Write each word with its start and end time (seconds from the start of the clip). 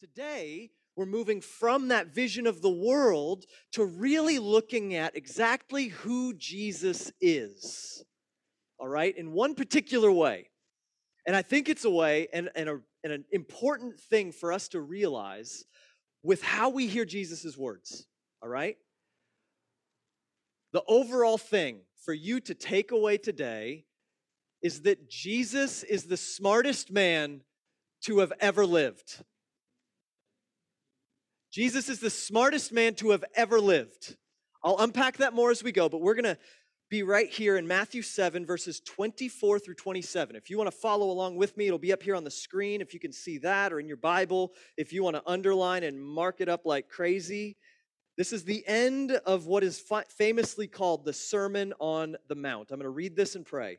Today, 0.00 0.70
we're 0.96 1.04
moving 1.04 1.42
from 1.42 1.88
that 1.88 2.06
vision 2.06 2.46
of 2.46 2.62
the 2.62 2.70
world 2.70 3.44
to 3.72 3.84
really 3.84 4.38
looking 4.38 4.94
at 4.94 5.14
exactly 5.14 5.88
who 5.88 6.32
Jesus 6.32 7.12
is. 7.20 8.02
All 8.78 8.88
right, 8.88 9.14
in 9.14 9.32
one 9.32 9.54
particular 9.54 10.10
way. 10.10 10.48
And 11.26 11.36
I 11.36 11.42
think 11.42 11.68
it's 11.68 11.84
a 11.84 11.90
way 11.90 12.28
and, 12.32 12.48
and, 12.56 12.70
a, 12.70 12.80
and 13.04 13.12
an 13.12 13.24
important 13.30 14.00
thing 14.00 14.32
for 14.32 14.54
us 14.54 14.68
to 14.68 14.80
realize 14.80 15.66
with 16.22 16.42
how 16.42 16.70
we 16.70 16.86
hear 16.86 17.04
Jesus' 17.04 17.58
words. 17.58 18.06
All 18.42 18.48
right? 18.48 18.78
The 20.72 20.82
overall 20.88 21.36
thing 21.36 21.80
for 22.06 22.14
you 22.14 22.40
to 22.40 22.54
take 22.54 22.90
away 22.90 23.18
today 23.18 23.84
is 24.62 24.80
that 24.82 25.10
Jesus 25.10 25.82
is 25.82 26.04
the 26.04 26.16
smartest 26.16 26.90
man 26.90 27.42
to 28.04 28.20
have 28.20 28.32
ever 28.40 28.64
lived. 28.64 29.22
Jesus 31.52 31.88
is 31.88 31.98
the 31.98 32.10
smartest 32.10 32.72
man 32.72 32.94
to 32.94 33.10
have 33.10 33.24
ever 33.34 33.60
lived. 33.60 34.16
I'll 34.62 34.78
unpack 34.78 35.16
that 35.16 35.34
more 35.34 35.50
as 35.50 35.64
we 35.64 35.72
go, 35.72 35.88
but 35.88 36.00
we're 36.00 36.14
going 36.14 36.36
to 36.36 36.38
be 36.90 37.02
right 37.02 37.28
here 37.28 37.56
in 37.56 37.66
Matthew 37.66 38.02
7, 38.02 38.44
verses 38.46 38.80
24 38.80 39.58
through 39.58 39.74
27. 39.74 40.36
If 40.36 40.50
you 40.50 40.58
want 40.58 40.70
to 40.70 40.76
follow 40.76 41.10
along 41.10 41.36
with 41.36 41.56
me, 41.56 41.66
it'll 41.66 41.78
be 41.78 41.92
up 41.92 42.02
here 42.02 42.14
on 42.14 42.24
the 42.24 42.30
screen 42.30 42.80
if 42.80 42.94
you 42.94 43.00
can 43.00 43.12
see 43.12 43.38
that, 43.38 43.72
or 43.72 43.80
in 43.80 43.88
your 43.88 43.96
Bible 43.96 44.52
if 44.76 44.92
you 44.92 45.02
want 45.02 45.16
to 45.16 45.22
underline 45.26 45.82
and 45.82 46.00
mark 46.00 46.40
it 46.40 46.48
up 46.48 46.66
like 46.66 46.88
crazy. 46.88 47.56
This 48.16 48.32
is 48.32 48.44
the 48.44 48.66
end 48.66 49.12
of 49.12 49.46
what 49.46 49.64
is 49.64 49.82
famously 50.08 50.66
called 50.66 51.04
the 51.04 51.12
Sermon 51.12 51.72
on 51.80 52.16
the 52.28 52.34
Mount. 52.34 52.70
I'm 52.70 52.78
going 52.78 52.84
to 52.84 52.90
read 52.90 53.16
this 53.16 53.34
and 53.34 53.46
pray. 53.46 53.78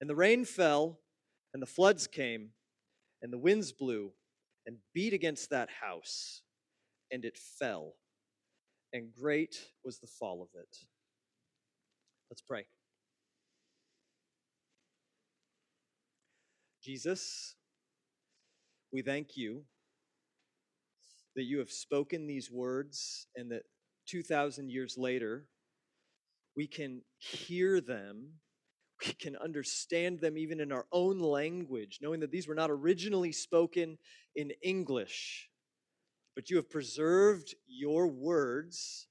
And 0.00 0.08
the 0.08 0.16
rain 0.16 0.44
fell, 0.44 1.00
and 1.52 1.62
the 1.62 1.66
floods 1.66 2.06
came, 2.06 2.50
and 3.22 3.32
the 3.32 3.38
winds 3.38 3.72
blew 3.72 4.12
and 4.66 4.76
beat 4.94 5.12
against 5.12 5.50
that 5.50 5.68
house, 5.80 6.42
and 7.10 7.24
it 7.24 7.36
fell. 7.36 7.94
And 8.92 9.12
great 9.12 9.56
was 9.84 9.98
the 9.98 10.06
fall 10.06 10.42
of 10.42 10.48
it. 10.54 10.76
Let's 12.30 12.42
pray. 12.42 12.66
Jesus, 16.82 17.54
we 18.92 19.02
thank 19.02 19.36
you 19.36 19.64
that 21.34 21.44
you 21.44 21.58
have 21.58 21.70
spoken 21.70 22.26
these 22.26 22.50
words 22.50 23.26
and 23.36 23.50
that 23.52 23.62
2,000 24.06 24.70
years 24.70 24.96
later, 24.96 25.46
we 26.56 26.66
can 26.66 27.02
hear 27.18 27.80
them 27.80 28.40
we 29.06 29.12
can 29.12 29.36
understand 29.36 30.20
them 30.20 30.36
even 30.36 30.60
in 30.60 30.72
our 30.72 30.86
own 30.92 31.20
language, 31.20 31.98
knowing 32.02 32.20
that 32.20 32.30
these 32.30 32.48
were 32.48 32.54
not 32.54 32.70
originally 32.70 33.32
spoken 33.32 33.98
in 34.34 34.52
English, 34.62 35.48
but 36.34 36.50
you 36.50 36.56
have 36.56 36.70
preserved 36.70 37.54
your 37.66 38.08
words. 38.08 39.06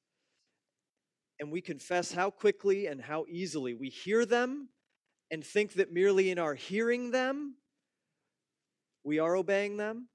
And 1.39 1.51
we 1.51 1.62
confess 1.62 2.12
how 2.12 2.31
quickly 2.31 2.88
and 2.88 3.01
how 3.01 3.25
easily 3.29 3.75
we 3.75 3.89
hear 3.89 4.25
them 4.25 4.69
and 5.29 5.45
think 5.45 5.73
that 5.73 5.94
merely 5.94 6.31
in 6.31 6.39
our 6.39 6.56
hearing 6.56 7.12
them, 7.12 7.56
we 9.03 9.19
are 9.19 9.35
obeying 9.35 9.78
them. 9.78 10.07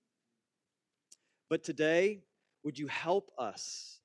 But 1.49 1.63
today, 1.63 2.25
would 2.65 2.79
you 2.79 2.89
help 2.89 3.31
us 3.39 4.02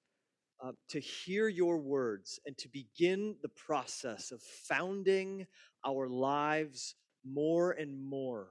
uh, 0.64 0.72
to 0.90 1.00
hear 1.00 1.48
your 1.48 1.78
words 1.78 2.40
and 2.46 2.58
to 2.58 2.68
begin 2.70 3.36
the 3.42 3.50
process 3.50 4.32
of 4.32 4.42
founding 4.42 5.46
our 5.86 6.08
lives 6.08 6.96
more 7.26 7.72
and 7.72 8.02
more 8.02 8.50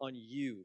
on 0.00 0.12
you, 0.14 0.64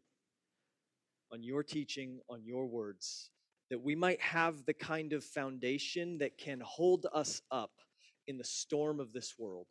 on 1.32 1.44
your 1.44 1.64
teaching, 1.64 2.20
on 2.30 2.44
your 2.44 2.68
words, 2.68 3.32
that 3.70 3.82
we 3.82 3.96
might 3.96 4.22
have 4.22 4.66
the 4.66 4.74
kind 4.74 5.14
of 5.14 5.24
foundation 5.24 6.18
that 6.18 6.38
can 6.38 6.60
hold 6.62 7.06
us 7.14 7.42
up 7.52 7.72
in 8.28 8.38
the 8.38 8.44
storm 8.44 9.00
of 9.00 9.14
this 9.14 9.36
world. 9.38 9.68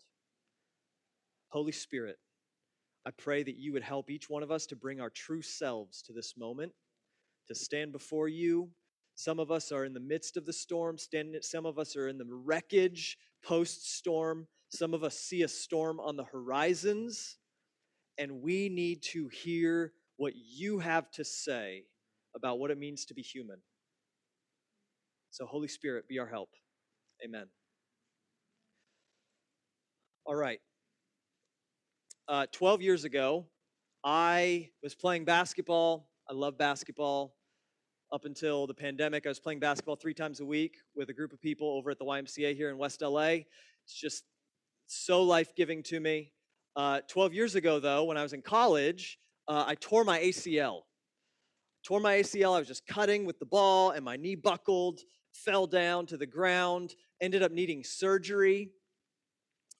Holy 1.48 1.72
Spirit, 1.72 2.16
I 3.06 3.10
pray 3.10 3.42
that 3.42 3.56
you 3.56 3.72
would 3.72 3.82
help 3.82 4.10
each 4.10 4.28
one 4.28 4.42
of 4.42 4.50
us 4.50 4.66
to 4.66 4.76
bring 4.76 5.00
our 5.00 5.10
true 5.10 5.42
selves 5.42 6.02
to 6.02 6.12
this 6.12 6.34
moment, 6.36 6.72
to 7.48 7.54
stand 7.54 7.92
before 7.92 8.28
you 8.28 8.70
some 9.14 9.38
of 9.38 9.50
us 9.50 9.72
are 9.72 9.84
in 9.84 9.92
the 9.92 10.00
midst 10.00 10.36
of 10.36 10.46
the 10.46 10.52
storm, 10.52 10.96
standing, 10.98 11.40
some 11.42 11.66
of 11.66 11.78
us 11.78 11.96
are 11.96 12.08
in 12.08 12.18
the 12.18 12.26
wreckage 12.26 13.18
post 13.42 13.96
storm. 13.96 14.46
Some 14.70 14.94
of 14.94 15.02
us 15.02 15.18
see 15.18 15.42
a 15.42 15.48
storm 15.48 15.98
on 15.98 16.16
the 16.16 16.24
horizons, 16.24 17.38
and 18.18 18.40
we 18.40 18.68
need 18.68 19.02
to 19.02 19.28
hear 19.28 19.92
what 20.16 20.34
you 20.36 20.78
have 20.78 21.10
to 21.12 21.24
say 21.24 21.84
about 22.36 22.58
what 22.58 22.70
it 22.70 22.78
means 22.78 23.04
to 23.06 23.14
be 23.14 23.22
human. 23.22 23.58
So, 25.30 25.46
Holy 25.46 25.68
Spirit, 25.68 26.06
be 26.08 26.18
our 26.18 26.26
help. 26.26 26.50
Amen. 27.24 27.46
All 30.24 30.36
right. 30.36 30.60
Uh, 32.28 32.46
12 32.52 32.82
years 32.82 33.04
ago, 33.04 33.46
I 34.04 34.70
was 34.82 34.94
playing 34.94 35.24
basketball. 35.24 36.08
I 36.28 36.32
love 36.32 36.56
basketball 36.56 37.34
up 38.12 38.24
until 38.24 38.66
the 38.66 38.74
pandemic. 38.74 39.26
I 39.26 39.28
was 39.28 39.38
playing 39.38 39.60
basketball 39.60 39.96
three 39.96 40.14
times 40.14 40.40
a 40.40 40.44
week 40.44 40.78
with 40.94 41.10
a 41.10 41.12
group 41.12 41.32
of 41.32 41.40
people 41.40 41.68
over 41.68 41.90
at 41.90 41.98
the 41.98 42.04
YMCA 42.04 42.56
here 42.56 42.70
in 42.70 42.78
West 42.78 43.02
LA. 43.02 43.44
It's 43.84 43.94
just 43.94 44.24
so 44.86 45.22
life 45.22 45.54
giving 45.54 45.82
to 45.84 46.00
me. 46.00 46.32
Uh, 46.74 47.00
12 47.08 47.34
years 47.34 47.54
ago, 47.54 47.78
though, 47.78 48.04
when 48.04 48.16
I 48.16 48.22
was 48.22 48.32
in 48.32 48.42
college, 48.42 49.18
uh, 49.46 49.64
I 49.66 49.74
tore 49.76 50.04
my 50.04 50.18
ACL. 50.18 50.82
Tore 51.84 52.00
my 52.00 52.16
ACL. 52.16 52.54
I 52.54 52.58
was 52.58 52.68
just 52.68 52.86
cutting 52.86 53.24
with 53.24 53.38
the 53.38 53.46
ball, 53.46 53.90
and 53.90 54.04
my 54.04 54.16
knee 54.16 54.34
buckled, 54.34 55.00
fell 55.32 55.66
down 55.66 56.06
to 56.06 56.16
the 56.16 56.26
ground, 56.26 56.94
ended 57.20 57.42
up 57.42 57.52
needing 57.52 57.84
surgery. 57.84 58.70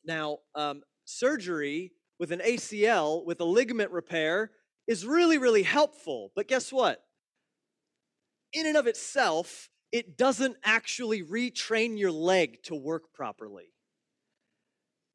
Now, 0.04 0.38
um, 0.54 0.82
surgery 1.04 1.92
with 2.18 2.32
an 2.32 2.40
ACL 2.40 3.24
with 3.24 3.40
a 3.40 3.44
ligament 3.44 3.90
repair 3.90 4.52
is 4.86 5.04
really, 5.04 5.38
really 5.38 5.62
helpful. 5.62 6.30
But 6.34 6.48
guess 6.48 6.72
what? 6.72 7.02
In 8.52 8.66
and 8.66 8.76
of 8.76 8.86
itself, 8.86 9.68
it 9.92 10.16
doesn't 10.16 10.56
actually 10.64 11.22
retrain 11.22 11.98
your 11.98 12.12
leg 12.12 12.62
to 12.64 12.74
work 12.74 13.12
properly. 13.12 13.72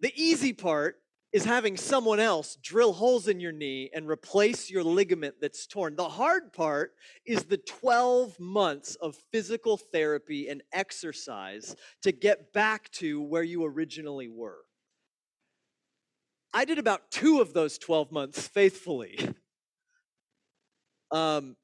The 0.01 0.13
easy 0.15 0.53
part 0.53 0.97
is 1.35 1.43
having 1.43 1.75
someone 1.75 2.19
else 2.19 2.57
drill 2.61 2.93
holes 2.93 3.27
in 3.27 3.41
your 3.41 3.51
knee 3.51 3.89
and 3.93 4.07
replace 4.07 4.69
your 4.69 4.83
ligament 4.83 5.35
that's 5.41 5.67
torn. 5.67 5.95
The 5.95 6.07
hard 6.07 6.53
part 6.53 6.93
is 7.25 7.43
the 7.43 7.57
12 7.57 8.39
months 8.39 8.95
of 8.95 9.17
physical 9.33 9.75
therapy 9.75 10.47
and 10.47 10.63
exercise 10.71 11.75
to 12.03 12.13
get 12.13 12.53
back 12.53 12.89
to 12.91 13.21
where 13.21 13.43
you 13.43 13.65
originally 13.65 14.29
were. 14.29 14.59
I 16.53 16.63
did 16.63 16.79
about 16.79 17.11
two 17.11 17.41
of 17.41 17.53
those 17.53 17.77
12 17.77 18.11
months 18.11 18.47
faithfully. 18.47 19.19
Um, 21.11 21.55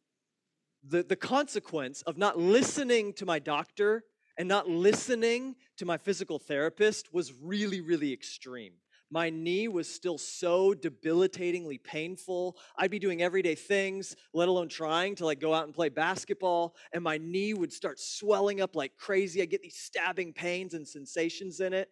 the, 0.87 1.03
the 1.03 1.15
consequence 1.15 2.01
of 2.03 2.17
not 2.17 2.37
listening 2.37 3.13
to 3.13 3.25
my 3.25 3.39
doctor 3.39 4.03
and 4.37 4.47
not 4.47 4.67
listening 4.67 5.55
to 5.77 5.85
my 5.85 5.97
physical 5.97 6.39
therapist 6.39 7.13
was 7.13 7.33
really, 7.41 7.81
really 7.81 8.11
extreme. 8.11 8.73
My 9.13 9.29
knee 9.29 9.67
was 9.67 9.93
still 9.93 10.17
so 10.17 10.73
debilitatingly 10.73 11.79
painful. 11.79 12.57
I'd 12.77 12.91
be 12.91 12.97
doing 12.97 13.21
everyday 13.21 13.55
things, 13.55 14.15
let 14.33 14.47
alone 14.47 14.69
trying 14.69 15.15
to 15.15 15.25
like 15.25 15.41
go 15.41 15.53
out 15.53 15.65
and 15.65 15.73
play 15.73 15.89
basketball, 15.89 16.75
and 16.93 17.03
my 17.03 17.17
knee 17.17 17.53
would 17.53 17.73
start 17.73 17.99
swelling 17.99 18.61
up 18.61 18.73
like 18.73 18.95
crazy. 18.97 19.41
I 19.41 19.45
get 19.45 19.61
these 19.61 19.75
stabbing 19.75 20.31
pains 20.31 20.73
and 20.73 20.87
sensations 20.87 21.59
in 21.59 21.73
it. 21.73 21.89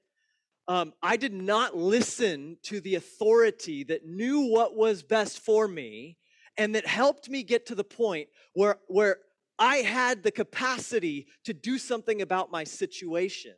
Um, 0.69 0.93
I 1.03 1.17
did 1.17 1.33
not 1.33 1.75
listen 1.75 2.57
to 2.63 2.79
the 2.79 2.95
authority 2.95 3.83
that 3.85 4.05
knew 4.05 4.51
what 4.51 4.77
was 4.77 5.03
best 5.03 5.39
for 5.39 5.67
me 5.67 6.17
and 6.59 6.75
that 6.75 6.85
helped 6.85 7.29
me 7.29 7.41
get 7.41 7.65
to 7.67 7.73
the 7.73 7.85
point 7.85 8.27
where, 8.53 8.77
where 8.87 9.17
I 9.57 9.77
had 9.77 10.23
the 10.23 10.31
capacity 10.31 11.27
to 11.45 11.53
do 11.53 11.77
something 11.77 12.21
about 12.21 12.51
my 12.51 12.65
situation. 12.65 13.53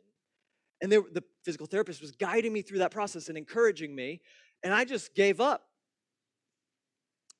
And 0.80 0.90
there, 0.90 1.02
the 1.12 1.24
physical 1.44 1.66
therapist 1.66 2.00
was 2.00 2.12
guiding 2.12 2.52
me 2.52 2.62
through 2.62 2.78
that 2.78 2.92
process 2.92 3.28
and 3.28 3.36
encouraging 3.36 3.94
me. 3.94 4.20
And 4.62 4.72
I 4.72 4.84
just 4.84 5.16
gave 5.16 5.40
up. 5.40 5.64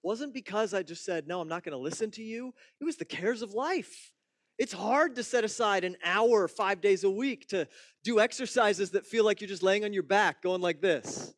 wasn't 0.03 0.35
because 0.35 0.75
I 0.75 0.83
just 0.83 1.05
said, 1.05 1.29
no, 1.29 1.41
I'm 1.41 1.49
not 1.49 1.63
going 1.63 1.77
to 1.77 1.83
listen 1.83 2.11
to 2.13 2.23
you. 2.23 2.53
It 2.81 2.85
was 2.85 2.97
the 2.97 3.05
cares 3.05 3.41
of 3.41 3.55
life. 3.55 4.13
It's 4.59 4.73
hard 4.73 5.15
to 5.17 5.23
set 5.23 5.45
aside 5.45 5.85
an 5.85 5.97
hour 6.05 6.49
five 6.49 6.81
days 6.81 7.05
a 7.05 7.11
week 7.11 7.49
to 7.49 7.69
do 8.03 8.19
exercises 8.19 8.91
that 8.91 9.07
feel 9.07 9.25
like 9.25 9.41
you're 9.41 9.49
just 9.49 9.63
laying 9.63 9.85
on 9.85 9.93
your 9.93 10.03
back 10.03 10.43
going 10.43 10.61
like 10.61 10.81
this. 10.81 11.33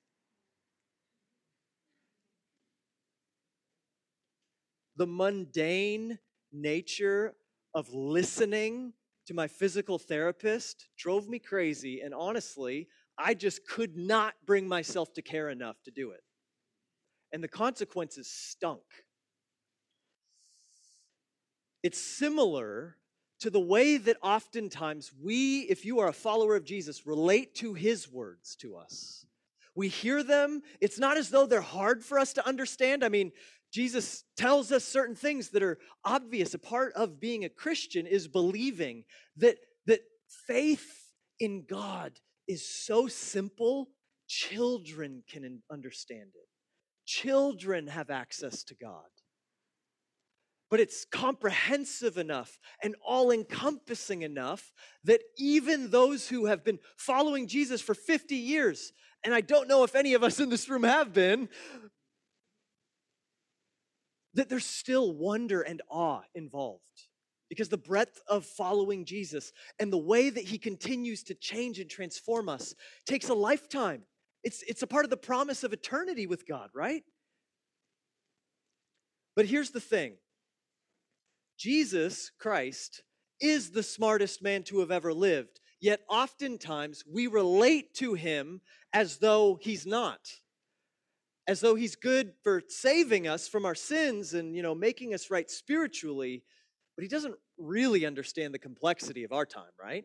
The 4.96 5.06
mundane 5.06 6.18
nature 6.52 7.34
of 7.74 7.92
listening 7.92 8.92
to 9.26 9.34
my 9.34 9.48
physical 9.48 9.98
therapist 9.98 10.86
drove 10.96 11.28
me 11.28 11.38
crazy. 11.38 12.00
And 12.00 12.14
honestly, 12.14 12.88
I 13.18 13.34
just 13.34 13.66
could 13.66 13.96
not 13.96 14.34
bring 14.46 14.68
myself 14.68 15.12
to 15.14 15.22
care 15.22 15.48
enough 15.48 15.76
to 15.84 15.90
do 15.90 16.10
it. 16.10 16.22
And 17.32 17.42
the 17.42 17.48
consequences 17.48 18.28
stunk. 18.28 18.82
It's 21.82 22.00
similar 22.00 22.96
to 23.40 23.50
the 23.50 23.60
way 23.60 23.96
that 23.96 24.16
oftentimes 24.22 25.12
we, 25.20 25.60
if 25.62 25.84
you 25.84 25.98
are 26.00 26.08
a 26.08 26.12
follower 26.12 26.56
of 26.56 26.64
Jesus, 26.64 27.06
relate 27.06 27.54
to 27.56 27.74
his 27.74 28.10
words 28.10 28.56
to 28.56 28.76
us. 28.76 29.26
We 29.74 29.88
hear 29.88 30.22
them. 30.22 30.62
It's 30.80 30.98
not 30.98 31.16
as 31.16 31.30
though 31.30 31.46
they're 31.46 31.60
hard 31.60 32.04
for 32.04 32.18
us 32.18 32.32
to 32.34 32.46
understand. 32.46 33.04
I 33.04 33.08
mean, 33.08 33.32
Jesus 33.74 34.22
tells 34.36 34.70
us 34.70 34.84
certain 34.84 35.16
things 35.16 35.48
that 35.50 35.62
are 35.64 35.78
obvious. 36.04 36.54
A 36.54 36.60
part 36.60 36.92
of 36.92 37.18
being 37.18 37.44
a 37.44 37.48
Christian 37.48 38.06
is 38.06 38.28
believing 38.28 39.02
that, 39.36 39.56
that 39.86 39.98
faith 40.46 41.10
in 41.40 41.64
God 41.68 42.12
is 42.46 42.64
so 42.64 43.08
simple, 43.08 43.88
children 44.28 45.24
can 45.28 45.60
understand 45.72 46.30
it. 46.36 46.48
Children 47.04 47.88
have 47.88 48.10
access 48.10 48.62
to 48.62 48.76
God. 48.76 49.02
But 50.70 50.78
it's 50.78 51.04
comprehensive 51.04 52.16
enough 52.16 52.60
and 52.80 52.94
all 53.04 53.32
encompassing 53.32 54.22
enough 54.22 54.72
that 55.02 55.20
even 55.36 55.90
those 55.90 56.28
who 56.28 56.46
have 56.46 56.62
been 56.62 56.78
following 56.96 57.48
Jesus 57.48 57.80
for 57.80 57.94
50 57.94 58.36
years, 58.36 58.92
and 59.24 59.34
I 59.34 59.40
don't 59.40 59.68
know 59.68 59.82
if 59.82 59.96
any 59.96 60.14
of 60.14 60.22
us 60.22 60.38
in 60.38 60.48
this 60.48 60.68
room 60.68 60.84
have 60.84 61.12
been, 61.12 61.48
that 64.34 64.48
there's 64.48 64.66
still 64.66 65.12
wonder 65.12 65.62
and 65.62 65.82
awe 65.88 66.20
involved. 66.34 66.82
Because 67.48 67.68
the 67.68 67.76
breadth 67.76 68.20
of 68.26 68.44
following 68.44 69.04
Jesus 69.04 69.52
and 69.78 69.92
the 69.92 69.98
way 69.98 70.30
that 70.30 70.44
he 70.44 70.58
continues 70.58 71.22
to 71.24 71.34
change 71.34 71.78
and 71.78 71.88
transform 71.88 72.48
us 72.48 72.74
takes 73.06 73.28
a 73.28 73.34
lifetime. 73.34 74.02
It's, 74.42 74.62
it's 74.66 74.82
a 74.82 74.86
part 74.86 75.04
of 75.04 75.10
the 75.10 75.16
promise 75.16 75.62
of 75.62 75.72
eternity 75.72 76.26
with 76.26 76.46
God, 76.46 76.70
right? 76.74 77.02
But 79.36 79.46
here's 79.46 79.70
the 79.70 79.80
thing 79.80 80.14
Jesus 81.58 82.30
Christ 82.38 83.02
is 83.40 83.70
the 83.70 83.82
smartest 83.82 84.42
man 84.42 84.62
to 84.64 84.80
have 84.80 84.90
ever 84.90 85.12
lived, 85.12 85.60
yet 85.80 86.00
oftentimes 86.08 87.04
we 87.06 87.26
relate 87.26 87.94
to 87.94 88.14
him 88.14 88.60
as 88.92 89.18
though 89.18 89.58
he's 89.60 89.86
not 89.86 90.20
as 91.46 91.60
though 91.60 91.74
he's 91.74 91.96
good 91.96 92.32
for 92.42 92.62
saving 92.68 93.28
us 93.28 93.48
from 93.48 93.64
our 93.64 93.74
sins 93.74 94.34
and 94.34 94.56
you 94.56 94.62
know 94.62 94.74
making 94.74 95.14
us 95.14 95.30
right 95.30 95.50
spiritually 95.50 96.42
but 96.96 97.02
he 97.02 97.08
doesn't 97.08 97.34
really 97.58 98.06
understand 98.06 98.54
the 98.54 98.58
complexity 98.58 99.24
of 99.24 99.32
our 99.32 99.46
time 99.46 99.72
right? 99.82 100.04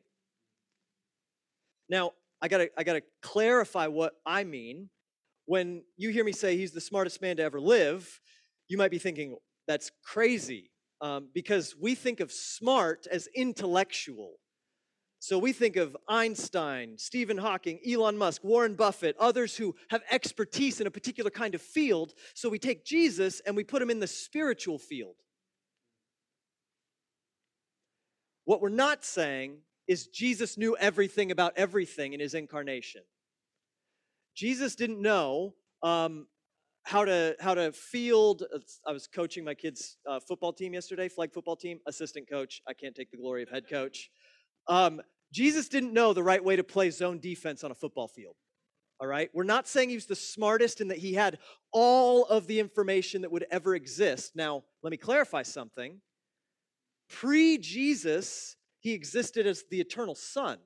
Now 1.89 2.12
i 2.41 2.47
gotta 2.47 2.69
i 2.77 2.83
gotta 2.83 3.03
clarify 3.21 3.88
what 3.88 4.13
i 4.25 4.44
mean. 4.44 4.89
When 5.45 5.83
you 5.97 6.09
hear 6.09 6.24
me 6.24 6.31
say 6.31 6.57
he's 6.57 6.74
the 6.74 6.81
smartest 6.81 7.21
man 7.21 7.38
to 7.38 7.44
ever 7.44 7.59
live 7.59 8.19
you 8.68 8.77
might 8.77 8.91
be 8.91 9.00
thinking 9.00 9.36
that's 9.68 9.91
crazy 10.06 10.71
um, 11.01 11.30
because 11.33 11.75
we 11.80 11.95
think 11.95 12.19
of 12.19 12.31
smart 12.31 13.07
as 13.12 13.27
intellectual 13.36 14.33
so 15.19 15.38
we 15.38 15.51
think 15.51 15.75
of 15.75 15.98
Einstein, 16.07 16.98
Stephen 16.98 17.38
Hawking, 17.38 17.80
Elon 17.86 18.18
Musk, 18.18 18.42
Warren 18.42 18.75
Buffett, 18.75 19.18
others 19.19 19.57
who 19.57 19.75
have 19.89 20.01
expertise 20.10 20.80
in 20.80 20.88
a 20.88 20.92
particular 20.92 21.30
kind 21.30 21.54
of 21.54 21.62
field. 21.62 22.13
So 22.33 22.48
we 22.48 22.57
take 22.57 22.86
Jesus 22.86 23.42
and 23.45 23.56
we 23.56 23.66
put 23.66 23.81
him 23.81 23.89
in 23.89 24.00
the 24.00 24.07
spiritual 24.07 24.80
field. 24.80 25.16
What 28.45 28.62
we're 28.62 28.69
not 28.69 29.04
saying 29.04 29.57
is 29.88 30.07
Jesus 30.07 30.57
knew 30.57 30.77
everything 30.77 31.31
about 31.31 31.54
everything 31.57 32.13
in 32.13 32.22
his 32.22 32.33
incarnation. 32.33 33.01
Jesus 34.36 34.75
didn't 34.75 35.01
know 35.01 35.54
um, 35.83 36.27
how 36.83 37.04
to 37.04 37.36
how 37.42 37.54
to 37.54 37.74
field. 37.74 38.44
I 38.88 38.94
was 38.94 39.06
coaching 39.06 39.44
my 39.44 39.54
kids' 39.54 39.98
uh, 40.10 40.19
football 40.19 40.54
team 40.54 40.74
yesterday, 40.74 41.10
flag 41.10 41.33
football 41.33 41.57
team, 41.57 41.80
assistant 41.88 42.30
coach. 42.30 42.62
I 42.68 42.74
can't 42.74 42.95
take 42.95 43.12
the 43.12 43.18
glory 43.18 43.44
of 43.44 43.50
head 43.50 43.69
coach. 43.69 44.10
Um, 44.67 45.01
Jesus 45.31 45.69
didn't 45.69 45.94
know 45.94 46.13
the 46.13 46.23
right 46.23 46.44
way 46.44 46.56
to 46.56 46.63
play 46.63 46.89
zone 46.89 47.19
defense 47.19 47.63
on 47.63 47.71
a 47.71 47.75
football 47.75 48.07
field. 48.07 48.35
All 49.00 49.07
right? 49.07 49.29
We're 49.33 49.44
not 49.44 49.67
saying 49.67 49.89
he 49.89 49.95
was 49.95 50.07
the 50.07 50.15
smartest 50.15 50.81
and 50.81 50.91
that 50.91 50.97
he 50.97 51.13
had 51.13 51.39
all 51.71 52.25
of 52.25 52.47
the 52.47 52.59
information 52.59 53.21
that 53.21 53.31
would 53.31 53.45
ever 53.50 53.75
exist. 53.75 54.35
Now, 54.35 54.63
let 54.83 54.91
me 54.91 54.97
clarify 54.97 55.44
something. 55.44 56.01
Pre 57.09 57.57
Jesus, 57.57 58.57
he 58.79 58.94
existed 58.94 59.47
as 59.47 59.63
the 59.69 59.79
eternal 59.79 60.15
Son. 60.15 60.57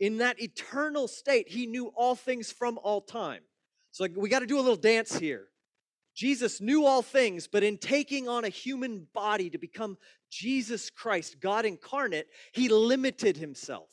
In 0.00 0.18
that 0.18 0.42
eternal 0.42 1.06
state, 1.06 1.48
he 1.48 1.66
knew 1.66 1.92
all 1.94 2.16
things 2.16 2.50
from 2.50 2.78
all 2.82 3.00
time. 3.00 3.42
So 3.92 4.06
we 4.16 4.28
got 4.28 4.40
to 4.40 4.46
do 4.46 4.58
a 4.58 4.62
little 4.62 4.74
dance 4.74 5.16
here. 5.16 5.46
Jesus 6.14 6.60
knew 6.60 6.84
all 6.84 7.02
things, 7.02 7.48
but 7.48 7.62
in 7.62 7.78
taking 7.78 8.28
on 8.28 8.44
a 8.44 8.50
human 8.50 9.06
body 9.14 9.48
to 9.50 9.58
become 9.58 9.96
Jesus 10.30 10.90
Christ, 10.90 11.40
God 11.40 11.64
incarnate, 11.64 12.28
he 12.52 12.68
limited 12.68 13.36
himself. 13.36 13.90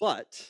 But 0.00 0.48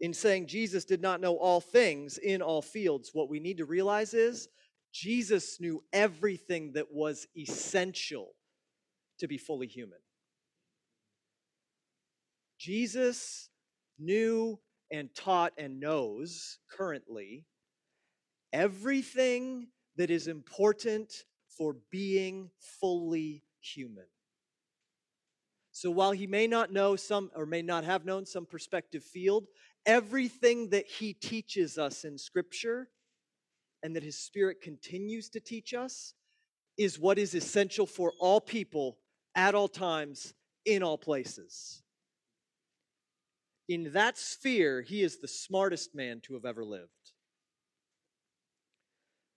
in 0.00 0.12
saying 0.12 0.46
Jesus 0.46 0.84
did 0.84 1.00
not 1.00 1.20
know 1.20 1.36
all 1.36 1.60
things 1.60 2.18
in 2.18 2.42
all 2.42 2.62
fields, 2.62 3.10
what 3.12 3.30
we 3.30 3.40
need 3.40 3.58
to 3.58 3.64
realize 3.64 4.12
is 4.12 4.48
Jesus 4.92 5.60
knew 5.60 5.82
everything 5.92 6.72
that 6.72 6.92
was 6.92 7.26
essential 7.36 8.32
to 9.18 9.28
be 9.28 9.38
fully 9.38 9.66
human. 9.66 9.98
Jesus 12.58 13.48
knew 13.98 14.58
and 14.90 15.14
taught 15.14 15.52
and 15.58 15.80
knows 15.80 16.58
currently 16.70 17.44
everything 18.56 19.68
that 19.96 20.10
is 20.10 20.28
important 20.28 21.24
for 21.58 21.76
being 21.90 22.50
fully 22.80 23.42
human. 23.60 24.06
So 25.72 25.90
while 25.90 26.12
he 26.12 26.26
may 26.26 26.46
not 26.46 26.72
know 26.72 26.96
some 26.96 27.30
or 27.36 27.44
may 27.44 27.60
not 27.60 27.84
have 27.84 28.06
known 28.06 28.24
some 28.24 28.46
perspective 28.46 29.04
field, 29.04 29.46
everything 29.84 30.70
that 30.70 30.86
he 30.86 31.12
teaches 31.12 31.76
us 31.76 32.04
in 32.04 32.16
scripture 32.16 32.88
and 33.82 33.94
that 33.94 34.02
his 34.02 34.18
spirit 34.18 34.62
continues 34.62 35.28
to 35.30 35.40
teach 35.40 35.74
us 35.74 36.14
is 36.78 36.98
what 36.98 37.18
is 37.18 37.34
essential 37.34 37.84
for 37.84 38.14
all 38.18 38.40
people 38.40 38.96
at 39.34 39.54
all 39.54 39.68
times 39.68 40.32
in 40.64 40.82
all 40.82 40.96
places. 40.96 41.82
In 43.68 43.92
that 43.92 44.16
sphere, 44.16 44.80
he 44.80 45.02
is 45.02 45.18
the 45.18 45.28
smartest 45.28 45.94
man 45.94 46.20
to 46.22 46.34
have 46.34 46.46
ever 46.46 46.64
lived. 46.64 47.12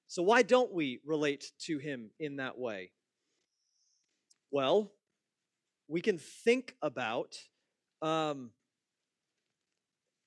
So, 0.09 0.23
why 0.23 0.41
don't 0.41 0.73
we 0.73 1.01
relate 1.05 1.51
to 1.65 1.77
him 1.77 2.09
in 2.19 2.37
that 2.37 2.57
way? 2.57 2.89
Well, 4.49 4.91
we 5.87 6.01
can 6.01 6.17
think 6.17 6.75
about 6.81 7.37
um, 8.01 8.49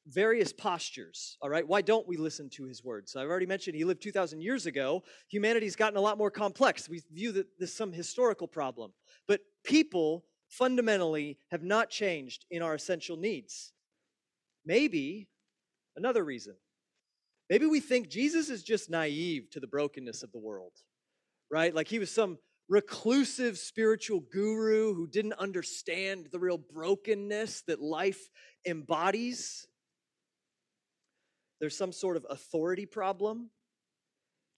various 0.07 0.53
postures, 0.53 1.37
all 1.43 1.51
right? 1.51 1.67
Why 1.67 1.81
don't 1.83 2.07
we 2.07 2.17
listen 2.17 2.49
to 2.51 2.65
his 2.65 2.85
words? 2.85 3.17
I've 3.17 3.29
already 3.29 3.47
mentioned 3.47 3.75
he 3.75 3.83
lived 3.83 4.03
2,000 4.03 4.41
years 4.41 4.67
ago. 4.67 5.03
Humanity's 5.29 5.75
gotten 5.75 5.97
a 5.97 6.01
lot 6.01 6.17
more 6.17 6.31
complex. 6.31 6.89
We 6.89 7.03
view 7.13 7.33
that 7.33 7.47
this 7.59 7.75
some 7.75 7.93
historical 7.93 8.47
problem. 8.47 8.93
But 9.27 9.41
people 9.65 10.27
fundamentally 10.49 11.39
have 11.51 11.65
not 11.65 11.91
changed 11.91 12.47
in 12.53 12.63
our 12.63 12.75
essential 12.75 13.17
needs. 13.17 13.73
Maybe 14.65 15.27
another 15.97 16.23
reason 16.25 16.55
Maybe 17.51 17.67
we 17.67 17.81
think 17.81 18.09
Jesus 18.09 18.49
is 18.49 18.63
just 18.63 18.91
naive 18.91 19.51
to 19.51 19.61
the 19.61 19.67
brokenness 19.67 20.23
of 20.23 20.33
the 20.33 20.39
world, 20.39 20.73
right? 21.51 21.75
Like 21.75 21.89
he 21.89 21.99
was 21.99 22.11
some 22.11 22.39
reclusive 22.69 23.59
spiritual 23.59 24.21
guru 24.33 24.95
who 24.95 25.07
didn't 25.07 25.35
understand 25.35 26.29
the 26.33 26.39
real 26.39 26.59
brokenness 26.59 27.63
that 27.67 27.83
life 27.83 28.31
embodies. 28.67 29.67
There's 31.61 31.77
some 31.77 31.93
sort 31.93 32.17
of 32.17 32.27
authority 32.31 32.87
problem. 32.87 33.51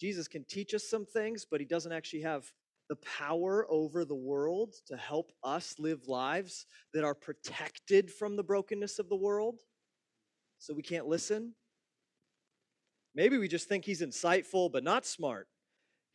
Jesus 0.01 0.29
can 0.29 0.45
teach 0.45 0.75
us 0.75 0.89
some 0.89 1.07
things, 1.07 1.47
but 1.51 1.61
he 1.61 1.67
doesn't 1.67 1.93
actually 1.93 2.23
have 2.23 2.45
the 2.89 2.97
power 2.97 3.67
over 3.71 4.05
the 4.05 4.15
world 4.15 4.75
to 4.87 4.97
help 4.97 5.33
us 5.43 5.77
live 5.79 6.07
lives 6.07 6.67
that 6.93 7.05
are 7.05 7.15
protected 7.15 8.13
from 8.13 8.37
the 8.37 8.45
brokenness 8.45 8.99
of 8.99 9.09
the 9.09 9.17
world. 9.17 9.61
So 10.59 10.75
we 10.75 10.83
can't 10.83 11.07
listen. 11.07 11.55
Maybe 13.15 13.39
we 13.39 13.49
just 13.49 13.69
think 13.69 13.85
he's 13.85 14.01
insightful 14.01 14.71
but 14.71 14.85
not 14.85 15.07
smart. 15.07 15.49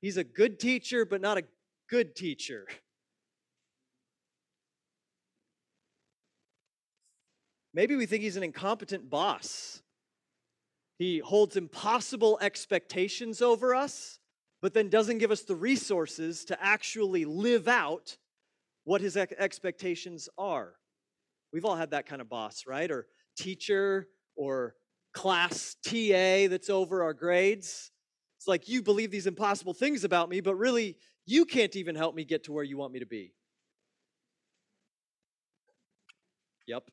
He's 0.02 0.18
a 0.18 0.24
good 0.24 0.60
teacher 0.60 1.06
but 1.06 1.22
not 1.22 1.38
a 1.38 1.44
good 1.90 2.16
teacher. 2.16 2.68
Maybe 7.74 7.96
we 7.96 8.06
think 8.06 8.24
he's 8.24 8.38
an 8.38 8.44
incompetent 8.44 9.10
boss. 9.10 9.82
He 10.98 11.20
holds 11.20 11.56
impossible 11.56 12.38
expectations 12.42 13.42
over 13.42 13.74
us, 13.74 14.20
but 14.62 14.74
then 14.74 14.90
doesn't 14.90 15.20
give 15.20 15.32
us 15.32 15.44
the 15.44 15.56
resources 15.56 16.44
to 16.46 16.62
actually 16.62 17.24
live 17.24 17.68
out 17.68 18.18
what 18.84 19.02
his 19.02 19.16
expectations 19.16 20.28
are. 20.38 20.74
We've 21.54 21.64
all 21.64 21.76
had 21.76 21.92
that 21.92 22.06
kind 22.06 22.22
of 22.22 22.28
boss, 22.28 22.66
right? 22.68 22.92
Or 22.92 23.08
teacher 23.38 24.08
or 24.36 24.76
class 25.14 25.76
TA 25.84 26.48
that's 26.50 26.70
over 26.70 27.04
our 27.04 27.14
grades. 27.14 27.92
It's 28.38 28.48
like 28.48 28.70
you 28.70 28.82
believe 28.82 29.12
these 29.12 29.28
impossible 29.28 29.74
things 29.74 30.04
about 30.04 30.30
me, 30.30 30.42
but 30.42 30.56
really 30.56 30.98
you 31.26 31.46
can't 31.46 31.76
even 31.76 31.96
help 31.96 32.16
me 32.16 32.24
get 32.24 32.46
to 32.46 32.52
where 32.52 32.64
you 32.64 32.78
want 32.78 32.94
me 32.94 33.00
to 33.00 33.06
be. 33.06 33.34
Yep. 36.68 36.90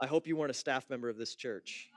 I 0.00 0.06
hope 0.06 0.26
you 0.26 0.36
weren't 0.36 0.50
a 0.50 0.54
staff 0.54 0.88
member 0.90 1.08
of 1.08 1.16
this 1.16 1.34
church. 1.34 1.88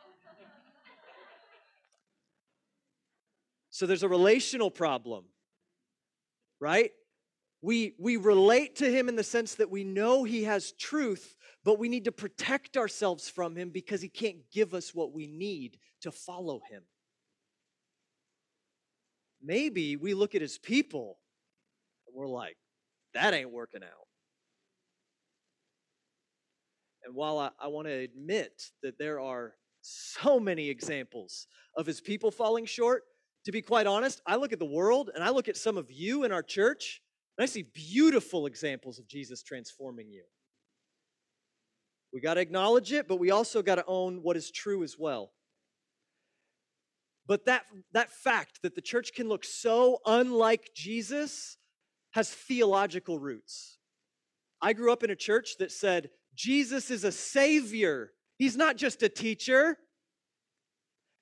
So 3.75 3.85
there's 3.85 4.03
a 4.03 4.07
relational 4.07 4.71
problem, 4.71 5.25
right? 6.61 6.91
We, 7.61 7.93
we 7.99 8.15
relate 8.15 8.77
to 8.77 8.89
him 8.89 9.09
in 9.09 9.17
the 9.17 9.23
sense 9.23 9.55
that 9.55 9.69
we 9.69 9.83
know 9.83 10.23
he 10.23 10.43
has 10.43 10.71
truth, 10.71 11.35
but 11.65 11.79
we 11.79 11.89
need 11.89 12.05
to 12.05 12.11
protect 12.11 12.77
ourselves 12.77 13.27
from 13.27 13.55
him 13.55 13.71
because 13.71 13.99
he 13.99 14.07
can't 14.07 14.37
give 14.53 14.75
us 14.75 14.93
what 14.93 15.11
we 15.11 15.25
need 15.25 15.79
to 16.01 16.11
follow 16.11 16.61
him. 16.69 16.83
Maybe 19.43 19.95
we 19.95 20.13
look 20.13 20.35
at 20.35 20.41
his 20.41 20.59
people 20.59 21.17
and 22.07 22.15
we're 22.15 22.27
like, 22.27 22.55
that 23.15 23.33
ain't 23.33 23.51
working 23.51 23.81
out. 23.83 24.07
And 27.03 27.15
while 27.15 27.39
I, 27.39 27.49
I 27.59 27.67
want 27.67 27.87
to 27.87 27.93
admit 27.93 28.71
that 28.83 28.99
there 28.99 29.19
are 29.19 29.53
so 29.81 30.39
many 30.39 30.69
examples 30.69 31.47
of 31.75 31.87
his 31.87 31.99
people 31.99 32.29
falling 32.29 32.65
short, 32.65 33.03
to 33.45 33.51
be 33.51 33.61
quite 33.61 33.87
honest, 33.87 34.21
I 34.27 34.35
look 34.35 34.53
at 34.53 34.59
the 34.59 34.65
world 34.65 35.09
and 35.13 35.23
I 35.23 35.29
look 35.29 35.47
at 35.47 35.57
some 35.57 35.77
of 35.77 35.91
you 35.91 36.23
in 36.25 36.31
our 36.31 36.43
church, 36.43 37.01
and 37.37 37.43
I 37.43 37.47
see 37.47 37.63
beautiful 37.73 38.45
examples 38.45 38.99
of 38.99 39.07
Jesus 39.07 39.43
transforming 39.43 40.09
you. 40.09 40.23
We 42.15 42.21
got 42.21 42.35
to 42.35 42.39
acknowledge 42.39 42.93
it, 42.93 43.09
but 43.09 43.19
we 43.19 43.31
also 43.31 43.61
got 43.61 43.75
to 43.75 43.83
own 43.87 44.23
what 44.23 44.37
is 44.37 44.49
true 44.49 44.83
as 44.83 44.95
well. 44.97 45.33
But 47.27 47.43
that, 47.43 47.65
that 47.91 48.09
fact 48.09 48.61
that 48.61 48.73
the 48.73 48.81
church 48.81 49.11
can 49.13 49.27
look 49.27 49.43
so 49.43 49.99
unlike 50.05 50.69
Jesus 50.73 51.57
has 52.11 52.29
theological 52.29 53.19
roots. 53.19 53.79
I 54.61 54.71
grew 54.71 54.93
up 54.93 55.03
in 55.03 55.09
a 55.09 55.15
church 55.15 55.57
that 55.59 55.73
said 55.73 56.09
Jesus 56.33 56.89
is 56.89 57.03
a 57.03 57.11
savior, 57.11 58.13
he's 58.37 58.55
not 58.55 58.77
just 58.77 59.03
a 59.03 59.09
teacher. 59.09 59.77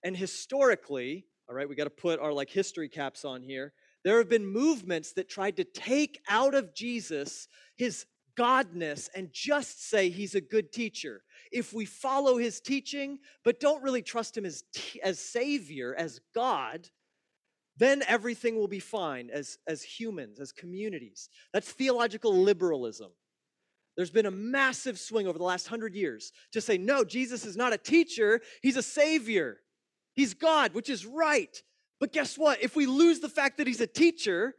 And 0.04 0.16
historically, 0.16 1.26
all 1.50 1.56
right, 1.56 1.68
we 1.68 1.74
got 1.74 1.86
to 1.86 1.90
put 1.90 2.20
our 2.20 2.32
like 2.32 2.52
history 2.52 2.88
caps 2.88 3.26
on 3.26 3.42
here. 3.42 3.74
There 4.04 4.20
have 4.20 4.30
been 4.30 4.46
movements 4.46 5.14
that 5.14 5.28
tried 5.28 5.58
to 5.58 5.64
take 5.64 6.20
out 6.30 6.54
of 6.54 6.76
Jesus 6.76 7.48
his 7.78 8.06
godness 8.38 9.10
and 9.16 9.32
just 9.32 9.90
say 9.90 10.10
he's 10.10 10.36
a 10.36 10.42
good 10.42 10.72
teacher. 10.72 11.24
If 11.52 11.74
we 11.74 11.86
follow 11.86 12.38
his 12.38 12.60
teaching 12.60 13.20
but 13.44 13.60
don't 13.60 13.84
really 13.84 14.02
trust 14.02 14.38
him 14.38 14.46
as 14.46 14.64
as 15.04 15.20
savior, 15.20 15.96
as 15.98 16.20
God, 16.34 16.90
then 17.78 18.04
everything 18.08 18.56
will 18.56 18.68
be 18.68 18.80
fine 18.80 19.30
as 19.30 19.58
as 19.68 19.84
humans, 19.84 20.40
as 20.40 20.52
communities. 20.52 21.30
That's 21.54 21.72
theological 21.72 22.34
liberalism. 22.34 23.12
There's 23.96 24.12
been 24.12 24.26
a 24.26 24.32
massive 24.32 25.00
swing 25.00 25.28
over 25.28 25.38
the 25.38 25.44
last 25.44 25.68
100 25.68 25.94
years 25.94 26.32
to 26.52 26.62
say 26.62 26.78
no, 26.78 27.04
Jesus 27.04 27.46
is 27.46 27.56
not 27.56 27.74
a 27.74 27.78
teacher, 27.78 28.42
he's 28.62 28.78
a 28.78 28.84
savior. 28.84 29.58
He's 30.16 30.34
God, 30.34 30.74
which 30.74 30.90
is 30.90 31.06
right. 31.06 31.56
But 32.00 32.14
guess 32.14 32.38
what? 32.38 32.62
If 32.62 32.76
we 32.76 32.86
lose 32.86 33.20
the 33.20 33.30
fact 33.30 33.58
that 33.58 33.68
he's 33.68 33.82
a 33.82 33.88
teacher, 33.88 34.56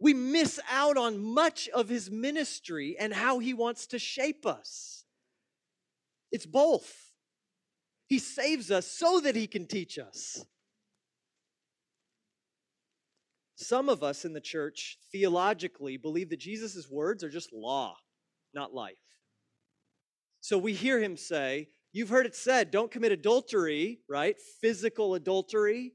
we 0.00 0.14
miss 0.14 0.58
out 0.70 0.96
on 0.96 1.22
much 1.22 1.68
of 1.68 1.88
his 1.88 2.10
ministry 2.10 2.96
and 2.98 3.12
how 3.12 3.38
he 3.38 3.52
wants 3.52 3.86
to 3.88 3.98
shape 3.98 4.46
us. 4.46 5.04
It's 6.32 6.46
both. 6.46 7.12
He 8.06 8.18
saves 8.18 8.70
us 8.70 8.86
so 8.86 9.20
that 9.20 9.36
he 9.36 9.46
can 9.46 9.66
teach 9.66 9.98
us. 9.98 10.44
Some 13.56 13.90
of 13.90 14.02
us 14.02 14.24
in 14.24 14.32
the 14.32 14.40
church 14.40 14.96
theologically 15.12 15.98
believe 15.98 16.30
that 16.30 16.40
Jesus' 16.40 16.88
words 16.90 17.22
are 17.22 17.28
just 17.28 17.52
law, 17.52 17.94
not 18.54 18.72
life. 18.72 18.96
So 20.40 20.56
we 20.56 20.72
hear 20.72 20.98
him 20.98 21.16
say, 21.16 21.68
You've 21.92 22.08
heard 22.08 22.26
it 22.26 22.36
said, 22.36 22.70
don't 22.70 22.90
commit 22.90 23.10
adultery, 23.10 24.00
right? 24.08 24.36
Physical 24.60 25.14
adultery. 25.14 25.92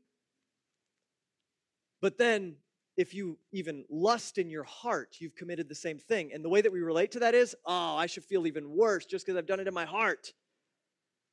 But 2.02 2.18
then, 2.18 2.58
if 2.98 3.14
you 3.14 3.38
even 3.52 3.86
lust 3.90 4.38
in 4.38 4.50
your 4.50 4.64
heart, 4.64 5.18
you've 5.20 5.36
committed 5.36 5.68
the 5.68 5.76
same 5.76 6.00
thing. 6.00 6.32
And 6.34 6.44
the 6.44 6.50
way 6.50 6.62
that 6.62 6.72
we 6.72 6.80
relate 6.80 7.12
to 7.12 7.20
that 7.20 7.36
is, 7.36 7.56
oh, 7.66 7.96
I 7.96 8.06
should 8.06 8.24
feel 8.24 8.48
even 8.48 8.70
worse 8.70 9.06
just 9.06 9.26
because 9.26 9.38
I've 9.38 9.46
done 9.46 9.60
it 9.60 9.68
in 9.68 9.74
my 9.74 9.86
heart. 9.86 10.34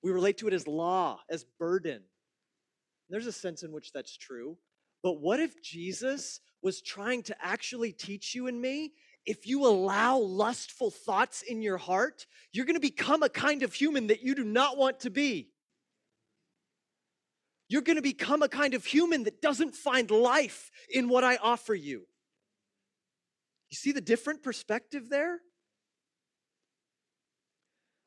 We 0.02 0.11
relate 0.11 0.38
to 0.38 0.49
it 0.49 0.54
as 0.54 0.66
law, 0.66 1.21
as 1.31 1.45
burden. 1.59 2.02
There's 3.09 3.26
a 3.26 3.33
sense 3.33 3.62
in 3.62 3.73
which 3.73 3.92
that's 3.92 4.16
true. 4.16 4.57
But 5.02 5.21
what 5.21 5.38
if 5.38 5.62
Jesus 5.62 6.40
was 6.62 6.81
trying 6.81 7.23
to 7.25 7.37
actually 7.40 7.92
teach 7.92 8.35
you 8.35 8.47
and 8.47 8.61
me 8.61 8.92
if 9.25 9.47
you 9.47 9.66
allow 9.66 10.19
lustful 10.19 10.90
thoughts 10.90 11.42
in 11.42 11.62
your 11.62 11.76
heart, 11.76 12.26
you're 12.52 12.66
going 12.66 12.75
to 12.75 12.81
become 12.81 13.23
a 13.23 13.28
kind 13.28 13.62
of 13.62 13.73
human 13.73 14.09
that 14.09 14.23
you 14.23 14.35
do 14.35 14.42
not 14.42 14.76
want 14.76 15.00
to 15.00 15.11
be. 15.11 15.52
You're 17.73 17.81
going 17.81 17.97
to 17.97 18.02
become 18.02 18.43
a 18.43 18.49
kind 18.49 18.75
of 18.75 18.85
human 18.85 19.23
that 19.23 19.41
doesn't 19.41 19.75
find 19.75 20.11
life 20.11 20.71
in 20.91 21.09
what 21.09 21.25
I 21.25 21.37
offer 21.37 21.75
you. 21.75 22.02
You 23.71 23.76
see 23.76 23.93
the 23.93 24.02
different 24.02 24.43
perspective 24.43 25.09
there? 25.09 25.38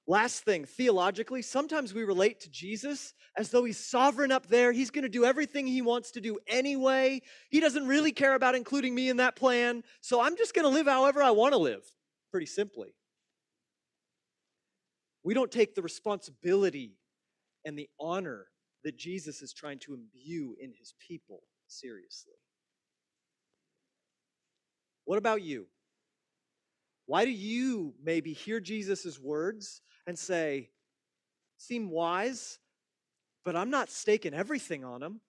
Last 0.06 0.44
thing, 0.44 0.66
theologically, 0.66 1.42
sometimes 1.42 1.96
we 1.96 2.04
relate 2.04 2.42
to 2.42 2.50
Jesus 2.52 3.16
as 3.36 3.50
though 3.50 3.64
he's 3.64 3.84
sovereign 3.84 4.32
up 4.32 4.46
there. 4.46 4.72
He's 4.72 4.92
going 4.92 5.02
to 5.02 5.10
do 5.10 5.26
everything 5.26 5.66
he 5.66 5.82
wants 5.82 6.12
to 6.12 6.22
do 6.22 6.38
anyway. 6.48 7.24
He 7.50 7.60
doesn't 7.60 7.88
really 7.88 8.12
care 8.12 8.36
about 8.36 8.54
including 8.54 8.94
me 8.94 9.10
in 9.10 9.18
that 9.18 9.36
plan. 9.36 9.82
So 10.00 10.22
I'm 10.22 10.38
just 10.38 10.54
going 10.54 10.66
to 10.66 10.70
live 10.70 10.86
however 10.86 11.24
I 11.24 11.32
want 11.32 11.54
to 11.54 11.58
live, 11.58 11.82
pretty 12.30 12.46
simply. 12.46 12.94
We 15.24 15.34
don't 15.34 15.52
take 15.52 15.74
the 15.74 15.82
responsibility 15.82 17.00
and 17.66 17.76
the 17.76 17.90
honor 18.00 18.46
that 18.86 18.98
Jesus 18.98 19.42
is 19.42 19.52
trying 19.52 19.80
to 19.80 19.96
imbue 19.96 20.56
in 20.62 20.72
his 20.72 20.94
people 21.06 21.42
seriously. 21.68 22.36
What 25.04 25.18
about 25.18 25.42
you? 25.42 25.66
Why 27.08 27.26
do 27.26 27.32
you 27.32 27.94
maybe 28.02 28.32
hear 28.32 28.60
Jesus' 28.60 29.20
words 29.20 29.82
and 30.08 30.18
say, 30.18 30.70
seem 31.58 31.90
wise, 31.90 32.60
but 33.44 33.56
I'm 33.56 33.72
not 33.72 33.90
staking 33.90 34.34
everything 34.34 34.86
on 34.86 35.02
them. 35.02 35.20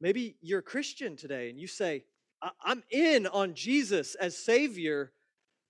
Maybe 0.00 0.36
you're 0.40 0.60
a 0.60 0.62
Christian 0.62 1.16
today 1.16 1.50
and 1.50 1.58
you 1.58 1.66
say, 1.66 2.04
I'm 2.62 2.84
in 2.90 3.26
on 3.26 3.54
Jesus 3.54 4.14
as 4.14 4.36
Savior, 4.36 5.10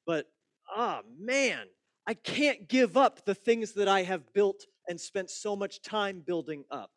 but 0.06 0.26
ah, 0.74 1.00
oh, 1.02 1.08
man, 1.18 1.66
I 2.06 2.14
can't 2.14 2.68
give 2.68 2.96
up 2.96 3.24
the 3.24 3.34
things 3.34 3.72
that 3.72 3.88
I 3.88 4.02
have 4.02 4.32
built 4.34 4.66
and 4.88 5.00
spent 5.00 5.30
so 5.30 5.56
much 5.56 5.82
time 5.82 6.22
building 6.24 6.64
up. 6.70 6.90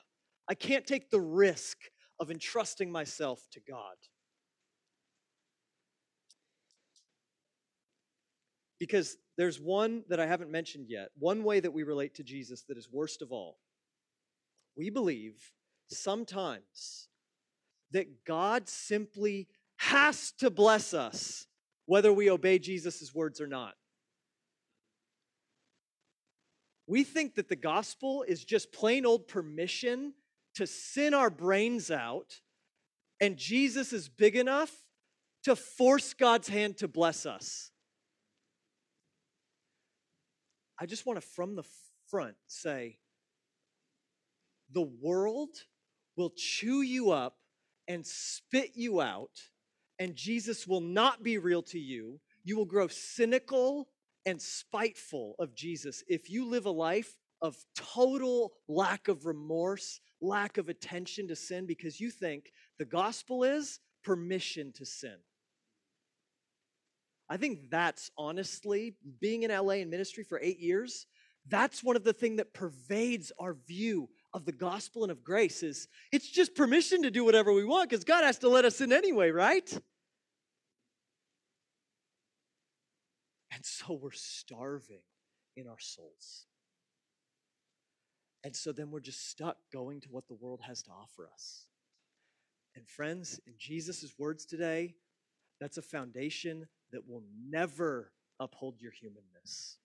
I 0.48 0.56
can't 0.56 0.86
take 0.86 1.10
the 1.10 1.22
risk 1.22 1.78
of 2.20 2.32
entrusting 2.32 2.92
myself 2.92 3.42
to 3.52 3.60
God. 3.60 3.96
Because 8.80 9.18
there's 9.38 9.60
one 9.60 10.04
that 10.10 10.20
I 10.20 10.26
haven't 10.26 10.52
mentioned 10.52 10.88
yet, 10.90 11.10
one 11.18 11.44
way 11.44 11.60
that 11.60 11.72
we 11.72 11.84
relate 11.84 12.16
to 12.16 12.24
Jesus 12.24 12.64
that 12.68 12.78
is 12.78 12.90
worst 12.92 13.22
of 13.22 13.32
all. 13.32 13.58
We 14.76 14.90
believe 14.90 15.52
sometimes 15.88 17.10
that 17.92 18.26
God 18.26 18.70
simply 18.70 19.48
has 19.78 20.32
to 20.40 20.50
bless 20.50 20.94
us 20.94 21.48
whether 21.86 22.14
we 22.14 22.30
obey 22.30 22.60
Jesus' 22.60 23.14
words 23.14 23.42
or 23.42 23.48
not. 23.48 23.74
We 26.90 27.04
think 27.04 27.36
that 27.36 27.50
the 27.50 27.56
gospel 27.56 28.26
is 28.28 28.44
just 28.44 28.74
plain 28.74 29.06
old 29.06 29.28
permission 29.28 30.16
to 30.56 30.66
sin 30.66 31.14
our 31.14 31.30
brains 31.30 31.92
out, 31.92 32.42
and 33.22 33.38
Jesus 33.38 33.94
is 33.94 34.10
big 34.10 34.36
enough 34.36 34.76
to 35.44 35.56
force 35.56 36.16
God's 36.16 36.50
hand 36.50 36.78
to 36.78 36.88
bless 36.88 37.28
us. 37.28 37.70
I 40.80 40.88
just 40.88 41.06
want 41.06 41.22
to, 41.22 41.28
from 41.28 41.56
the 41.56 41.64
front, 42.10 42.36
say 42.48 42.98
the 44.74 44.90
world 45.00 45.50
will 46.16 46.34
chew 46.36 46.82
you 46.82 47.12
up 47.12 47.38
and 47.88 48.04
spit 48.04 48.72
you 48.74 49.00
out, 49.00 49.40
and 50.00 50.16
Jesus 50.16 50.66
will 50.66 50.82
not 50.82 51.22
be 51.22 51.38
real 51.38 51.62
to 51.62 51.78
you. 51.78 52.20
You 52.44 52.58
will 52.58 52.66
grow 52.66 52.88
cynical 52.88 53.90
and 54.26 54.42
spiteful 54.42 55.36
of 55.40 55.56
Jesus 55.56 56.04
if 56.08 56.30
you 56.30 56.46
live 56.46 56.66
a 56.66 56.72
life 56.72 57.16
of 57.42 57.56
total 57.76 58.52
lack 58.68 59.08
of 59.08 59.26
remorse, 59.26 60.02
lack 60.22 60.58
of 60.58 60.70
attention 60.70 61.28
to 61.30 61.36
sin, 61.36 61.66
because 61.66 62.00
you 62.00 62.12
think 62.12 62.52
the 62.78 62.86
gospel 62.86 63.44
is 63.44 63.80
permission 64.04 64.74
to 64.76 64.86
sin. 64.86 65.16
I 67.30 67.38
think 67.38 67.70
that's 67.70 68.10
honestly, 68.18 68.96
being 69.22 69.44
in 69.44 69.52
LA 69.52 69.76
in 69.76 69.90
ministry 69.90 70.24
for 70.24 70.40
eight 70.42 70.60
years, 70.60 71.06
that's 71.48 71.84
one 71.84 71.96
of 71.96 72.04
the 72.04 72.14
things 72.14 72.38
that 72.38 72.54
pervades 72.54 73.32
our 73.40 73.56
view 73.68 74.10
of 74.34 74.46
the 74.46 74.52
gospel 74.52 75.04
and 75.04 75.12
of 75.12 75.24
grace 75.24 75.64
is 75.64 75.88
it's 76.12 76.30
just 76.30 76.56
permission 76.56 77.04
to 77.04 77.12
do 77.12 77.24
whatever 77.24 77.54
we 77.54 77.66
want 77.66 77.90
because 77.90 78.04
God 78.04 78.24
has 78.24 78.38
to 78.40 78.50
let 78.50 78.66
us 78.66 78.82
in 78.82 78.92
anyway, 78.92 79.32
right? 79.32 79.80
And 83.60 83.66
so 83.66 84.00
we're 84.02 84.12
starving 84.14 85.02
in 85.58 85.68
our 85.68 85.80
souls. 85.80 86.46
And 88.42 88.56
so 88.56 88.72
then 88.72 88.90
we're 88.90 89.02
just 89.02 89.30
stuck 89.30 89.58
going 89.74 90.00
to 90.00 90.08
what 90.08 90.30
the 90.30 90.34
world 90.34 90.62
has 90.66 90.82
to 90.84 90.92
offer 90.92 91.28
us. 91.30 91.66
And 92.78 92.88
friends, 92.88 93.38
in 93.46 93.56
Jesus' 93.58 94.14
words 94.18 94.46
today, 94.46 94.96
that's 95.60 95.78
a 95.78 95.82
foundation 95.82 96.70
that 96.94 97.06
will 97.06 97.26
never 97.50 98.14
uphold 98.40 98.80
your 98.80 98.94
humanness. 98.94 99.78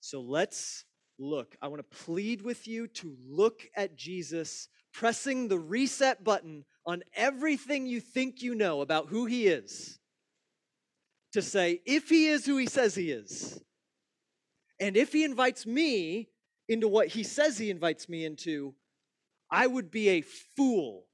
So 0.00 0.22
let's 0.22 0.86
look. 1.18 1.54
I 1.60 1.68
want 1.68 1.80
to 1.80 1.96
plead 1.98 2.40
with 2.40 2.66
you 2.66 2.86
to 2.86 3.14
look 3.28 3.60
at 3.76 3.94
Jesus 3.94 4.70
pressing 4.90 5.48
the 5.48 5.58
reset 5.58 6.24
button 6.24 6.64
on 6.86 7.02
everything 7.14 7.84
you 7.86 8.00
think 8.00 8.40
you 8.40 8.54
know 8.54 8.80
about 8.80 9.10
who 9.10 9.26
he 9.26 9.48
is. 9.48 9.98
To 11.36 11.42
say, 11.42 11.82
if 11.84 12.08
he 12.08 12.28
is 12.28 12.46
who 12.46 12.56
he 12.56 12.64
says 12.64 12.94
he 12.94 13.10
is, 13.10 13.62
and 14.80 14.96
if 14.96 15.12
he 15.12 15.22
invites 15.22 15.66
me 15.66 16.30
into 16.66 16.88
what 16.88 17.08
he 17.08 17.24
says 17.24 17.58
he 17.58 17.68
invites 17.68 18.08
me 18.08 18.24
into, 18.24 18.74
I 19.50 19.66
would 19.66 19.90
be 19.90 20.08
a 20.08 20.22
fool 20.22 21.04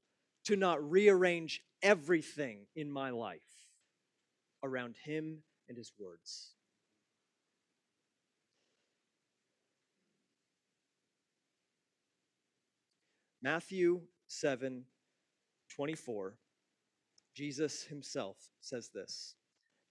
to 0.45 0.55
not 0.55 0.81
rearrange 0.81 1.61
everything 1.81 2.67
in 2.73 2.89
my 2.89 3.09
life 3.09 3.41
around 4.63 4.95
him 5.03 5.39
and 5.67 5.77
his 5.77 5.91
words. 5.99 6.53
Matthew 13.41 14.03
7 14.29 14.85
24, 15.75 16.37
Jesus 17.35 17.83
himself 17.83 18.37
says 18.61 18.89
this 18.93 19.35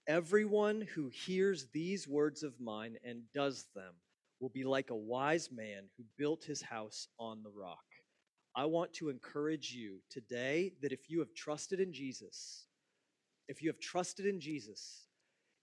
Everyone 0.07 0.81
who 0.95 1.07
hears 1.07 1.67
these 1.71 2.07
words 2.07 2.43
of 2.43 2.59
mine 2.59 2.97
and 3.05 3.21
does 3.33 3.67
them 3.73 3.93
will 4.39 4.49
be 4.49 4.65
like 4.65 4.89
a 4.89 4.95
wise 4.95 5.49
man 5.49 5.83
who 5.97 6.03
built 6.17 6.43
his 6.43 6.61
house 6.61 7.07
on 7.17 7.41
the 7.41 7.49
rock. 7.49 7.85
I 8.55 8.65
want 8.65 8.93
to 8.95 9.09
encourage 9.09 9.71
you 9.71 9.99
today 10.09 10.73
that 10.81 10.91
if 10.91 11.09
you 11.09 11.19
have 11.19 11.33
trusted 11.33 11.79
in 11.79 11.93
Jesus, 11.93 12.65
if 13.47 13.61
you 13.61 13.69
have 13.69 13.79
trusted 13.79 14.25
in 14.25 14.41
Jesus, 14.41 15.07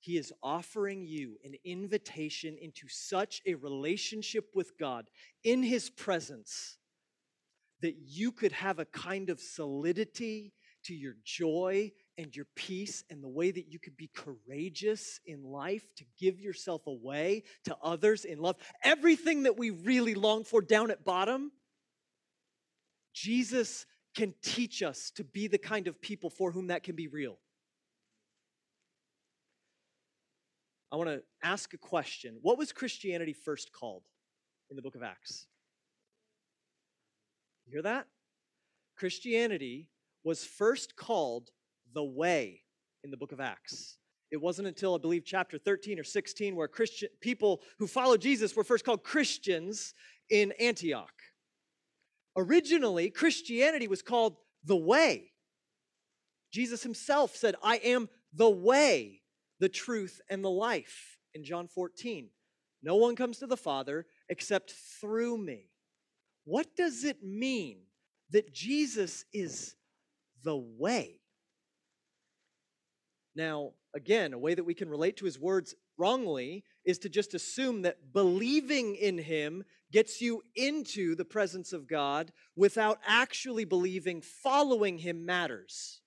he 0.00 0.16
is 0.16 0.32
offering 0.42 1.04
you 1.04 1.36
an 1.44 1.54
invitation 1.62 2.56
into 2.60 2.88
such 2.88 3.42
a 3.46 3.54
relationship 3.54 4.46
with 4.54 4.78
God 4.78 5.10
in 5.44 5.62
his 5.62 5.90
presence 5.90 6.78
that 7.82 7.96
you 8.06 8.32
could 8.32 8.52
have 8.52 8.78
a 8.78 8.86
kind 8.86 9.28
of 9.28 9.40
solidity 9.40 10.54
to 10.84 10.94
your 10.94 11.16
joy 11.24 11.92
and 12.20 12.36
your 12.36 12.46
peace 12.54 13.02
and 13.08 13.24
the 13.24 13.28
way 13.28 13.50
that 13.50 13.72
you 13.72 13.78
could 13.78 13.96
be 13.96 14.10
courageous 14.14 15.20
in 15.24 15.42
life 15.42 15.86
to 15.96 16.04
give 16.18 16.38
yourself 16.38 16.86
away 16.86 17.44
to 17.64 17.74
others 17.82 18.26
in 18.26 18.38
love. 18.38 18.56
Everything 18.84 19.44
that 19.44 19.58
we 19.58 19.70
really 19.70 20.14
long 20.14 20.44
for 20.44 20.60
down 20.60 20.90
at 20.90 21.02
bottom, 21.02 21.50
Jesus 23.14 23.86
can 24.14 24.34
teach 24.42 24.82
us 24.82 25.10
to 25.12 25.24
be 25.24 25.48
the 25.48 25.58
kind 25.58 25.88
of 25.88 26.00
people 26.02 26.28
for 26.28 26.52
whom 26.52 26.66
that 26.66 26.82
can 26.82 26.94
be 26.94 27.08
real. 27.08 27.38
I 30.92 30.96
want 30.96 31.08
to 31.08 31.22
ask 31.42 31.72
a 31.72 31.78
question. 31.78 32.36
What 32.42 32.58
was 32.58 32.70
Christianity 32.70 33.32
first 33.32 33.72
called 33.72 34.02
in 34.68 34.76
the 34.76 34.82
book 34.82 34.94
of 34.96 35.02
Acts? 35.02 35.46
You 37.64 37.72
hear 37.72 37.82
that? 37.82 38.08
Christianity 38.96 39.88
was 40.22 40.44
first 40.44 40.96
called 40.96 41.50
the 41.94 42.04
way 42.04 42.62
in 43.04 43.10
the 43.10 43.16
book 43.16 43.32
of 43.32 43.40
Acts. 43.40 43.98
It 44.30 44.40
wasn't 44.40 44.68
until 44.68 44.94
I 44.94 44.98
believe 44.98 45.24
chapter 45.24 45.58
13 45.58 45.98
or 45.98 46.04
16 46.04 46.54
where 46.54 46.68
Christian 46.68 47.08
people 47.20 47.62
who 47.78 47.86
followed 47.86 48.20
Jesus 48.20 48.54
were 48.54 48.64
first 48.64 48.84
called 48.84 49.02
Christians 49.02 49.94
in 50.30 50.52
Antioch. 50.60 51.12
Originally, 52.36 53.10
Christianity 53.10 53.88
was 53.88 54.02
called 54.02 54.36
the 54.64 54.76
way. 54.76 55.32
Jesus 56.52 56.82
himself 56.82 57.34
said, 57.34 57.56
I 57.62 57.76
am 57.76 58.08
the 58.32 58.50
way, 58.50 59.22
the 59.58 59.68
truth, 59.68 60.20
and 60.30 60.44
the 60.44 60.50
life 60.50 61.18
in 61.34 61.44
John 61.44 61.66
14. 61.66 62.28
No 62.82 62.96
one 62.96 63.16
comes 63.16 63.38
to 63.38 63.46
the 63.46 63.56
Father 63.56 64.06
except 64.28 64.72
through 65.00 65.38
me. 65.38 65.70
What 66.44 66.76
does 66.76 67.04
it 67.04 67.22
mean 67.22 67.78
that 68.30 68.54
Jesus 68.54 69.24
is 69.32 69.74
the 70.42 70.56
way? 70.56 71.19
Now, 73.40 73.70
again, 73.94 74.34
a 74.34 74.38
way 74.38 74.52
that 74.52 74.64
we 74.64 74.74
can 74.74 74.90
relate 74.90 75.16
to 75.16 75.24
his 75.24 75.40
words 75.40 75.74
wrongly 75.96 76.62
is 76.84 76.98
to 76.98 77.08
just 77.08 77.32
assume 77.32 77.80
that 77.82 78.12
believing 78.12 78.96
in 78.96 79.16
him 79.16 79.64
gets 79.90 80.20
you 80.20 80.42
into 80.54 81.14
the 81.14 81.24
presence 81.24 81.72
of 81.72 81.88
God 81.88 82.32
without 82.54 82.98
actually 83.06 83.64
believing 83.64 84.20
following 84.20 84.98
him 84.98 85.24
matters. 85.24 86.02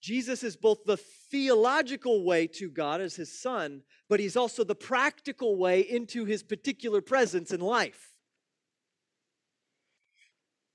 Jesus 0.00 0.44
is 0.44 0.56
both 0.56 0.84
the 0.84 0.98
theological 1.32 2.24
way 2.24 2.46
to 2.46 2.70
God 2.70 3.00
as 3.00 3.16
his 3.16 3.36
son, 3.42 3.82
but 4.08 4.20
he's 4.20 4.36
also 4.36 4.62
the 4.62 4.76
practical 4.76 5.56
way 5.56 5.80
into 5.80 6.24
his 6.24 6.44
particular 6.44 7.00
presence 7.00 7.50
in 7.50 7.60
life. 7.60 8.14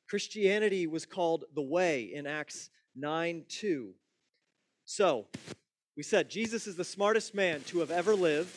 Christianity 0.09 0.85
was 0.85 1.05
called 1.05 1.45
the 1.55 1.61
way 1.61 2.11
in 2.13 2.27
Acts 2.27 2.69
9 2.97 3.45
2. 3.47 3.93
So, 4.95 5.25
we 5.97 6.03
said 6.03 6.29
Jesus 6.29 6.67
is 6.67 6.75
the 6.75 6.83
smartest 6.83 7.33
man 7.33 7.61
to 7.61 7.79
have 7.79 7.89
ever 7.89 8.13
lived. 8.13 8.53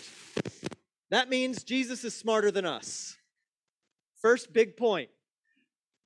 That 1.08 1.30
means 1.30 1.62
Jesus 1.62 2.04
is 2.04 2.14
smarter 2.14 2.50
than 2.50 2.66
us. 2.66 3.16
First 4.20 4.52
big 4.52 4.76
point 4.76 5.08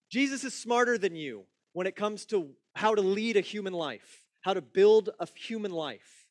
Jesus 0.08 0.44
is 0.44 0.54
smarter 0.54 0.96
than 0.96 1.16
you 1.16 1.46
when 1.72 1.88
it 1.88 1.96
comes 1.96 2.26
to 2.26 2.50
how 2.76 2.94
to 2.94 3.00
lead 3.00 3.38
a 3.38 3.40
human 3.40 3.72
life, 3.72 4.24
how 4.42 4.54
to 4.54 4.62
build 4.62 5.10
a 5.18 5.26
human 5.34 5.72
life. 5.72 6.26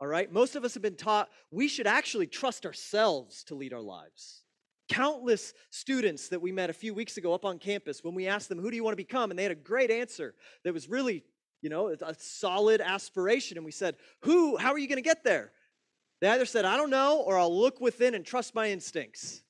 All 0.00 0.08
right? 0.08 0.32
Most 0.32 0.56
of 0.56 0.64
us 0.64 0.74
have 0.74 0.82
been 0.82 0.96
taught 0.96 1.28
we 1.52 1.68
should 1.68 1.86
actually 1.86 2.26
trust 2.26 2.66
ourselves 2.66 3.44
to 3.44 3.54
lead 3.54 3.72
our 3.72 3.80
lives. 3.80 4.42
Countless 4.88 5.54
students 5.70 6.28
that 6.28 6.42
we 6.42 6.50
met 6.50 6.70
a 6.70 6.74
few 6.74 6.92
weeks 6.92 7.18
ago 7.18 7.34
up 7.34 7.44
on 7.44 7.60
campus, 7.60 8.02
when 8.02 8.16
we 8.16 8.26
asked 8.26 8.48
them, 8.48 8.58
Who 8.58 8.72
do 8.72 8.76
you 8.76 8.82
want 8.82 8.94
to 8.94 8.96
become? 8.96 9.30
And 9.30 9.38
they 9.38 9.44
had 9.44 9.52
a 9.52 9.54
great 9.54 9.92
answer 9.92 10.34
that 10.64 10.74
was 10.74 10.88
really, 10.88 11.22
you 11.64 11.70
know, 11.70 11.88
it's 11.88 12.02
a 12.02 12.14
solid 12.18 12.82
aspiration. 12.82 13.56
And 13.56 13.64
we 13.64 13.72
said, 13.72 13.96
Who? 14.20 14.58
How 14.58 14.70
are 14.72 14.78
you 14.78 14.86
going 14.86 14.96
to 14.96 15.02
get 15.02 15.24
there? 15.24 15.50
They 16.20 16.28
either 16.28 16.44
said, 16.44 16.66
I 16.66 16.76
don't 16.76 16.90
know, 16.90 17.22
or 17.22 17.38
I'll 17.38 17.58
look 17.58 17.80
within 17.80 18.14
and 18.14 18.22
trust 18.22 18.54
my 18.54 18.70
instincts. 18.70 19.42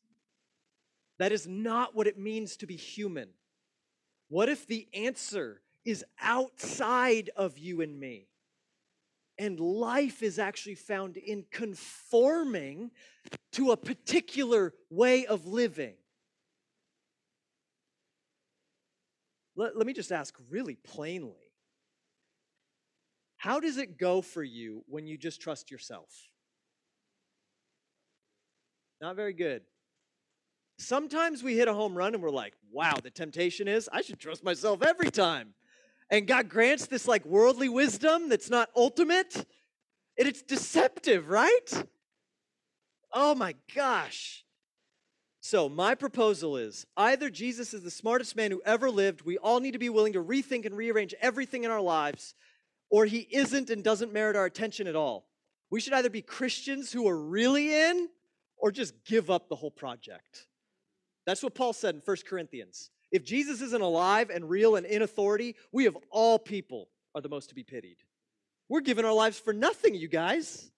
That 1.19 1.33
is 1.33 1.49
not 1.49 1.97
what 1.97 2.07
it 2.07 2.17
means 2.17 2.57
to 2.59 2.67
be 2.67 2.77
human. 2.77 3.31
What 4.29 4.49
if 4.49 4.65
the 4.65 4.87
answer 4.95 5.61
is 5.85 6.05
outside 6.21 7.31
of 7.35 7.59
you 7.59 7.81
and 7.81 7.99
me? 7.99 8.29
And 9.37 9.59
life 9.59 10.23
is 10.23 10.39
actually 10.39 10.77
found 10.77 11.17
in 11.17 11.45
conforming 11.51 12.93
to 13.53 13.73
a 13.73 13.77
particular 13.77 14.73
way 14.89 15.27
of 15.27 15.47
living. 15.47 15.95
Let, 19.57 19.77
let 19.77 19.85
me 19.85 19.93
just 19.93 20.13
ask 20.13 20.37
really 20.49 20.77
plainly 20.77 21.44
how 23.45 23.61
does 23.61 23.77
it 23.77 23.99
go 23.99 24.23
for 24.23 24.43
you 24.43 24.83
when 24.89 25.07
you 25.07 25.19
just 25.19 25.39
trust 25.39 25.71
yourself? 25.71 26.09
Not 29.03 29.17
very 29.17 29.35
good. 29.35 29.61
Sometimes 30.79 31.43
we 31.43 31.55
hit 31.55 31.69
a 31.69 31.75
home 31.75 31.95
run 31.95 32.15
and 32.15 32.23
we're 32.23 32.31
like, 32.31 32.55
wow, 32.73 32.95
the 33.03 33.11
temptation 33.11 33.69
is 33.69 33.87
I 33.93 34.01
should 34.01 34.19
trust 34.19 34.45
myself 34.45 34.83
every 34.83 35.11
time. 35.11 35.53
And 36.09 36.27
God 36.27 36.49
grants 36.49 36.87
this 36.87 37.07
like 37.07 37.27
worldly 37.27 37.69
wisdom 37.69 38.31
that's 38.31 38.49
not 38.49 38.71
ultimate, 38.75 39.35
and 40.19 40.27
it's 40.27 40.41
deceptive, 40.41 41.29
right? 41.29 41.85
Oh 43.13 43.35
my 43.35 43.57
gosh. 43.75 44.43
So, 45.43 45.69
my 45.69 45.95
proposal 45.95 46.57
is 46.57 46.87
either 46.97 47.29
Jesus 47.29 47.75
is 47.75 47.83
the 47.83 47.91
smartest 47.91 48.37
man 48.37 48.51
who 48.51 48.63
ever 48.65 48.91
lived, 48.91 49.21
we 49.21 49.37
all 49.37 49.61
need 49.61 49.73
to 49.73 49.79
be 49.79 49.91
willing 49.91 50.15
to 50.15 50.25
rethink 50.25 50.65
and 50.65 50.75
rearrange 50.75 51.15
everything 51.21 51.65
in 51.65 51.71
our 51.71 51.83
lives, 51.83 52.35
or 52.91 53.05
he 53.07 53.27
isn't 53.31 53.71
and 53.71 53.83
doesn't 53.83 54.13
merit 54.13 54.37
our 54.37 54.45
attention 54.45 54.87
at 54.87 54.97
all. 54.97 55.27
We 55.71 55.81
should 55.81 55.93
either 55.93 56.11
be 56.11 56.23
Christians 56.23 56.93
who 56.93 57.09
are 57.09 57.19
really 57.19 57.75
in 57.75 58.09
or 58.57 58.71
just 58.71 59.05
give 59.05 59.31
up 59.31 59.49
the 59.49 59.57
whole 59.57 59.71
project. 59.71 60.47
That's 61.27 61.43
what 61.43 61.55
Paul 61.55 61.73
said 61.73 61.95
in 61.95 62.03
1 62.05 62.17
Corinthians. 62.29 62.91
If 63.11 63.25
Jesus 63.25 63.61
isn't 63.61 63.83
alive 63.83 64.31
and 64.31 64.49
real 64.49 64.77
and 64.77 64.87
in 64.87 65.03
authority, 65.03 65.57
we 65.73 65.87
of 65.87 65.97
all 66.11 66.39
people 66.39 66.89
are 67.15 67.21
the 67.21 67.29
most 67.29 67.49
to 67.49 67.55
be 67.55 67.63
pitied. 67.63 67.99
We're 68.69 68.81
giving 68.81 69.05
our 69.05 69.13
lives 69.13 69.39
for 69.39 69.53
nothing, 69.53 69.95
you 69.95 70.09
guys. 70.09 70.71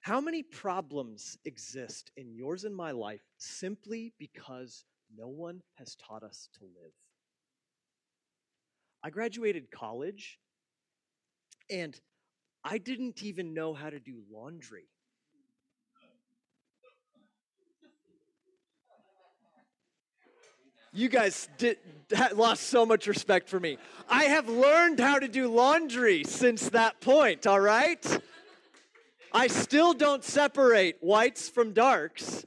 How 0.00 0.20
many 0.20 0.42
problems 0.42 1.36
exist 1.44 2.10
in 2.16 2.34
yours 2.34 2.64
and 2.64 2.74
my 2.74 2.92
life 2.92 3.20
simply 3.36 4.14
because 4.18 4.84
no 5.14 5.28
one 5.28 5.60
has 5.74 5.96
taught 5.96 6.22
us 6.22 6.48
to 6.58 6.64
live? 6.64 6.92
I 9.02 9.10
graduated 9.10 9.70
college 9.70 10.38
and 11.70 11.98
I 12.64 12.78
didn't 12.78 13.22
even 13.22 13.54
know 13.54 13.74
how 13.74 13.90
to 13.90 14.00
do 14.00 14.22
laundry. 14.30 14.88
You 20.92 21.08
guys 21.08 21.48
did, 21.58 21.76
lost 22.34 22.64
so 22.64 22.86
much 22.86 23.06
respect 23.06 23.48
for 23.48 23.60
me. 23.60 23.78
I 24.08 24.24
have 24.24 24.48
learned 24.48 24.98
how 24.98 25.18
to 25.18 25.28
do 25.28 25.48
laundry 25.48 26.24
since 26.24 26.70
that 26.70 27.00
point, 27.00 27.46
all 27.46 27.60
right? 27.60 28.04
I 29.32 29.46
still 29.46 29.92
don't 29.92 30.24
separate 30.24 30.96
whites 31.00 31.48
from 31.48 31.72
darks. 31.72 32.44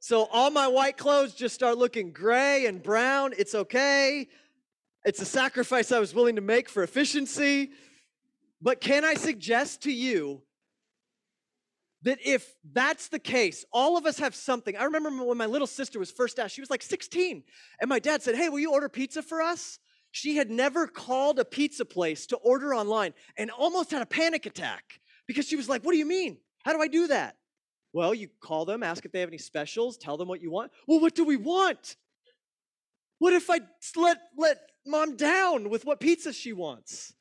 So 0.00 0.24
all 0.30 0.50
my 0.50 0.66
white 0.66 0.96
clothes 0.96 1.34
just 1.34 1.54
start 1.54 1.78
looking 1.78 2.12
gray 2.12 2.66
and 2.66 2.82
brown. 2.82 3.32
It's 3.38 3.54
okay. 3.54 4.28
It's 5.06 5.22
a 5.22 5.24
sacrifice 5.24 5.92
I 5.92 6.00
was 6.00 6.12
willing 6.12 6.34
to 6.34 6.42
make 6.42 6.68
for 6.68 6.82
efficiency. 6.82 7.70
But 8.60 8.80
can 8.80 9.04
I 9.04 9.14
suggest 9.14 9.84
to 9.84 9.92
you 9.92 10.42
that 12.02 12.18
if 12.24 12.54
that's 12.72 13.08
the 13.08 13.20
case, 13.20 13.64
all 13.72 13.96
of 13.96 14.04
us 14.04 14.18
have 14.18 14.34
something. 14.34 14.76
I 14.76 14.84
remember 14.84 15.24
when 15.24 15.38
my 15.38 15.46
little 15.46 15.68
sister 15.68 16.00
was 16.00 16.10
first 16.10 16.40
asked, 16.40 16.56
she 16.56 16.60
was 16.60 16.70
like 16.70 16.82
16, 16.82 17.44
and 17.80 17.88
my 17.88 18.00
dad 18.00 18.22
said, 18.22 18.34
Hey, 18.34 18.48
will 18.48 18.58
you 18.58 18.72
order 18.72 18.88
pizza 18.88 19.22
for 19.22 19.40
us? 19.40 19.78
She 20.10 20.36
had 20.36 20.50
never 20.50 20.88
called 20.88 21.38
a 21.38 21.44
pizza 21.44 21.84
place 21.84 22.26
to 22.26 22.36
order 22.36 22.74
online 22.74 23.14
and 23.38 23.50
almost 23.52 23.92
had 23.92 24.02
a 24.02 24.06
panic 24.06 24.46
attack 24.46 25.00
because 25.28 25.46
she 25.46 25.56
was 25.56 25.68
like, 25.68 25.84
What 25.84 25.92
do 25.92 25.98
you 25.98 26.06
mean? 26.06 26.38
How 26.64 26.72
do 26.72 26.80
I 26.80 26.88
do 26.88 27.06
that? 27.08 27.36
Well, 27.92 28.12
you 28.12 28.28
call 28.40 28.64
them, 28.64 28.82
ask 28.82 29.04
if 29.04 29.12
they 29.12 29.20
have 29.20 29.28
any 29.28 29.38
specials, 29.38 29.96
tell 29.96 30.16
them 30.16 30.26
what 30.26 30.42
you 30.42 30.50
want. 30.50 30.72
Well, 30.88 30.98
what 30.98 31.14
do 31.14 31.24
we 31.24 31.36
want? 31.36 31.96
What 33.18 33.32
if 33.32 33.48
I 33.48 33.60
let, 33.96 34.18
let 34.36 34.58
mom 34.86 35.16
down 35.16 35.68
with 35.68 35.84
what 35.84 36.00
pizza 36.00 36.32
she 36.32 36.52
wants? 36.52 37.14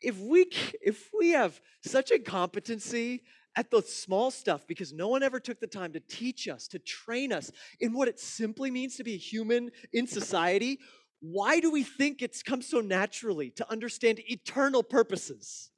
if 0.00 0.18
we 0.20 0.48
if 0.80 1.10
we 1.18 1.30
have 1.30 1.60
such 1.84 2.10
a 2.10 2.18
competency 2.18 3.22
at 3.56 3.70
the 3.70 3.82
small 3.82 4.30
stuff 4.30 4.64
because 4.66 4.92
no 4.92 5.08
one 5.08 5.24
ever 5.24 5.40
took 5.40 5.58
the 5.58 5.66
time 5.66 5.92
to 5.92 6.00
teach 6.00 6.46
us 6.46 6.68
to 6.68 6.78
train 6.78 7.32
us 7.32 7.50
in 7.80 7.92
what 7.92 8.06
it 8.06 8.20
simply 8.20 8.70
means 8.70 8.94
to 8.96 9.02
be 9.02 9.16
human 9.16 9.70
in 9.92 10.06
society 10.06 10.78
why 11.20 11.60
do 11.60 11.70
we 11.70 11.82
think 11.82 12.22
it's 12.22 12.42
come 12.42 12.62
so 12.62 12.80
naturally 12.80 13.50
to 13.50 13.70
understand 13.70 14.20
eternal 14.26 14.82
purposes? 14.82 15.70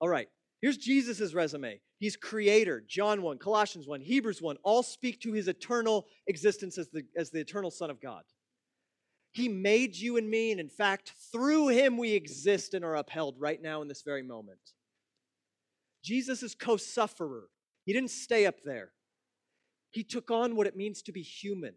All 0.00 0.08
right, 0.08 0.28
here's 0.66 0.78
Jesus' 0.78 1.32
resume. 1.32 1.78
He's 2.00 2.16
creator. 2.16 2.82
John 2.88 3.22
1, 3.22 3.38
Colossians 3.38 3.86
1, 3.86 4.00
Hebrews 4.00 4.42
1 4.42 4.56
all 4.64 4.82
speak 4.82 5.20
to 5.20 5.32
his 5.32 5.46
eternal 5.46 6.06
existence 6.26 6.76
as 6.76 6.88
the, 6.88 7.04
as 7.16 7.30
the 7.30 7.38
eternal 7.38 7.70
Son 7.70 7.88
of 7.88 8.00
God. 8.00 8.24
He 9.30 9.48
made 9.48 9.94
you 9.94 10.16
and 10.16 10.28
me, 10.28 10.50
and 10.50 10.58
in 10.58 10.68
fact, 10.68 11.12
through 11.30 11.68
him 11.68 11.96
we 11.96 12.14
exist 12.14 12.74
and 12.74 12.84
are 12.84 12.96
upheld 12.96 13.36
right 13.38 13.62
now 13.62 13.80
in 13.80 13.86
this 13.86 14.02
very 14.02 14.24
moment. 14.24 14.58
Jesus 16.02 16.42
is 16.42 16.56
co 16.56 16.76
sufferer. 16.76 17.44
He 17.84 17.92
didn't 17.92 18.10
stay 18.10 18.44
up 18.44 18.56
there, 18.64 18.90
he 19.92 20.02
took 20.02 20.32
on 20.32 20.56
what 20.56 20.66
it 20.66 20.76
means 20.76 21.00
to 21.02 21.12
be 21.12 21.22
human. 21.22 21.74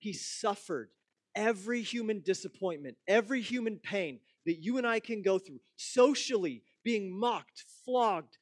He 0.00 0.12
suffered 0.12 0.90
every 1.34 1.80
human 1.80 2.20
disappointment, 2.20 2.98
every 3.08 3.40
human 3.40 3.78
pain 3.78 4.20
that 4.44 4.62
you 4.62 4.76
and 4.76 4.86
I 4.86 5.00
can 5.00 5.22
go 5.22 5.38
through, 5.38 5.60
socially 5.78 6.62
being 6.82 7.18
mocked, 7.18 7.64
flogged, 7.84 8.38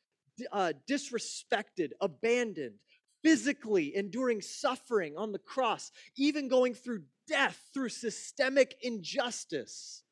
uh, 0.53 0.73
disrespected, 0.89 1.91
abandoned, 2.01 2.77
physically 3.23 3.95
enduring 3.97 4.41
suffering 4.41 5.15
on 5.17 5.33
the 5.33 5.39
cross, 5.39 5.91
even 6.17 6.49
going 6.49 6.75
through 6.75 7.03
death 7.27 7.61
through 7.75 7.89
systemic 7.89 8.77
injustice. 8.83 10.03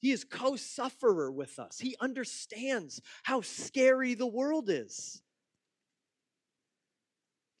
He 0.00 0.12
is 0.12 0.24
co 0.24 0.56
sufferer 0.56 1.30
with 1.30 1.58
us. 1.58 1.78
He 1.78 1.96
understands 2.00 3.00
how 3.22 3.42
scary 3.42 4.14
the 4.14 4.26
world 4.26 4.70
is. 4.70 5.22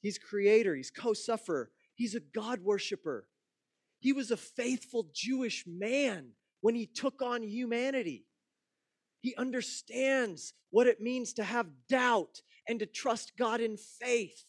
He's 0.00 0.18
creator, 0.18 0.74
he's 0.74 0.90
co 0.90 1.12
sufferer. 1.12 1.70
He's 1.94 2.14
a 2.14 2.20
God 2.20 2.60
worshiper. 2.62 3.26
He 3.98 4.14
was 4.14 4.30
a 4.30 4.36
faithful 4.38 5.10
Jewish 5.12 5.64
man 5.66 6.30
when 6.62 6.74
he 6.74 6.86
took 6.86 7.20
on 7.20 7.42
humanity. 7.42 8.24
He 9.20 9.34
understands 9.36 10.54
what 10.70 10.86
it 10.86 11.00
means 11.00 11.32
to 11.34 11.44
have 11.44 11.66
doubt 11.88 12.40
and 12.68 12.78
to 12.80 12.86
trust 12.86 13.32
God 13.38 13.60
in 13.60 13.76
faith. 13.76 14.44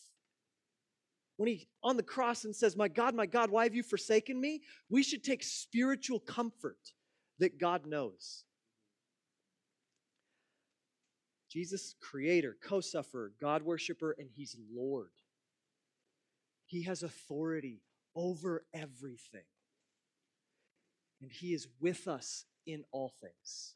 When 1.38 1.48
he 1.48 1.68
on 1.84 1.98
the 1.98 2.04
cross 2.04 2.46
and 2.46 2.56
says, 2.56 2.78
My 2.78 2.88
God, 2.88 3.16
my 3.16 3.26
God, 3.26 3.50
why 3.50 3.64
have 3.64 3.76
you 3.76 3.84
forsaken 3.84 4.40
me? 4.40 4.62
We 4.90 5.04
should 5.04 5.24
take 5.24 5.44
spiritual 5.44 6.20
comfort 6.20 6.78
that 7.40 7.60
God 7.60 7.88
knows. 7.88 8.44
Jesus, 11.50 11.96
creator, 12.00 12.56
co 12.64 12.80
sufferer, 12.80 13.34
God 13.42 13.64
worshiper, 13.64 14.16
and 14.18 14.30
he's 14.34 14.56
Lord. 14.74 15.10
He 16.72 16.84
has 16.84 17.04
authority 17.04 17.82
over 18.16 18.64
everything. 18.74 19.44
And 21.22 21.30
He 21.30 21.54
is 21.54 21.68
with 21.82 22.08
us 22.08 22.46
in 22.66 22.84
all 22.92 23.12
things. 23.22 23.76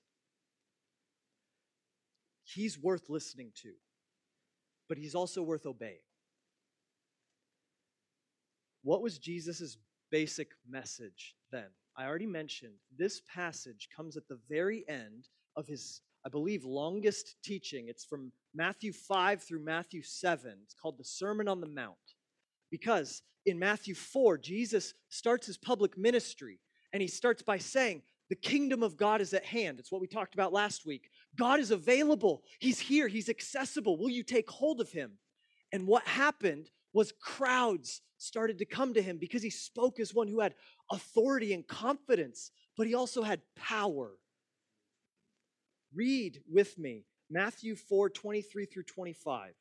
He's 2.55 2.79
worth 2.79 3.09
listening 3.09 3.51
to, 3.63 3.73
but 4.87 4.97
He's 4.97 5.13
also 5.13 5.43
worth 5.43 5.65
obeying. 5.65 5.99
What 8.81 9.01
was 9.01 9.17
Jesus' 9.17 9.77
basic 10.11 10.49
message 10.69 11.35
then? 11.51 11.67
I 11.97 12.05
already 12.05 12.27
mentioned 12.27 12.73
this 12.97 13.21
passage 13.33 13.89
comes 13.95 14.15
at 14.15 14.27
the 14.27 14.39
very 14.49 14.85
end 14.87 15.27
of 15.55 15.67
his, 15.67 16.01
I 16.25 16.29
believe, 16.29 16.65
longest 16.65 17.35
teaching. 17.43 17.87
It's 17.87 18.05
from 18.05 18.31
Matthew 18.53 18.93
5 18.93 19.43
through 19.43 19.63
Matthew 19.63 20.01
7. 20.01 20.53
It's 20.63 20.73
called 20.73 20.97
the 20.97 21.03
Sermon 21.03 21.47
on 21.47 21.61
the 21.61 21.67
Mount. 21.67 21.95
Because 22.69 23.21
in 23.45 23.57
Matthew 23.59 23.95
4, 23.95 24.37
Jesus 24.37 24.93
starts 25.09 25.47
his 25.47 25.57
public 25.57 25.97
ministry 25.97 26.59
and 26.93 27.01
he 27.01 27.07
starts 27.07 27.41
by 27.41 27.57
saying, 27.57 28.01
The 28.29 28.35
kingdom 28.35 28.81
of 28.81 28.97
God 28.97 29.21
is 29.21 29.33
at 29.33 29.45
hand. 29.45 29.79
It's 29.79 29.91
what 29.91 30.01
we 30.01 30.07
talked 30.07 30.33
about 30.33 30.53
last 30.53 30.85
week. 30.85 31.09
God 31.35 31.59
is 31.59 31.71
available, 31.71 32.43
He's 32.59 32.79
here, 32.79 33.07
He's 33.07 33.29
accessible. 33.29 33.97
Will 33.97 34.09
you 34.09 34.23
take 34.23 34.49
hold 34.49 34.81
of 34.81 34.91
Him? 34.91 35.13
And 35.71 35.87
what 35.87 36.07
happened 36.07 36.69
was 36.93 37.13
crowds 37.21 38.01
started 38.17 38.57
to 38.59 38.65
come 38.65 38.93
to 38.93 39.01
him 39.01 39.17
because 39.17 39.43
he 39.43 39.49
spoke 39.49 39.99
as 39.99 40.13
one 40.13 40.27
who 40.27 40.39
had 40.39 40.55
authority 40.89 41.53
and 41.53 41.67
confidence, 41.67 42.51
but 42.77 42.87
he 42.87 42.95
also 42.95 43.21
had 43.21 43.41
power. 43.55 44.11
Read 45.93 46.41
with 46.49 46.77
me 46.77 47.03
Matthew 47.29 47.75
4 47.75 48.09
23 48.09 48.65
through 48.65 48.83
25. 48.83 49.51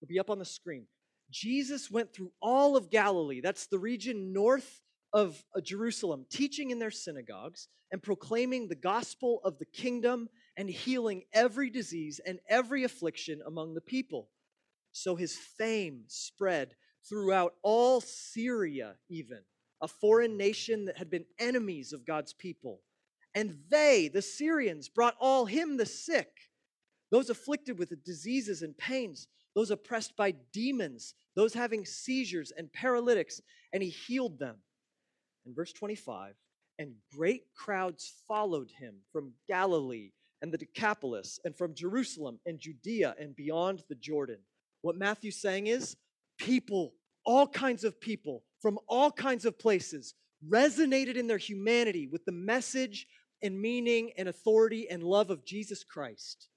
It'll 0.00 0.08
be 0.08 0.18
up 0.18 0.30
on 0.30 0.38
the 0.38 0.44
screen. 0.44 0.86
Jesus 1.30 1.90
went 1.90 2.12
through 2.12 2.32
all 2.40 2.76
of 2.76 2.90
Galilee, 2.90 3.40
that's 3.40 3.66
the 3.66 3.78
region 3.78 4.32
north 4.32 4.80
of 5.12 5.42
uh, 5.54 5.60
Jerusalem, 5.60 6.26
teaching 6.30 6.70
in 6.70 6.78
their 6.78 6.90
synagogues 6.90 7.68
and 7.90 8.02
proclaiming 8.02 8.68
the 8.68 8.74
gospel 8.74 9.40
of 9.44 9.58
the 9.58 9.66
kingdom 9.66 10.28
and 10.56 10.68
healing 10.68 11.24
every 11.32 11.70
disease 11.70 12.20
and 12.24 12.38
every 12.48 12.84
affliction 12.84 13.42
among 13.46 13.74
the 13.74 13.80
people. 13.80 14.28
So 14.92 15.16
his 15.16 15.36
fame 15.36 16.04
spread 16.06 16.74
throughout 17.08 17.54
all 17.62 18.00
Syria, 18.00 18.94
even 19.08 19.40
a 19.80 19.88
foreign 19.88 20.36
nation 20.36 20.86
that 20.86 20.96
had 20.96 21.10
been 21.10 21.24
enemies 21.38 21.92
of 21.92 22.06
God's 22.06 22.32
people. 22.32 22.80
And 23.34 23.58
they, 23.70 24.08
the 24.08 24.22
Syrians, 24.22 24.88
brought 24.88 25.16
all 25.18 25.46
him 25.46 25.76
the 25.76 25.86
sick, 25.86 26.30
those 27.10 27.30
afflicted 27.30 27.78
with 27.78 27.88
the 27.90 27.96
diseases 27.96 28.62
and 28.62 28.76
pains 28.76 29.26
those 29.54 29.70
oppressed 29.70 30.16
by 30.16 30.32
demons, 30.52 31.14
those 31.34 31.54
having 31.54 31.84
seizures 31.84 32.52
and 32.56 32.72
paralytics, 32.72 33.40
and 33.72 33.82
he 33.82 33.90
healed 33.90 34.38
them. 34.38 34.56
In 35.46 35.54
verse 35.54 35.72
25, 35.72 36.34
and 36.78 36.94
great 37.14 37.42
crowds 37.54 38.12
followed 38.26 38.70
him 38.70 38.96
from 39.12 39.32
Galilee, 39.48 40.12
and 40.40 40.52
the 40.52 40.58
Decapolis, 40.58 41.38
and 41.44 41.56
from 41.56 41.74
Jerusalem 41.74 42.40
and 42.44 42.58
Judea 42.58 43.14
and 43.18 43.34
beyond 43.36 43.84
the 43.88 43.94
Jordan. 43.94 44.38
What 44.82 44.96
Matthew's 44.96 45.40
saying 45.40 45.68
is 45.68 45.96
people, 46.38 46.94
all 47.24 47.46
kinds 47.46 47.84
of 47.84 48.00
people 48.00 48.42
from 48.60 48.78
all 48.88 49.10
kinds 49.10 49.44
of 49.44 49.58
places, 49.58 50.14
resonated 50.48 51.16
in 51.16 51.26
their 51.26 51.38
humanity 51.38 52.08
with 52.10 52.24
the 52.24 52.32
message 52.32 53.06
and 53.42 53.60
meaning 53.60 54.12
and 54.16 54.28
authority 54.28 54.88
and 54.88 55.02
love 55.02 55.30
of 55.30 55.44
Jesus 55.44 55.84
Christ. 55.84 56.48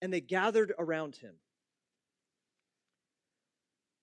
And 0.00 0.12
they 0.12 0.20
gathered 0.20 0.72
around 0.78 1.16
him. 1.16 1.34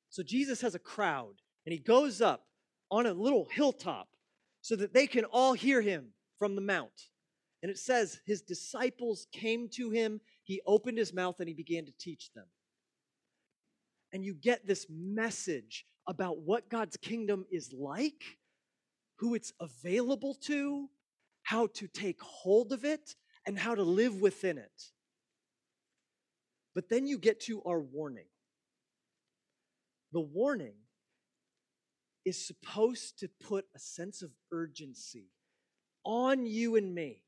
So 0.09 0.23
Jesus 0.23 0.61
has 0.61 0.75
a 0.75 0.79
crowd, 0.79 1.35
and 1.65 1.73
he 1.73 1.79
goes 1.79 2.21
up 2.21 2.45
on 2.91 3.05
a 3.05 3.13
little 3.13 3.47
hilltop 3.51 4.08
so 4.61 4.75
that 4.75 4.93
they 4.93 5.07
can 5.07 5.25
all 5.25 5.53
hear 5.53 5.81
him 5.81 6.07
from 6.37 6.55
the 6.55 6.61
mount. 6.61 7.09
And 7.61 7.69
it 7.69 7.77
says, 7.77 8.19
His 8.25 8.41
disciples 8.41 9.27
came 9.31 9.67
to 9.73 9.89
him, 9.89 10.21
he 10.43 10.61
opened 10.65 10.97
his 10.97 11.13
mouth, 11.13 11.39
and 11.39 11.47
he 11.47 11.53
began 11.53 11.85
to 11.85 11.93
teach 11.99 12.31
them. 12.33 12.45
And 14.13 14.23
you 14.23 14.33
get 14.33 14.65
this 14.65 14.87
message 14.89 15.85
about 16.07 16.39
what 16.39 16.69
God's 16.69 16.97
kingdom 16.97 17.45
is 17.51 17.71
like, 17.71 18.23
who 19.17 19.35
it's 19.35 19.53
available 19.59 20.33
to, 20.45 20.89
how 21.43 21.67
to 21.75 21.87
take 21.87 22.21
hold 22.21 22.71
of 22.71 22.85
it, 22.85 23.15
and 23.45 23.57
how 23.57 23.75
to 23.75 23.83
live 23.83 24.21
within 24.21 24.57
it. 24.57 24.83
But 26.73 26.89
then 26.89 27.05
you 27.05 27.17
get 27.17 27.41
to 27.41 27.61
our 27.63 27.79
warning. 27.79 28.27
The 30.11 30.21
warning 30.21 30.75
is 32.25 32.45
supposed 32.45 33.19
to 33.19 33.29
put 33.41 33.65
a 33.75 33.79
sense 33.79 34.21
of 34.21 34.31
urgency 34.51 35.31
on 36.03 36.45
you 36.45 36.75
and 36.75 36.93
me 36.93 37.23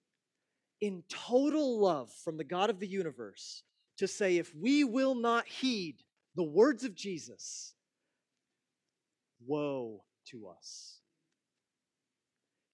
in 0.81 1.03
total 1.09 1.79
love 1.79 2.11
from 2.23 2.37
the 2.37 2.43
God 2.43 2.69
of 2.69 2.79
the 2.79 2.87
universe 2.87 3.63
to 3.97 4.07
say, 4.07 4.37
if 4.37 4.53
we 4.55 4.83
will 4.83 5.15
not 5.15 5.47
heed 5.47 5.97
the 6.35 6.43
words 6.43 6.83
of 6.83 6.95
Jesus, 6.95 7.73
woe 9.45 10.03
to 10.27 10.47
us. 10.47 10.99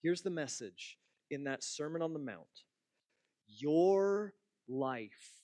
Here's 0.02 0.22
the 0.22 0.30
message 0.30 0.98
in 1.30 1.44
that 1.46 1.64
Sermon 1.64 2.02
on 2.02 2.14
the 2.14 2.20
Mount 2.20 2.48
Your 3.48 4.34
life 4.70 5.42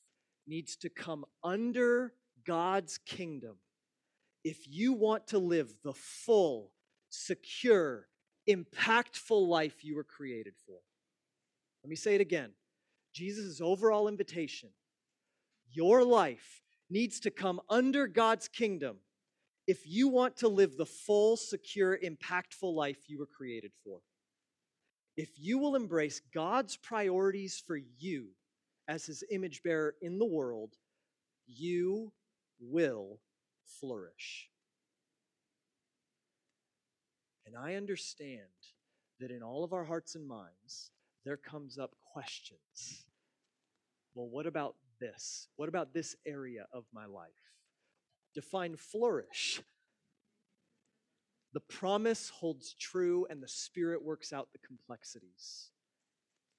needs 0.48 0.76
to 0.78 0.90
come 0.90 1.26
under 1.44 2.14
God's 2.46 2.98
kingdom 2.98 3.58
if 4.44 4.68
you 4.68 4.94
want 4.94 5.28
to 5.28 5.40
live 5.40 5.74
the 5.84 5.94
full, 5.94 6.72
secure, 7.10 8.08
impactful 8.50 9.48
life 9.48 9.84
you 9.84 9.96
were 9.96 10.04
created 10.04 10.54
for. 10.66 10.78
Let 11.84 11.90
me 11.90 11.96
say 11.96 12.16
it 12.16 12.22
again 12.22 12.52
Jesus' 13.14 13.62
overall 13.62 14.08
invitation 14.08 14.70
your 15.72 16.04
life 16.04 16.62
needs 16.90 17.20
to 17.22 17.32
come 17.32 17.60
under 17.70 18.08
God's 18.08 18.48
kingdom 18.48 18.98
if 19.66 19.88
you 19.88 20.08
want 20.08 20.38
to 20.38 20.48
live 20.48 20.78
the 20.78 20.86
full, 20.86 21.38
secure, 21.38 21.98
impactful 21.98 22.74
life 22.74 22.98
you 23.08 23.18
were 23.18 23.26
created 23.26 23.72
for. 23.84 24.00
If 25.16 25.30
you 25.38 25.58
will 25.58 25.76
embrace 25.76 26.22
God's 26.34 26.76
priorities 26.76 27.64
for 27.66 27.78
you 27.98 28.30
as 28.88 29.06
his 29.06 29.24
image 29.32 29.64
bearer 29.64 29.96
in 30.02 30.20
the 30.20 30.26
world, 30.26 30.76
you 31.48 32.12
will 32.60 33.20
flourish. 33.80 34.50
And 37.46 37.56
I 37.56 37.76
understand 37.76 38.40
that 39.20 39.32
in 39.32 39.44
all 39.44 39.64
of 39.64 39.74
our 39.74 39.86
hearts 39.86 40.16
and 40.16 40.28
minds, 40.28 40.92
there 41.26 41.38
comes 41.38 41.78
up 41.78 41.96
questions. 42.14 43.06
Well, 44.16 44.28
what 44.28 44.46
about 44.46 44.76
this? 45.00 45.48
What 45.56 45.70
about 45.70 45.94
this 45.94 46.16
area 46.26 46.66
of 46.74 46.86
my 46.94 47.06
life? 47.06 47.30
Define 48.34 48.76
flourish. 48.76 49.62
The 51.54 51.60
promise 51.60 52.30
holds 52.30 52.74
true 52.74 53.28
and 53.30 53.42
the 53.42 53.48
Spirit 53.48 54.04
works 54.04 54.34
out 54.34 54.50
the 54.52 54.68
complexities. 54.68 55.70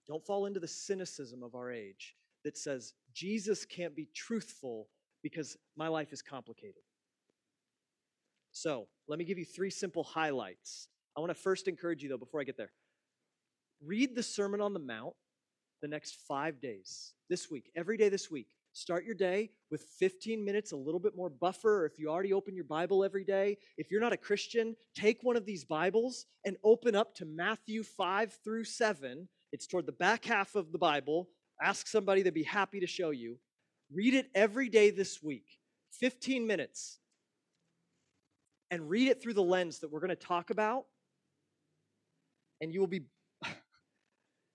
Don't 0.07 0.25
fall 0.25 0.47
into 0.47 0.61
the 0.61 0.69
cynicism 0.69 1.43
of 1.43 1.55
our 1.55 1.73
age 1.73 2.14
that 2.45 2.57
says 2.57 2.93
Jesus 3.12 3.64
can't 3.64 3.97
be 3.97 4.09
truthful 4.14 4.88
because 5.23 5.57
my 5.77 5.88
life 5.88 6.12
is 6.12 6.23
complicated. 6.23 6.83
So, 8.55 8.87
let 9.09 9.19
me 9.19 9.25
give 9.25 9.37
you 9.37 9.45
three 9.45 9.69
simple 9.69 10.05
highlights. 10.05 10.87
I 11.17 11.21
want 11.21 11.31
to 11.31 11.35
first 11.35 11.67
encourage 11.67 12.05
you, 12.05 12.09
though, 12.09 12.17
before 12.17 12.40
I 12.40 12.45
get 12.45 12.57
there. 12.57 12.71
Read 13.85 14.14
the 14.14 14.23
Sermon 14.23 14.61
on 14.61 14.73
the 14.73 14.79
Mount 14.79 15.14
the 15.83 15.88
next 15.88 16.19
five 16.29 16.61
days, 16.61 17.14
this 17.29 17.51
week, 17.51 17.73
every 17.75 17.97
day 17.97 18.09
this 18.09 18.31
week. 18.31 18.47
Start 18.73 19.05
your 19.05 19.17
day 19.17 19.51
with 19.73 19.83
15 19.99 20.45
minutes, 20.45 20.71
a 20.71 20.77
little 20.77 21.01
bit 21.01 21.17
more 21.17 21.29
buffer. 21.29 21.85
If 21.85 21.99
you 21.99 22.09
already 22.09 22.33
open 22.33 22.55
your 22.55 22.64
Bible 22.64 23.03
every 23.03 23.25
day, 23.25 23.59
if 23.77 23.90
you're 23.90 24.01
not 24.01 24.12
a 24.12 24.17
Christian, 24.17 24.77
take 24.95 25.19
one 25.23 25.37
of 25.37 25.47
these 25.47 25.64
Bibles 25.64 26.27
and 26.47 26.57
open 26.62 26.95
up 26.95 27.12
to 27.17 27.25
Matthew 27.25 27.83
5 27.83 28.38
through 28.45 28.64
7. 28.64 29.29
It's 29.51 29.67
toward 29.67 29.87
the 29.87 29.93
back 29.93 30.25
half 30.25 30.55
of 30.55 30.71
the 30.71 30.79
Bible. 30.79 31.29
Ask 31.61 31.88
somebody, 31.88 32.23
they'd 32.23 32.33
be 32.33 32.45
happy 32.45 32.79
to 32.79 32.87
show 32.87 33.11
you. 33.11 33.37
Read 33.93 34.14
it 34.14 34.31
every 34.33 34.69
day 34.69 34.90
this 34.90 35.21
week, 35.21 35.59
15 35.90 36.47
minutes 36.47 37.01
and 38.70 38.88
read 38.88 39.09
it 39.09 39.22
through 39.22 39.35
the 39.35 39.42
lens 39.42 39.81
that 39.81 39.90
we're 39.90 40.00
going 40.00 40.11
to 40.11 40.16
talk 40.16 40.50
about 40.50 40.85
and 42.61 42.72
you 42.72 42.81
will 42.81 42.87
be 42.87 43.03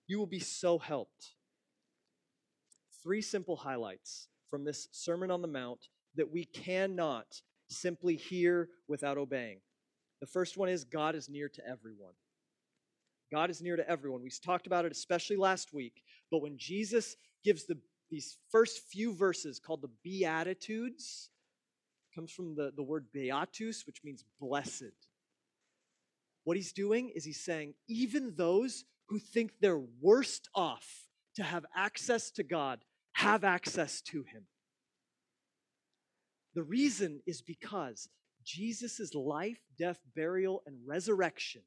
you 0.08 0.18
will 0.18 0.26
be 0.26 0.40
so 0.40 0.78
helped. 0.78 1.34
Three 3.02 3.22
simple 3.22 3.56
highlights 3.56 4.28
from 4.48 4.64
this 4.64 4.88
sermon 4.92 5.30
on 5.30 5.42
the 5.42 5.48
mount 5.48 5.88
that 6.16 6.30
we 6.30 6.44
cannot 6.44 7.40
simply 7.68 8.16
hear 8.16 8.68
without 8.88 9.16
obeying. 9.16 9.60
The 10.20 10.26
first 10.26 10.56
one 10.56 10.68
is 10.68 10.84
god 10.84 11.14
is 11.14 11.28
near 11.28 11.48
to 11.48 11.62
everyone. 11.66 12.14
God 13.32 13.48
is 13.48 13.62
near 13.62 13.76
to 13.76 13.88
everyone. 13.88 14.22
We 14.22 14.30
talked 14.44 14.66
about 14.66 14.84
it 14.84 14.92
especially 14.92 15.36
last 15.36 15.72
week 15.72 16.02
but 16.30 16.42
when 16.42 16.56
jesus 16.56 17.16
gives 17.44 17.64
the 17.64 17.78
these 18.10 18.38
first 18.50 18.80
few 18.90 19.14
verses 19.14 19.60
called 19.60 19.82
the 19.82 19.90
beatitudes 20.02 21.30
comes 22.14 22.30
from 22.30 22.54
the, 22.54 22.72
the 22.74 22.82
word 22.82 23.06
beatus, 23.12 23.86
which 23.86 24.02
means 24.04 24.24
blessed. 24.40 24.92
What 26.44 26.56
he's 26.56 26.72
doing 26.72 27.10
is 27.14 27.24
he's 27.24 27.44
saying, 27.44 27.74
even 27.88 28.34
those 28.36 28.84
who 29.08 29.18
think 29.18 29.52
they're 29.60 29.82
worst 30.00 30.48
off 30.54 31.08
to 31.36 31.42
have 31.42 31.66
access 31.74 32.30
to 32.32 32.42
God 32.42 32.80
have 33.12 33.44
access 33.44 34.00
to 34.02 34.22
him. 34.22 34.44
The 36.54 36.62
reason 36.62 37.20
is 37.26 37.42
because 37.42 38.08
Jesus' 38.44 39.14
life, 39.14 39.60
death, 39.78 40.00
burial, 40.16 40.62
and 40.66 40.76
resurrection, 40.86 41.62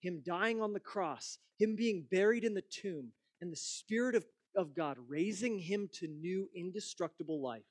him 0.00 0.22
dying 0.24 0.62
on 0.62 0.72
the 0.72 0.80
cross, 0.80 1.38
him 1.58 1.76
being 1.76 2.06
buried 2.10 2.44
in 2.44 2.54
the 2.54 2.62
tomb, 2.62 3.08
and 3.40 3.52
the 3.52 3.56
Spirit 3.56 4.14
of, 4.14 4.24
of 4.56 4.74
God 4.74 4.96
raising 5.08 5.58
him 5.58 5.88
to 5.94 6.06
new, 6.06 6.48
indestructible 6.54 7.42
life 7.42 7.64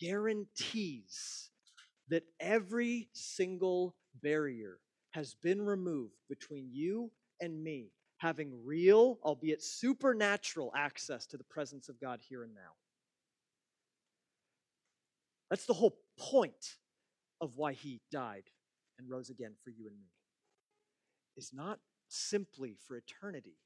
guarantees 0.00 1.50
that 2.08 2.24
every 2.40 3.08
single 3.12 3.94
barrier 4.22 4.78
has 5.10 5.34
been 5.34 5.62
removed 5.62 6.14
between 6.28 6.68
you 6.70 7.10
and 7.40 7.62
me, 7.62 7.90
having 8.18 8.52
real, 8.64 9.18
albeit 9.22 9.62
supernatural, 9.62 10.72
access 10.76 11.26
to 11.26 11.36
the 11.36 11.44
presence 11.44 11.88
of 11.88 12.00
God 12.00 12.20
here 12.28 12.42
and 12.42 12.54
now. 12.54 12.74
That's 15.50 15.66
the 15.66 15.74
whole 15.74 15.96
point 16.18 16.76
of 17.40 17.56
why 17.56 17.72
he 17.72 18.00
died 18.10 18.44
and 18.98 19.08
rose 19.08 19.30
again 19.30 19.54
for 19.62 19.70
you 19.70 19.86
and 19.86 19.96
me. 19.96 20.10
Is 21.36 21.50
not 21.52 21.78
simply 22.08 22.76
for 22.86 22.96
eternity, 22.96 23.58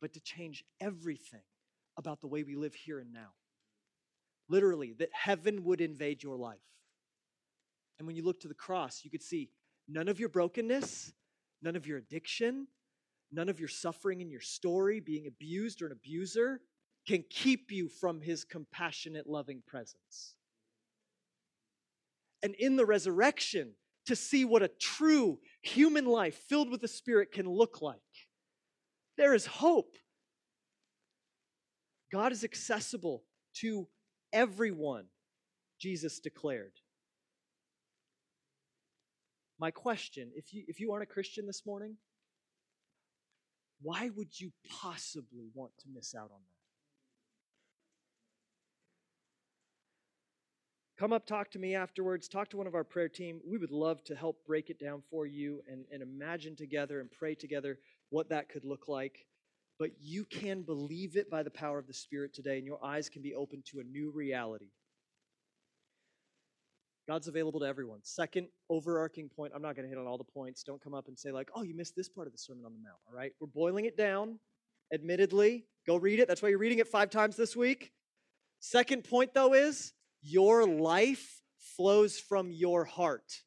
but 0.00 0.12
to 0.14 0.20
change 0.20 0.64
everything 0.80 1.42
about 1.96 2.20
the 2.20 2.28
way 2.28 2.44
we 2.44 2.54
live 2.54 2.74
here 2.74 3.00
and 3.00 3.12
now 3.12 3.30
literally, 4.48 4.94
that 4.98 5.10
heaven 5.12 5.64
would 5.64 5.80
invade 5.80 6.22
your 6.22 6.36
life. 6.36 6.58
And 7.98 8.06
when 8.06 8.16
you 8.16 8.24
look 8.24 8.40
to 8.40 8.48
the 8.48 8.54
cross, 8.54 9.00
you 9.04 9.10
could 9.10 9.22
see 9.22 9.50
none 9.88 10.08
of 10.08 10.20
your 10.20 10.28
brokenness, 10.28 11.12
none 11.62 11.76
of 11.76 11.86
your 11.86 11.98
addiction, 11.98 12.66
none 13.32 13.48
of 13.48 13.58
your 13.58 13.68
suffering 13.68 14.20
in 14.20 14.30
your 14.30 14.40
story, 14.40 15.00
being 15.00 15.26
abused 15.26 15.82
or 15.82 15.86
an 15.86 15.92
abuser, 15.92 16.60
can 17.06 17.24
keep 17.30 17.70
you 17.70 17.88
from 17.88 18.20
his 18.20 18.44
compassionate, 18.44 19.28
loving 19.28 19.62
presence. 19.66 20.34
And 22.42 22.54
in 22.56 22.76
the 22.76 22.86
resurrection, 22.86 23.72
to 24.06 24.16
see 24.16 24.44
what 24.44 24.62
a 24.62 24.68
true 24.68 25.38
human 25.62 26.04
life 26.04 26.36
filled 26.48 26.70
with 26.70 26.80
the 26.80 26.88
Spirit 26.88 27.32
can 27.32 27.48
look 27.48 27.82
like. 27.82 27.98
There 29.16 29.34
is 29.34 29.46
hope. 29.46 29.96
God 32.12 32.32
is 32.32 32.44
accessible 32.44 33.24
to 33.54 33.88
everyone, 34.36 35.06
Jesus 35.80 36.20
declared. 36.20 36.72
My 39.58 39.70
question 39.70 40.30
if 40.36 40.52
you, 40.52 40.64
if 40.68 40.78
you 40.78 40.92
aren't 40.92 41.04
a 41.04 41.12
Christian 41.12 41.46
this 41.46 41.64
morning, 41.64 41.96
why 43.80 44.10
would 44.14 44.38
you 44.38 44.52
possibly 44.68 45.48
want 45.54 45.72
to 45.78 45.86
miss 45.92 46.14
out 46.14 46.30
on 46.32 46.40
that? 46.44 46.56
Come 50.98 51.12
up, 51.12 51.26
talk 51.26 51.50
to 51.52 51.58
me 51.58 51.74
afterwards, 51.74 52.28
talk 52.28 52.48
to 52.50 52.56
one 52.58 52.66
of 52.66 52.74
our 52.74 52.84
prayer 52.84 53.08
team. 53.08 53.40
We 53.46 53.58
would 53.58 53.70
love 53.70 54.04
to 54.04 54.14
help 54.14 54.46
break 54.46 54.70
it 54.70 54.78
down 54.78 55.02
for 55.10 55.26
you 55.26 55.62
and, 55.70 55.84
and 55.92 56.02
imagine 56.02 56.56
together 56.56 57.00
and 57.00 57.10
pray 57.10 57.34
together 57.34 57.78
what 58.10 58.28
that 58.30 58.48
could 58.48 58.64
look 58.64 58.88
like. 58.88 59.26
But 59.78 59.90
you 60.00 60.24
can 60.24 60.62
believe 60.62 61.16
it 61.16 61.30
by 61.30 61.42
the 61.42 61.50
power 61.50 61.78
of 61.78 61.86
the 61.86 61.92
Spirit 61.92 62.34
today, 62.34 62.56
and 62.56 62.66
your 62.66 62.82
eyes 62.84 63.08
can 63.08 63.22
be 63.22 63.34
opened 63.34 63.66
to 63.66 63.80
a 63.80 63.84
new 63.84 64.10
reality. 64.10 64.70
God's 67.06 67.28
available 67.28 67.60
to 67.60 67.66
everyone. 67.66 68.00
Second 68.02 68.48
overarching 68.68 69.28
point, 69.28 69.52
I'm 69.54 69.62
not 69.62 69.76
going 69.76 69.84
to 69.84 69.88
hit 69.88 69.98
on 69.98 70.06
all 70.06 70.18
the 70.18 70.24
points. 70.24 70.64
Don't 70.64 70.82
come 70.82 70.94
up 70.94 71.08
and 71.08 71.16
say, 71.16 71.30
like, 71.30 71.50
oh, 71.54 71.62
you 71.62 71.74
missed 71.74 71.94
this 71.94 72.08
part 72.08 72.26
of 72.26 72.32
the 72.32 72.38
Sermon 72.38 72.64
on 72.64 72.72
the 72.72 72.80
Mount, 72.80 72.98
all 73.06 73.14
right? 73.14 73.32
We're 73.38 73.46
boiling 73.46 73.84
it 73.84 73.96
down, 73.96 74.40
admittedly. 74.92 75.66
Go 75.86 75.96
read 75.96 76.18
it. 76.18 76.26
That's 76.26 76.42
why 76.42 76.48
you're 76.48 76.58
reading 76.58 76.80
it 76.80 76.88
five 76.88 77.10
times 77.10 77.36
this 77.36 77.54
week. 77.54 77.92
Second 78.58 79.04
point, 79.04 79.34
though, 79.34 79.54
is 79.54 79.92
your 80.22 80.66
life 80.66 81.42
flows 81.58 82.18
from 82.18 82.50
your 82.50 82.84
heart. 82.84 83.42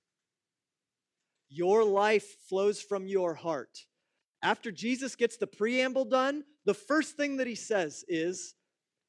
Your 1.49 1.83
life 1.83 2.27
flows 2.47 2.81
from 2.81 3.07
your 3.07 3.33
heart. 3.33 3.85
After 4.41 4.71
Jesus 4.71 5.15
gets 5.15 5.37
the 5.37 5.47
preamble 5.47 6.05
done, 6.05 6.43
the 6.65 6.73
first 6.73 7.17
thing 7.17 7.37
that 7.37 7.47
he 7.47 7.55
says 7.55 8.05
is, 8.07 8.55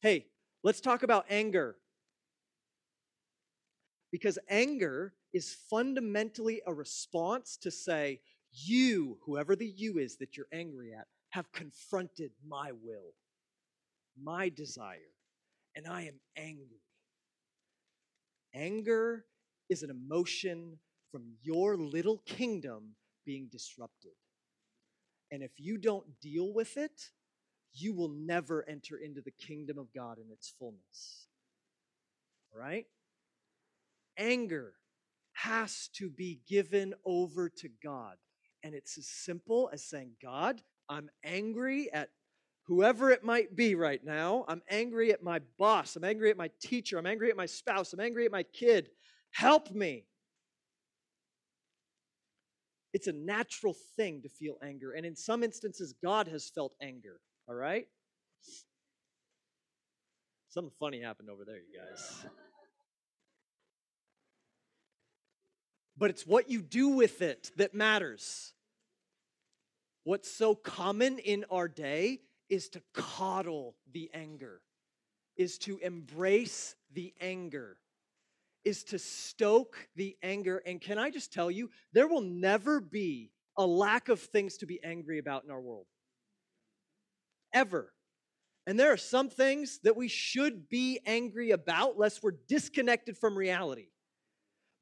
hey, 0.02 0.26
let's 0.64 0.80
talk 0.80 1.02
about 1.02 1.26
anger. 1.30 1.76
Because 4.10 4.38
anger 4.48 5.14
is 5.32 5.56
fundamentally 5.70 6.62
a 6.66 6.74
response 6.74 7.56
to 7.58 7.70
say, 7.70 8.20
you, 8.52 9.18
whoever 9.24 9.54
the 9.54 9.66
you 9.66 9.98
is 9.98 10.16
that 10.16 10.36
you're 10.36 10.46
angry 10.52 10.92
at, 10.92 11.06
have 11.30 11.52
confronted 11.52 12.32
my 12.46 12.72
will, 12.72 13.14
my 14.20 14.48
desire, 14.48 14.98
and 15.76 15.86
I 15.86 16.02
am 16.02 16.18
angry. 16.36 16.82
Anger 18.52 19.24
is 19.68 19.84
an 19.84 19.90
emotion 19.90 20.78
from 21.12 21.22
your 21.42 21.76
little 21.76 22.18
kingdom 22.18 22.96
being 23.24 23.48
disrupted. 23.52 24.10
And 25.30 25.42
if 25.42 25.52
you 25.56 25.78
don't 25.78 26.20
deal 26.20 26.52
with 26.52 26.76
it, 26.76 27.10
you 27.72 27.94
will 27.94 28.08
never 28.08 28.68
enter 28.68 28.96
into 28.96 29.20
the 29.20 29.30
kingdom 29.30 29.78
of 29.78 29.92
God 29.94 30.18
in 30.18 30.30
its 30.32 30.52
fullness. 30.58 31.28
All 32.52 32.60
right? 32.60 32.86
Anger 34.16 34.74
has 35.32 35.88
to 35.94 36.10
be 36.10 36.40
given 36.48 36.94
over 37.04 37.48
to 37.48 37.68
God. 37.82 38.16
And 38.62 38.74
it's 38.74 38.98
as 38.98 39.06
simple 39.06 39.70
as 39.72 39.84
saying, 39.84 40.12
God, 40.22 40.60
I'm 40.88 41.08
angry 41.24 41.90
at 41.92 42.10
whoever 42.64 43.10
it 43.10 43.24
might 43.24 43.56
be 43.56 43.74
right 43.74 44.04
now. 44.04 44.44
I'm 44.48 44.62
angry 44.68 45.12
at 45.12 45.22
my 45.22 45.40
boss. 45.58 45.96
I'm 45.96 46.04
angry 46.04 46.30
at 46.30 46.36
my 46.36 46.50
teacher. 46.60 46.98
I'm 46.98 47.06
angry 47.06 47.30
at 47.30 47.36
my 47.36 47.46
spouse. 47.46 47.92
I'm 47.92 48.00
angry 48.00 48.26
at 48.26 48.32
my 48.32 48.42
kid. 48.42 48.90
Help 49.30 49.70
me. 49.70 50.04
It's 52.92 53.06
a 53.06 53.12
natural 53.12 53.74
thing 53.96 54.22
to 54.22 54.28
feel 54.28 54.56
anger. 54.62 54.92
And 54.92 55.06
in 55.06 55.14
some 55.14 55.44
instances, 55.44 55.94
God 56.02 56.26
has 56.28 56.50
felt 56.52 56.72
anger. 56.82 57.20
All 57.48 57.54
right? 57.54 57.86
Something 60.48 60.72
funny 60.80 61.00
happened 61.00 61.30
over 61.30 61.44
there, 61.44 61.56
you 61.56 61.78
guys. 61.78 62.26
But 65.96 66.10
it's 66.10 66.26
what 66.26 66.50
you 66.50 66.62
do 66.62 66.88
with 66.88 67.22
it 67.22 67.52
that 67.56 67.74
matters. 67.74 68.54
What's 70.04 70.30
so 70.30 70.54
common 70.54 71.18
in 71.18 71.44
our 71.50 71.68
day 71.68 72.20
is 72.48 72.70
to 72.70 72.82
coddle 72.94 73.76
the 73.92 74.10
anger, 74.14 74.62
is 75.36 75.58
to 75.58 75.78
embrace 75.78 76.74
the 76.92 77.12
anger 77.20 77.76
is 78.64 78.84
to 78.84 78.98
stoke 78.98 79.88
the 79.96 80.16
anger. 80.22 80.62
And 80.66 80.80
can 80.80 80.98
I 80.98 81.10
just 81.10 81.32
tell 81.32 81.50
you, 81.50 81.70
there 81.92 82.08
will 82.08 82.20
never 82.20 82.80
be 82.80 83.30
a 83.56 83.66
lack 83.66 84.08
of 84.08 84.20
things 84.20 84.58
to 84.58 84.66
be 84.66 84.82
angry 84.82 85.18
about 85.18 85.44
in 85.44 85.50
our 85.50 85.60
world. 85.60 85.86
Ever. 87.52 87.92
And 88.66 88.78
there 88.78 88.92
are 88.92 88.96
some 88.96 89.28
things 89.28 89.80
that 89.84 89.96
we 89.96 90.08
should 90.08 90.68
be 90.68 91.00
angry 91.06 91.50
about 91.50 91.98
lest 91.98 92.22
we're 92.22 92.36
disconnected 92.48 93.16
from 93.16 93.36
reality. 93.36 93.88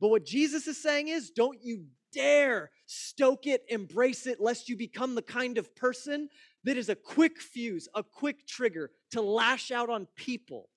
But 0.01 0.09
what 0.09 0.25
Jesus 0.25 0.67
is 0.67 0.81
saying 0.81 1.09
is 1.09 1.31
don't 1.31 1.63
you 1.63 1.87
dare 2.13 2.71
stoke 2.87 3.47
it, 3.47 3.63
embrace 3.69 4.27
it, 4.27 4.41
lest 4.41 4.69
you 4.69 4.77
become 4.77 5.15
the 5.15 5.23
kind 5.23 5.59
of 5.59 5.75
person 5.75 6.29
that 6.65 6.77
is 6.77 6.89
a 6.89 6.95
quick 6.95 7.41
fuse, 7.41 7.89
a 7.95 8.03
quick 8.03 8.47
trigger 8.47 8.91
to 9.13 9.21
lash 9.21 9.71
out 9.71 9.91
on 9.91 10.07
people 10.17 10.69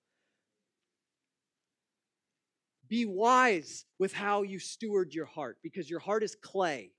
be 2.92 3.06
wise 3.06 3.86
with 3.98 4.12
how 4.12 4.42
you 4.42 4.58
steward 4.58 5.14
your 5.14 5.24
heart 5.24 5.56
because 5.62 5.88
your 5.88 5.98
heart 5.98 6.22
is 6.22 6.36
clay. 6.42 6.90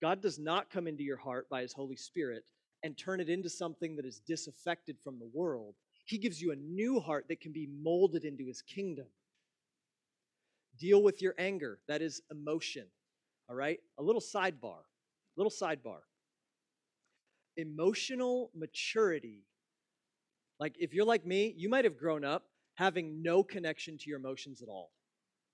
God 0.00 0.22
does 0.22 0.38
not 0.38 0.70
come 0.70 0.86
into 0.86 1.02
your 1.02 1.16
heart 1.16 1.48
by 1.50 1.60
his 1.62 1.72
Holy 1.72 1.96
Spirit 1.96 2.44
and 2.84 2.96
turn 2.96 3.18
it 3.18 3.28
into 3.28 3.48
something 3.48 3.96
that 3.96 4.06
is 4.06 4.20
disaffected 4.20 4.96
from 5.02 5.18
the 5.18 5.28
world. 5.34 5.74
He 6.04 6.18
gives 6.18 6.40
you 6.40 6.52
a 6.52 6.56
new 6.56 7.00
heart 7.00 7.24
that 7.28 7.40
can 7.40 7.50
be 7.50 7.68
molded 7.82 8.24
into 8.24 8.46
his 8.46 8.62
kingdom. 8.62 9.06
Deal 10.78 11.02
with 11.02 11.20
your 11.20 11.34
anger, 11.36 11.80
that 11.88 12.00
is 12.00 12.22
emotion. 12.30 12.86
All 13.50 13.56
right? 13.56 13.80
A 13.98 14.04
little 14.04 14.22
sidebar. 14.22 14.84
Little 15.36 15.50
sidebar. 15.50 16.02
Emotional 17.56 18.52
maturity. 18.54 19.42
Like 20.60 20.76
if 20.78 20.94
you're 20.94 21.04
like 21.04 21.26
me, 21.26 21.52
you 21.56 21.68
might 21.68 21.86
have 21.86 21.98
grown 21.98 22.24
up 22.24 22.44
having 22.76 23.20
no 23.20 23.42
connection 23.42 23.98
to 23.98 24.08
your 24.08 24.20
emotions 24.20 24.62
at 24.62 24.68
all 24.68 24.92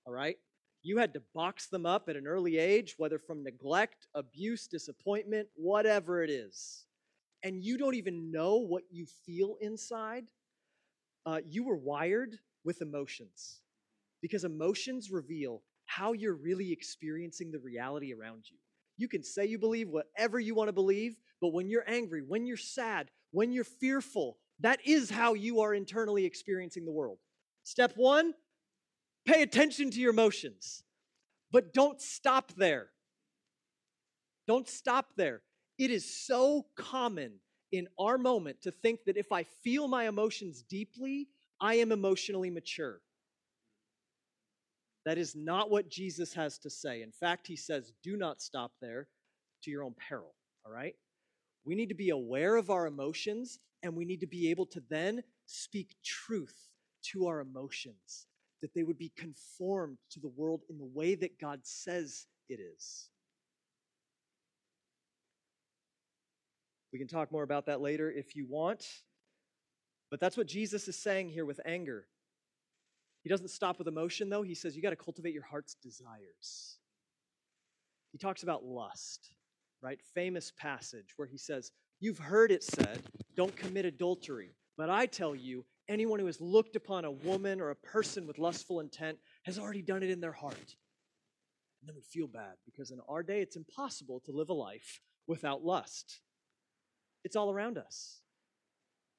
all 0.05 0.13
right? 0.13 0.37
You 0.83 0.97
had 0.97 1.13
to 1.13 1.21
box 1.35 1.67
them 1.67 1.85
up 1.85 2.09
at 2.09 2.15
an 2.15 2.27
early 2.27 2.57
age, 2.57 2.95
whether 2.97 3.19
from 3.19 3.43
neglect, 3.43 4.07
abuse, 4.15 4.67
disappointment, 4.67 5.47
whatever 5.55 6.23
it 6.23 6.29
is. 6.29 6.85
And 7.43 7.63
you 7.63 7.77
don't 7.77 7.95
even 7.95 8.31
know 8.31 8.57
what 8.57 8.83
you 8.91 9.05
feel 9.25 9.57
inside. 9.61 10.25
Uh, 11.25 11.39
you 11.47 11.63
were 11.63 11.75
wired 11.75 12.37
with 12.63 12.81
emotions 12.81 13.61
because 14.21 14.43
emotions 14.43 15.11
reveal 15.11 15.61
how 15.85 16.13
you're 16.13 16.35
really 16.35 16.71
experiencing 16.71 17.51
the 17.51 17.59
reality 17.59 18.13
around 18.13 18.45
you. 18.49 18.57
You 18.97 19.07
can 19.07 19.23
say 19.23 19.45
you 19.45 19.57
believe 19.57 19.89
whatever 19.89 20.39
you 20.39 20.55
want 20.55 20.69
to 20.69 20.73
believe, 20.73 21.15
but 21.41 21.53
when 21.53 21.69
you're 21.69 21.89
angry, 21.89 22.21
when 22.21 22.45
you're 22.45 22.57
sad, 22.57 23.09
when 23.31 23.51
you're 23.51 23.63
fearful, 23.63 24.37
that 24.59 24.79
is 24.85 25.09
how 25.09 25.33
you 25.33 25.61
are 25.61 25.73
internally 25.73 26.25
experiencing 26.25 26.85
the 26.85 26.91
world. 26.91 27.17
Step 27.63 27.93
one, 27.95 28.33
Pay 29.25 29.43
attention 29.43 29.91
to 29.91 29.99
your 29.99 30.11
emotions, 30.11 30.83
but 31.51 31.73
don't 31.73 32.01
stop 32.01 32.53
there. 32.55 32.87
Don't 34.47 34.67
stop 34.67 35.07
there. 35.15 35.41
It 35.77 35.91
is 35.91 36.05
so 36.25 36.65
common 36.75 37.33
in 37.71 37.87
our 37.99 38.17
moment 38.17 38.61
to 38.63 38.71
think 38.71 39.01
that 39.05 39.17
if 39.17 39.31
I 39.31 39.43
feel 39.63 39.87
my 39.87 40.07
emotions 40.07 40.63
deeply, 40.63 41.27
I 41.59 41.75
am 41.75 41.91
emotionally 41.91 42.49
mature. 42.49 42.99
That 45.05 45.17
is 45.17 45.35
not 45.35 45.69
what 45.69 45.89
Jesus 45.89 46.33
has 46.33 46.57
to 46.59 46.69
say. 46.69 47.01
In 47.01 47.11
fact, 47.11 47.47
he 47.47 47.55
says, 47.55 47.93
do 48.03 48.17
not 48.17 48.41
stop 48.41 48.73
there 48.81 49.07
to 49.63 49.71
your 49.71 49.83
own 49.83 49.95
peril, 50.07 50.33
all 50.65 50.71
right? 50.71 50.95
We 51.63 51.75
need 51.75 51.89
to 51.89 51.95
be 51.95 52.09
aware 52.09 52.55
of 52.55 52.69
our 52.69 52.87
emotions 52.87 53.59
and 53.83 53.95
we 53.95 54.05
need 54.05 54.21
to 54.21 54.27
be 54.27 54.49
able 54.49 54.65
to 54.67 54.81
then 54.89 55.23
speak 55.45 55.95
truth 56.03 56.69
to 57.11 57.27
our 57.27 57.39
emotions 57.39 58.27
that 58.61 58.73
they 58.73 58.83
would 58.83 58.97
be 58.97 59.11
conformed 59.17 59.97
to 60.11 60.19
the 60.19 60.31
world 60.35 60.61
in 60.69 60.77
the 60.77 60.89
way 60.93 61.15
that 61.15 61.39
God 61.39 61.61
says 61.63 62.27
it 62.49 62.59
is. 62.59 63.09
We 66.93 66.99
can 66.99 67.07
talk 67.07 67.31
more 67.31 67.43
about 67.43 67.67
that 67.67 67.81
later 67.81 68.11
if 68.11 68.35
you 68.35 68.45
want. 68.47 68.85
But 70.09 70.19
that's 70.19 70.35
what 70.35 70.47
Jesus 70.47 70.87
is 70.87 70.97
saying 70.97 71.29
here 71.29 71.45
with 71.45 71.61
anger. 71.65 72.05
He 73.23 73.29
doesn't 73.29 73.49
stop 73.49 73.77
with 73.77 73.87
emotion, 73.87 74.29
though. 74.29 74.41
He 74.41 74.55
says 74.55 74.75
you 74.75 74.81
got 74.81 74.89
to 74.89 74.95
cultivate 74.95 75.33
your 75.33 75.43
heart's 75.43 75.75
desires. 75.75 76.77
He 78.11 78.17
talks 78.17 78.43
about 78.43 78.65
lust, 78.65 79.29
right? 79.81 79.99
Famous 80.13 80.51
passage 80.51 81.13
where 81.15 81.27
he 81.27 81.37
says, 81.37 81.71
You've 82.01 82.17
heard 82.17 82.51
it 82.51 82.63
said, 82.63 83.03
don't 83.35 83.55
commit 83.55 83.85
adultery. 83.85 84.55
But 84.75 84.89
I 84.89 85.05
tell 85.05 85.35
you, 85.35 85.65
anyone 85.91 86.19
who 86.19 86.25
has 86.25 86.39
looked 86.39 86.75
upon 86.75 87.05
a 87.05 87.11
woman 87.11 87.59
or 87.59 87.69
a 87.69 87.75
person 87.75 88.25
with 88.25 88.39
lustful 88.39 88.79
intent 88.79 89.17
has 89.43 89.59
already 89.59 89.81
done 89.81 90.01
it 90.01 90.09
in 90.09 90.21
their 90.21 90.31
heart. 90.31 90.55
And 90.55 91.87
then 91.87 91.95
we 91.95 92.01
feel 92.01 92.27
bad 92.27 92.53
because 92.65 92.91
in 92.91 92.99
our 93.09 93.23
day, 93.23 93.41
it's 93.41 93.55
impossible 93.55 94.21
to 94.25 94.31
live 94.31 94.49
a 94.49 94.53
life 94.53 95.01
without 95.27 95.63
lust. 95.63 96.21
It's 97.23 97.35
all 97.35 97.51
around 97.51 97.77
us. 97.77 98.21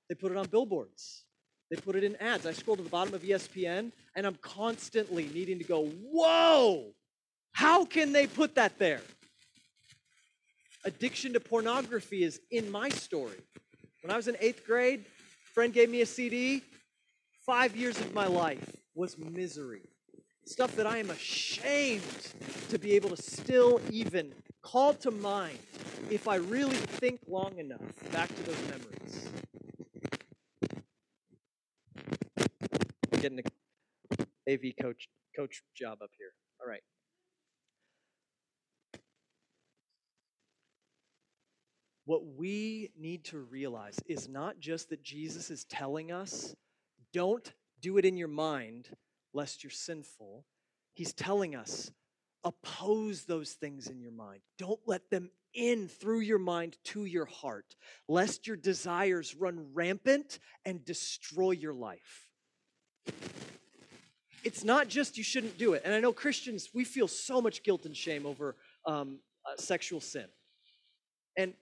They 0.09 0.15
put 0.15 0.33
it 0.33 0.39
on 0.39 0.47
billboards, 0.49 1.25
they 1.71 1.77
put 1.77 1.97
it 1.97 2.05
in 2.05 2.17
ads. 2.17 2.47
I 2.47 2.53
scroll 2.53 2.77
to 2.77 2.83
the 2.83 2.89
bottom 2.89 3.15
of 3.15 3.23
ESPN 3.23 3.93
and 4.17 4.27
I'm 4.27 4.37
constantly 4.37 5.29
needing 5.33 5.59
to 5.59 5.65
go, 5.65 5.87
whoa, 5.87 6.93
how 7.53 7.85
can 7.85 8.13
they 8.13 8.27
put 8.27 8.55
that 8.57 8.79
there? 8.79 9.01
Addiction 10.85 11.33
to 11.35 11.41
pornography 11.41 12.25
is 12.25 12.41
in 12.51 12.71
my 12.71 12.89
story. 12.89 13.39
When 14.03 14.11
I 14.11 14.17
was 14.17 14.27
in 14.27 14.37
eighth 14.41 14.67
grade, 14.67 15.05
Friend 15.53 15.73
gave 15.73 15.91
me 15.91 16.01
a 16.01 16.07
CD. 16.07 16.63
Five 17.45 17.77
years 17.77 18.01
of 18.01 18.15
my 18.15 18.27
life 18.27 18.75
was 18.95 19.19
misery. 19.19 19.83
stuff 20.45 20.75
that 20.77 20.87
I 20.87 20.99
am 20.99 21.11
ashamed 21.11 22.33
to 22.71 22.79
be 22.79 22.97
able 22.97 23.11
to 23.11 23.23
still 23.23 23.81
even 23.91 24.35
call 24.63 24.95
to 24.95 25.11
mind 25.11 25.59
if 26.11 26.27
I 26.27 26.37
really 26.37 26.75
think 26.75 27.21
long 27.29 27.59
enough 27.59 27.81
back 28.11 28.29
to 28.29 28.43
those 28.43 28.61
memories. 28.69 29.29
Getting 33.21 33.39
an 33.39 33.45
AV 34.49 34.73
coach 34.81 35.09
coach 35.37 35.63
job 35.77 35.99
up 36.03 36.11
here. 36.19 36.33
All 36.61 36.69
right. 36.69 36.83
What 42.13 42.37
we 42.37 42.91
need 42.95 43.25
to 43.25 43.39
realize 43.39 43.99
is 44.07 44.29
not 44.29 44.61
just 44.61 44.91
that 44.91 45.03
Jesus 45.03 45.49
is 45.49 45.65
telling 45.65 46.13
us, 46.13 46.55
don't 47.11 47.51
do 47.81 47.97
it 47.97 48.05
in 48.05 48.19
your 48.19 48.29
mind 48.29 48.91
lest 49.33 49.65
you're 49.65 49.71
sinful. 49.71 50.45
He's 50.93 51.15
telling 51.15 51.57
us, 51.57 51.91
oppose 52.45 53.25
those 53.25 53.53
things 53.53 53.87
in 53.87 53.99
your 53.99 54.13
mind. 54.13 54.41
Don't 54.59 54.81
let 54.85 55.09
them 55.09 55.31
in 55.55 55.89
through 55.89 56.21
your 56.21 56.39
mind 56.39 56.77
to 56.85 57.07
your 57.07 57.25
heart, 57.25 57.77
lest 58.09 58.47
your 58.47 58.59
desires 58.59 59.35
run 59.35 59.69
rampant 59.73 60.39
and 60.67 60.85
destroy 60.85 61.53
your 61.53 61.73
life. 61.73 62.29
It's 64.45 64.65
not 64.65 64.89
just 64.89 65.17
you 65.17 65.25
shouldn't 65.25 65.57
do 65.57 65.73
it. 65.73 65.81
And 65.87 65.95
I 65.95 66.01
know 66.01 66.13
Christians, 66.13 66.69
we 66.75 66.85
feel 66.85 67.09
so 67.09 67.41
much 67.41 67.63
guilt 67.63 67.87
and 67.87 67.97
shame 67.97 68.27
over 68.27 68.57
um, 68.85 69.21
uh, 69.47 69.57
sexual 69.57 70.03
sin. 70.03 70.27
And 71.39 71.55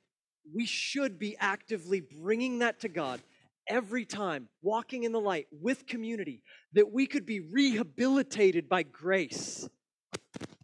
we 0.54 0.66
should 0.66 1.18
be 1.18 1.36
actively 1.38 2.00
bringing 2.00 2.60
that 2.60 2.80
to 2.80 2.88
God 2.88 3.20
every 3.68 4.04
time, 4.04 4.48
walking 4.62 5.04
in 5.04 5.12
the 5.12 5.20
light 5.20 5.46
with 5.52 5.86
community, 5.86 6.42
that 6.72 6.92
we 6.92 7.06
could 7.06 7.24
be 7.24 7.40
rehabilitated 7.40 8.68
by 8.68 8.82
grace. 8.82 9.68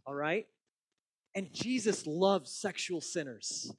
All 0.04 0.14
right? 0.14 0.46
And 1.34 1.52
Jesus 1.52 2.06
loves 2.06 2.50
sexual 2.50 3.00
sinners. 3.00 3.72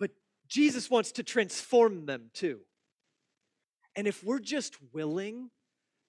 But 0.00 0.10
Jesus 0.48 0.90
wants 0.90 1.12
to 1.12 1.22
transform 1.22 2.06
them 2.06 2.30
too. 2.32 2.60
And 3.94 4.06
if 4.06 4.24
we're 4.24 4.40
just 4.40 4.76
willing 4.92 5.50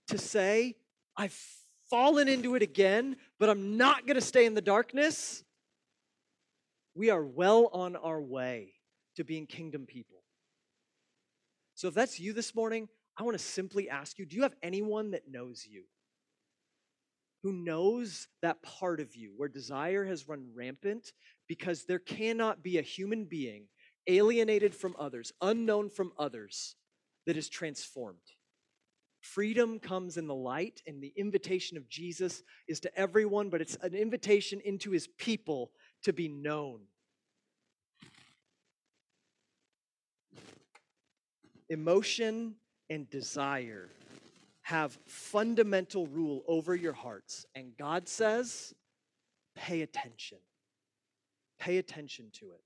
to 0.07 0.17
say, 0.17 0.75
I've 1.17 1.37
fallen 1.89 2.27
into 2.27 2.55
it 2.55 2.61
again, 2.63 3.17
but 3.39 3.49
I'm 3.49 3.77
not 3.77 4.07
going 4.07 4.15
to 4.15 4.21
stay 4.21 4.45
in 4.45 4.53
the 4.53 4.61
darkness, 4.61 5.42
we 6.95 7.09
are 7.09 7.25
well 7.25 7.69
on 7.73 7.95
our 7.95 8.21
way 8.21 8.73
to 9.15 9.23
being 9.23 9.47
kingdom 9.47 9.85
people. 9.85 10.23
So 11.75 11.87
if 11.87 11.93
that's 11.93 12.19
you 12.19 12.33
this 12.33 12.53
morning, 12.55 12.87
I 13.17 13.23
want 13.23 13.37
to 13.37 13.43
simply 13.43 13.89
ask 13.89 14.17
you 14.17 14.25
do 14.25 14.35
you 14.35 14.43
have 14.43 14.55
anyone 14.61 15.11
that 15.11 15.29
knows 15.29 15.65
you? 15.69 15.83
Who 17.43 17.51
knows 17.51 18.27
that 18.41 18.63
part 18.63 18.99
of 18.99 19.15
you 19.15 19.33
where 19.35 19.49
desire 19.49 20.05
has 20.05 20.29
run 20.29 20.47
rampant 20.55 21.11
because 21.47 21.85
there 21.85 21.99
cannot 21.99 22.63
be 22.63 22.77
a 22.77 22.81
human 22.81 23.25
being 23.25 23.65
alienated 24.07 24.73
from 24.73 24.95
others, 24.97 25.33
unknown 25.41 25.89
from 25.89 26.13
others, 26.17 26.75
that 27.25 27.37
is 27.37 27.49
transformed. 27.49 28.17
Freedom 29.21 29.79
comes 29.79 30.17
in 30.17 30.27
the 30.27 30.35
light, 30.35 30.81
and 30.85 31.01
the 31.01 31.13
invitation 31.15 31.77
of 31.77 31.87
Jesus 31.87 32.43
is 32.67 32.81
to 32.81 32.97
everyone, 32.97 33.49
but 33.49 33.61
it's 33.61 33.77
an 33.81 33.95
invitation 33.95 34.59
into 34.65 34.91
his 34.91 35.07
people 35.17 35.71
to 36.03 36.13
be 36.13 36.27
known. 36.27 36.79
Emotion 41.69 42.55
and 42.89 43.09
desire 43.09 43.89
have 44.61 44.97
fundamental 45.07 46.07
rule 46.07 46.43
over 46.47 46.75
your 46.75 46.93
hearts, 46.93 47.45
and 47.55 47.75
God 47.77 48.07
says, 48.07 48.73
pay 49.55 49.81
attention. 49.81 50.37
Pay 51.59 51.77
attention 51.77 52.29
to 52.33 52.51
it. 52.51 52.61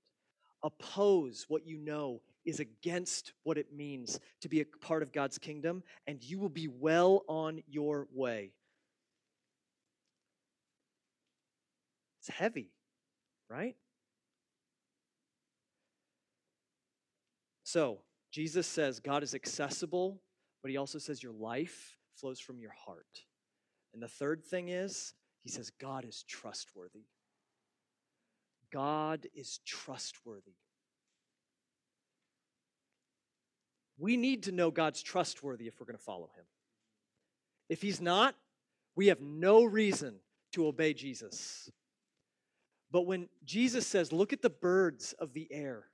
Oppose 0.62 1.46
what 1.48 1.66
you 1.66 1.76
know 1.76 2.20
is 2.44 2.60
against 2.60 3.32
what 3.44 3.58
it 3.58 3.72
means 3.72 4.18
to 4.40 4.48
be 4.48 4.60
a 4.60 4.64
part 4.64 5.02
of 5.02 5.12
God's 5.12 5.38
kingdom, 5.38 5.82
and 6.06 6.22
you 6.22 6.38
will 6.38 6.48
be 6.48 6.68
well 6.68 7.24
on 7.28 7.62
your 7.68 8.08
way. 8.12 8.52
It's 12.20 12.28
heavy, 12.28 12.70
right? 13.50 13.76
So, 17.64 18.00
Jesus 18.30 18.66
says 18.66 19.00
God 19.00 19.22
is 19.22 19.34
accessible, 19.34 20.20
but 20.62 20.70
he 20.70 20.76
also 20.76 20.98
says 20.98 21.22
your 21.22 21.32
life 21.32 21.96
flows 22.14 22.40
from 22.40 22.60
your 22.60 22.72
heart. 22.72 23.24
And 23.92 24.02
the 24.02 24.08
third 24.08 24.44
thing 24.44 24.68
is, 24.68 25.14
he 25.42 25.50
says 25.50 25.70
God 25.80 26.04
is 26.04 26.24
trustworthy. 26.28 27.04
God 28.70 29.26
is 29.34 29.60
trustworthy. 29.64 30.56
We 33.98 34.16
need 34.16 34.44
to 34.44 34.52
know 34.52 34.70
God's 34.70 35.02
trustworthy 35.02 35.66
if 35.66 35.80
we're 35.80 35.86
going 35.86 35.98
to 35.98 36.02
follow 36.02 36.30
him. 36.36 36.44
If 37.68 37.82
he's 37.82 38.00
not, 38.00 38.34
we 38.94 39.08
have 39.08 39.20
no 39.20 39.64
reason 39.64 40.16
to 40.52 40.66
obey 40.66 40.94
Jesus. 40.94 41.70
But 42.90 43.06
when 43.06 43.28
Jesus 43.44 43.86
says, 43.86 44.12
Look 44.12 44.32
at 44.32 44.42
the 44.42 44.50
birds 44.50 45.14
of 45.18 45.32
the 45.32 45.48
air, 45.50 45.86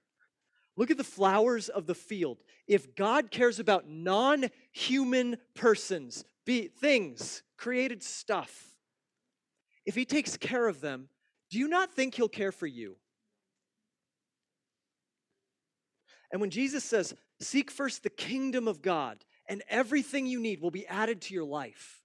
Look 0.77 0.91
at 0.91 0.97
the 0.97 1.05
flowers 1.05 1.69
of 1.69 1.87
the 1.87 1.95
field. 1.95 2.39
If 2.67 2.95
God 2.95 3.31
cares 3.31 3.61
about 3.61 3.89
non 3.89 4.47
human 4.73 5.37
persons, 5.55 6.25
be, 6.45 6.69
things, 6.69 7.43
created 7.57 8.03
stuff, 8.03 8.75
if 9.87 9.95
He 9.95 10.05
takes 10.05 10.37
care 10.37 10.67
of 10.67 10.81
them, 10.81 11.09
do 11.51 11.59
you 11.59 11.69
not 11.69 11.93
think 11.93 12.15
He'll 12.15 12.29
care 12.29 12.53
for 12.53 12.67
you? 12.67 12.97
And 16.33 16.41
when 16.41 16.51
Jesus 16.51 16.83
says, 16.83 17.15
Seek 17.41 17.71
first 17.71 18.03
the 18.03 18.11
kingdom 18.11 18.67
of 18.67 18.83
God, 18.83 19.25
and 19.47 19.63
everything 19.69 20.27
you 20.27 20.41
need 20.41 20.61
will 20.61 20.71
be 20.71 20.87
added 20.87 21.21
to 21.23 21.35
your 21.35 21.45
life, 21.45 22.03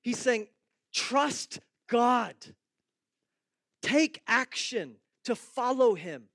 He's 0.00 0.18
saying, 0.18 0.46
Trust 0.94 1.60
God. 1.88 2.34
Take 3.82 4.22
action 4.26 4.96
to 5.24 5.34
follow 5.34 5.94
Him 5.94 6.28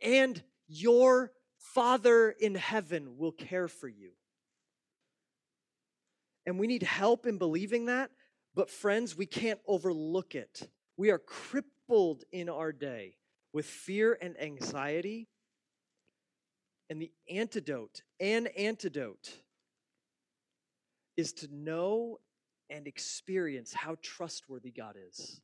and 0.00 0.42
your 0.68 1.32
Father 1.58 2.30
in 2.30 2.54
heaven 2.54 3.16
will 3.16 3.32
care 3.32 3.68
for 3.68 3.88
you. 3.88 4.12
And 6.46 6.58
we 6.58 6.66
need 6.66 6.82
help 6.82 7.26
in 7.26 7.38
believing 7.38 7.86
that, 7.86 8.10
but 8.54 8.70
friends, 8.70 9.16
we 9.16 9.26
can't 9.26 9.60
overlook 9.66 10.34
it. 10.34 10.68
We 10.96 11.10
are 11.10 11.18
crippled 11.18 12.24
in 12.30 12.48
our 12.48 12.72
day 12.72 13.16
with 13.52 13.66
fear 13.66 14.16
and 14.20 14.40
anxiety. 14.40 15.28
And 16.88 17.02
the 17.02 17.10
antidote, 17.28 18.02
an 18.20 18.46
antidote, 18.56 19.32
is 21.16 21.32
to 21.34 21.48
know 21.52 22.20
and 22.70 22.86
experience 22.86 23.72
how 23.72 23.96
trustworthy 24.02 24.70
God 24.70 24.94
is. 25.08 25.40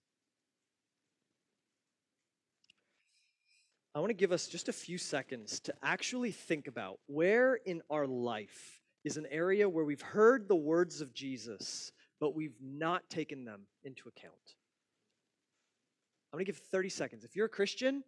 I 3.94 3.98
want 3.98 4.08
to 4.08 4.14
give 4.14 4.32
us 4.32 4.46
just 4.46 4.68
a 4.68 4.72
few 4.72 4.96
seconds 4.96 5.60
to 5.60 5.74
actually 5.82 6.32
think 6.32 6.66
about 6.66 6.98
where 7.08 7.56
in 7.56 7.82
our 7.90 8.06
life 8.06 8.80
is 9.04 9.18
an 9.18 9.26
area 9.30 9.68
where 9.68 9.84
we've 9.84 10.00
heard 10.00 10.48
the 10.48 10.56
words 10.56 11.02
of 11.02 11.12
Jesus, 11.12 11.92
but 12.18 12.34
we've 12.34 12.56
not 12.62 13.08
taken 13.10 13.44
them 13.44 13.62
into 13.84 14.08
account. 14.08 14.34
I'm 16.32 16.38
going 16.38 16.46
to 16.46 16.52
give 16.52 16.62
30 16.70 16.88
seconds. 16.88 17.24
If 17.24 17.36
you're 17.36 17.46
a 17.46 17.50
Christian, 17.50 18.02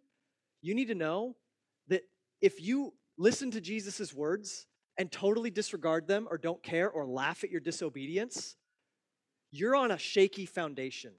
you 0.63 0.73
need 0.73 0.87
to 0.87 0.95
know 0.95 1.35
that 1.87 2.01
if 2.41 2.59
you 2.59 2.93
listen 3.19 3.51
to 3.51 3.61
Jesus' 3.61 4.11
words 4.11 4.65
and 4.97 5.11
totally 5.11 5.51
disregard 5.51 6.07
them 6.07 6.27
or 6.31 6.39
don't 6.39 6.63
care 6.63 6.89
or 6.89 7.05
laugh 7.05 7.43
at 7.43 7.51
your 7.51 7.59
disobedience, 7.59 8.55
you're 9.51 9.75
on 9.75 9.91
a 9.91 9.97
shaky 9.99 10.47
foundation. 10.47 11.11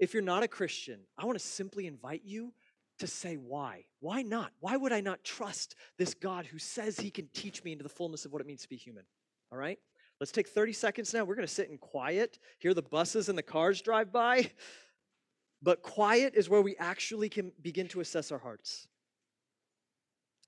If 0.00 0.14
you're 0.14 0.22
not 0.22 0.42
a 0.42 0.48
Christian, 0.48 1.00
I 1.18 1.26
want 1.26 1.38
to 1.38 1.44
simply 1.44 1.86
invite 1.86 2.22
you 2.24 2.54
to 2.98 3.06
say 3.06 3.36
why. 3.36 3.84
Why 4.00 4.22
not? 4.22 4.50
Why 4.60 4.76
would 4.76 4.92
I 4.92 5.02
not 5.02 5.22
trust 5.22 5.74
this 5.98 6.14
God 6.14 6.46
who 6.46 6.58
says 6.58 6.98
he 6.98 7.10
can 7.10 7.28
teach 7.34 7.62
me 7.62 7.72
into 7.72 7.82
the 7.82 7.90
fullness 7.90 8.24
of 8.24 8.32
what 8.32 8.40
it 8.40 8.46
means 8.46 8.62
to 8.62 8.68
be 8.68 8.76
human? 8.76 9.04
All 9.52 9.58
right? 9.58 9.78
Let's 10.18 10.32
take 10.32 10.48
30 10.48 10.72
seconds 10.72 11.12
now. 11.12 11.24
We're 11.24 11.34
going 11.34 11.46
to 11.46 11.52
sit 11.52 11.68
in 11.68 11.76
quiet, 11.76 12.38
hear 12.58 12.72
the 12.72 12.82
buses 12.82 13.28
and 13.28 13.36
the 13.36 13.42
cars 13.42 13.82
drive 13.82 14.10
by. 14.10 14.50
But 15.62 15.82
quiet 15.82 16.32
is 16.34 16.48
where 16.48 16.62
we 16.62 16.74
actually 16.78 17.28
can 17.28 17.52
begin 17.60 17.86
to 17.88 18.00
assess 18.00 18.32
our 18.32 18.38
hearts. 18.38 18.88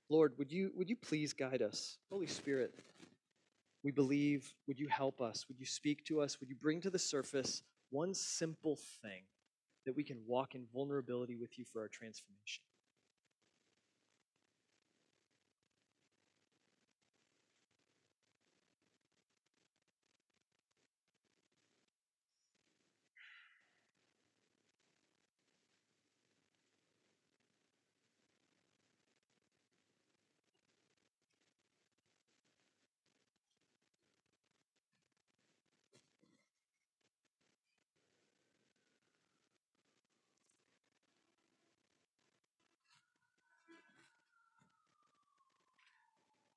Lord, 0.09 0.32
would 0.38 0.50
you, 0.50 0.72
would 0.74 0.88
you 0.88 0.96
please 0.96 1.34
guide 1.34 1.61
us? 1.61 1.98
Holy 2.11 2.26
Spirit, 2.26 2.74
we 3.84 3.90
believe. 3.90 4.55
Would 4.66 4.80
you 4.80 4.88
help 4.88 5.20
us? 5.20 5.44
Would 5.48 5.61
you 5.61 5.66
speak 5.66 6.03
to 6.07 6.22
us? 6.22 6.40
Would 6.40 6.48
you 6.48 6.57
bring 6.57 6.80
to 6.80 6.88
the 6.88 6.98
surface 6.98 7.62
one 7.90 8.14
simple 8.14 8.78
thing 9.03 9.24
that 9.86 9.96
we 9.96 10.04
can 10.04 10.18
walk 10.26 10.54
in 10.54 10.66
vulnerability 10.72 11.36
with 11.36 11.58
you 11.58 11.64
for 11.72 11.82
our 11.82 11.88
transformation. 11.88 12.62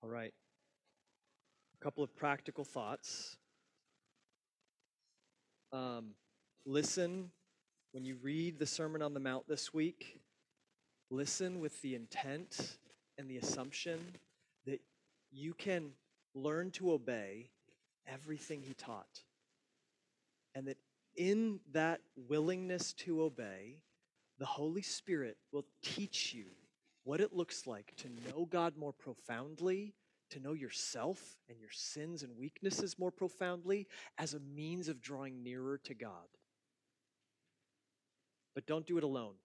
Right. 0.07 0.33
A 1.79 1.83
couple 1.83 2.03
of 2.03 2.15
practical 2.15 2.63
thoughts. 2.63 3.37
Um, 5.71 6.11
listen 6.65 7.31
when 7.95 8.03
you 8.03 8.17
read 8.21 8.59
the 8.59 8.65
Sermon 8.65 9.01
on 9.01 9.13
the 9.13 9.21
Mount 9.21 9.47
this 9.47 9.73
week, 9.73 10.19
listen 11.09 11.61
with 11.61 11.81
the 11.81 11.95
intent 11.95 12.77
and 13.17 13.29
the 13.29 13.37
assumption 13.37 14.01
that 14.65 14.81
you 15.31 15.53
can 15.53 15.91
learn 16.33 16.71
to 16.71 16.91
obey 16.91 17.51
everything 18.05 18.61
he 18.61 18.73
taught. 18.73 19.21
And 20.55 20.67
that 20.67 20.75
in 21.15 21.61
that 21.71 22.01
willingness 22.17 22.91
to 23.05 23.21
obey, 23.21 23.77
the 24.39 24.45
Holy 24.45 24.81
Spirit 24.81 25.37
will 25.53 25.65
teach 25.81 26.33
you 26.33 26.47
what 27.05 27.21
it 27.21 27.33
looks 27.33 27.65
like 27.65 27.93
to 27.97 28.09
know 28.09 28.45
God 28.45 28.75
more 28.75 28.91
profoundly, 28.91 29.93
to 30.31 30.39
know 30.39 30.53
yourself 30.53 31.37
and 31.47 31.59
your 31.59 31.69
sins 31.71 32.23
and 32.23 32.35
weaknesses 32.35 32.99
more 32.99 33.11
profoundly 33.11 33.87
as 34.17 34.33
a 34.33 34.39
means 34.39 34.89
of 34.89 35.01
drawing 35.01 35.43
nearer 35.43 35.79
to 35.85 35.93
God. 35.93 36.27
But 38.55 38.65
don't 38.65 38.87
do 38.87 38.97
it 38.97 39.03
alone. 39.03 39.35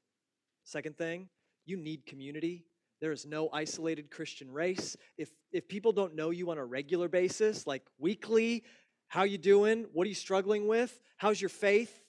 Second 0.65 0.97
thing, 0.97 1.29
you 1.67 1.77
need 1.77 2.07
community. 2.07 2.65
There 3.01 3.13
is 3.13 3.27
no 3.27 3.51
isolated 3.53 4.11
Christian 4.11 4.51
race. 4.51 4.97
If 5.19 5.31
if 5.53 5.69
people 5.69 5.93
don't 5.93 6.15
know 6.15 6.31
you 6.31 6.51
on 6.51 6.59
a 6.59 6.65
regular 6.65 7.09
basis, 7.09 7.67
like 7.67 7.83
weekly, 7.99 8.65
how 9.09 9.25
you 9.25 9.39
doing? 9.39 9.87
What 9.93 10.07
are 10.07 10.09
you 10.09 10.15
struggling 10.15 10.67
with? 10.67 10.99
How's 11.17 11.41
your 11.41 11.49
faith? 11.49 12.05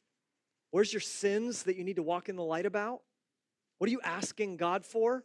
Where's 0.69 0.93
your 0.93 1.01
sins 1.01 1.63
that 1.63 1.75
you 1.75 1.83
need 1.83 1.97
to 1.97 2.03
walk 2.03 2.29
in 2.29 2.35
the 2.35 2.43
light 2.43 2.65
about? 2.65 3.01
What 3.79 3.89
are 3.89 3.91
you 3.91 4.01
asking 4.03 4.57
God 4.57 4.85
for? 4.85 5.23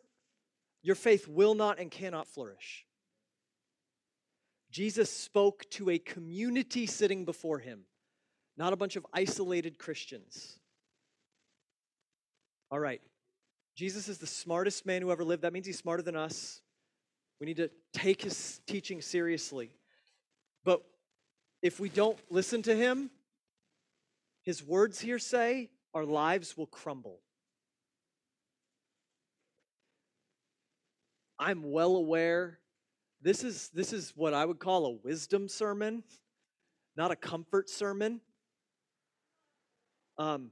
Your 0.86 0.94
faith 0.94 1.26
will 1.26 1.56
not 1.56 1.80
and 1.80 1.90
cannot 1.90 2.28
flourish. 2.28 2.86
Jesus 4.70 5.10
spoke 5.10 5.68
to 5.70 5.90
a 5.90 5.98
community 5.98 6.86
sitting 6.86 7.24
before 7.24 7.58
him, 7.58 7.80
not 8.56 8.72
a 8.72 8.76
bunch 8.76 8.94
of 8.94 9.04
isolated 9.12 9.78
Christians. 9.78 10.60
All 12.70 12.78
right, 12.78 13.00
Jesus 13.74 14.06
is 14.06 14.18
the 14.18 14.28
smartest 14.28 14.86
man 14.86 15.02
who 15.02 15.10
ever 15.10 15.24
lived. 15.24 15.42
That 15.42 15.52
means 15.52 15.66
he's 15.66 15.76
smarter 15.76 16.04
than 16.04 16.14
us. 16.14 16.60
We 17.40 17.48
need 17.48 17.56
to 17.56 17.70
take 17.92 18.22
his 18.22 18.60
teaching 18.68 19.02
seriously. 19.02 19.72
But 20.64 20.82
if 21.62 21.80
we 21.80 21.88
don't 21.88 22.18
listen 22.30 22.62
to 22.62 22.76
him, 22.76 23.10
his 24.44 24.62
words 24.62 25.00
here 25.00 25.18
say 25.18 25.68
our 25.92 26.04
lives 26.04 26.56
will 26.56 26.68
crumble. 26.68 27.18
I'm 31.38 31.70
well 31.70 31.96
aware 31.96 32.58
this 33.22 33.42
is 33.42 33.70
this 33.70 33.92
is 33.92 34.12
what 34.14 34.34
I 34.34 34.44
would 34.44 34.58
call 34.58 34.86
a 34.86 34.90
wisdom 34.92 35.48
sermon, 35.48 36.04
not 36.96 37.10
a 37.10 37.16
comfort 37.16 37.68
sermon. 37.68 38.20
Um, 40.18 40.50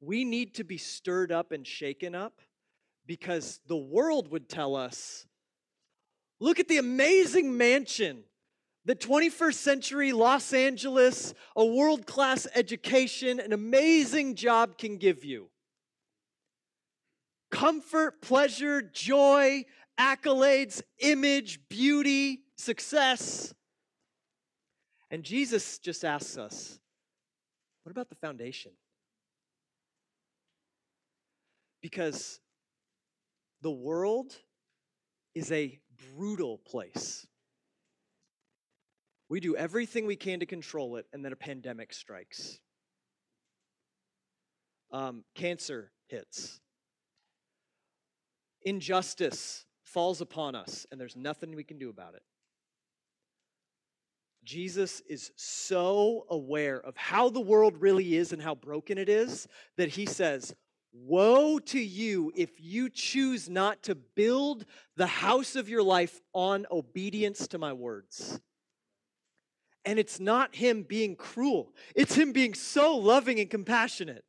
we 0.00 0.24
need 0.24 0.54
to 0.56 0.64
be 0.64 0.78
stirred 0.78 1.32
up 1.32 1.52
and 1.52 1.66
shaken 1.66 2.14
up 2.14 2.40
because 3.06 3.60
the 3.66 3.76
world 3.76 4.30
would 4.30 4.48
tell 4.48 4.76
us 4.76 5.26
look 6.38 6.60
at 6.60 6.68
the 6.68 6.78
amazing 6.78 7.56
mansion 7.56 8.24
the 8.86 8.96
21st 8.96 9.54
century 9.54 10.12
Los 10.12 10.52
Angeles, 10.52 11.34
a 11.54 11.64
world 11.64 12.06
class 12.06 12.46
education, 12.54 13.38
an 13.38 13.52
amazing 13.52 14.36
job 14.36 14.78
can 14.78 14.96
give 14.96 15.24
you. 15.24 15.48
Comfort, 17.50 18.22
pleasure, 18.22 18.80
joy, 18.80 19.64
accolades, 20.00 20.80
image, 20.98 21.60
beauty, 21.68 22.40
success. 22.56 23.54
And 25.10 25.22
Jesus 25.22 25.78
just 25.78 26.04
asks 26.04 26.38
us, 26.38 26.80
what 27.82 27.90
about 27.90 28.08
the 28.08 28.14
foundation? 28.14 28.72
Because 31.82 32.40
the 33.60 33.70
world 33.70 34.34
is 35.34 35.52
a 35.52 35.78
brutal 36.16 36.58
place. 36.58 37.26
We 39.28 39.40
do 39.40 39.54
everything 39.54 40.06
we 40.06 40.16
can 40.16 40.40
to 40.40 40.46
control 40.46 40.96
it, 40.96 41.06
and 41.12 41.24
then 41.24 41.32
a 41.32 41.36
pandemic 41.36 41.92
strikes. 41.92 42.58
Um, 44.92 45.24
cancer 45.34 45.92
hits. 46.08 46.60
Injustice 48.62 49.66
falls 49.92 50.20
upon 50.20 50.54
us, 50.54 50.86
and 50.90 51.00
there's 51.00 51.16
nothing 51.16 51.54
we 51.54 51.64
can 51.64 51.78
do 51.78 51.90
about 51.90 52.14
it. 52.14 52.22
Jesus 54.44 55.02
is 55.08 55.32
so 55.36 56.26
aware 56.30 56.80
of 56.80 56.96
how 56.96 57.28
the 57.28 57.40
world 57.40 57.80
really 57.80 58.16
is 58.16 58.32
and 58.32 58.40
how 58.40 58.54
broken 58.54 58.98
it 58.98 59.08
is 59.08 59.46
that 59.76 59.90
he 59.90 60.06
says, 60.06 60.54
Woe 60.92 61.60
to 61.60 61.78
you 61.78 62.32
if 62.34 62.60
you 62.60 62.88
choose 62.88 63.48
not 63.48 63.82
to 63.84 63.94
build 63.94 64.64
the 64.96 65.06
house 65.06 65.54
of 65.54 65.68
your 65.68 65.84
life 65.84 66.20
on 66.32 66.66
obedience 66.70 67.46
to 67.48 67.58
my 67.58 67.72
words. 67.72 68.40
And 69.84 69.98
it's 69.98 70.18
not 70.18 70.56
him 70.56 70.82
being 70.82 71.16
cruel, 71.16 71.72
it's 71.94 72.14
him 72.14 72.32
being 72.32 72.54
so 72.54 72.96
loving 72.96 73.38
and 73.38 73.48
compassionate. 73.48 74.24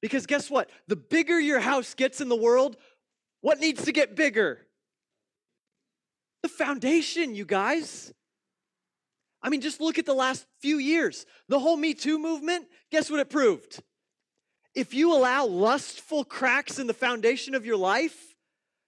Because 0.00 0.26
guess 0.26 0.50
what? 0.50 0.70
The 0.86 0.96
bigger 0.96 1.40
your 1.40 1.60
house 1.60 1.94
gets 1.94 2.20
in 2.20 2.28
the 2.28 2.36
world, 2.36 2.76
what 3.40 3.60
needs 3.60 3.84
to 3.84 3.92
get 3.92 4.16
bigger? 4.16 4.66
The 6.42 6.48
foundation, 6.48 7.34
you 7.34 7.44
guys. 7.44 8.12
I 9.42 9.48
mean, 9.48 9.60
just 9.60 9.80
look 9.80 9.98
at 9.98 10.06
the 10.06 10.14
last 10.14 10.46
few 10.60 10.78
years. 10.78 11.24
The 11.48 11.58
whole 11.58 11.76
Me 11.76 11.94
Too 11.94 12.18
movement, 12.18 12.66
guess 12.90 13.10
what 13.10 13.20
it 13.20 13.30
proved? 13.30 13.82
If 14.74 14.94
you 14.94 15.12
allow 15.12 15.46
lustful 15.46 16.24
cracks 16.24 16.78
in 16.78 16.86
the 16.86 16.94
foundation 16.94 17.54
of 17.54 17.64
your 17.64 17.76
life, 17.76 18.36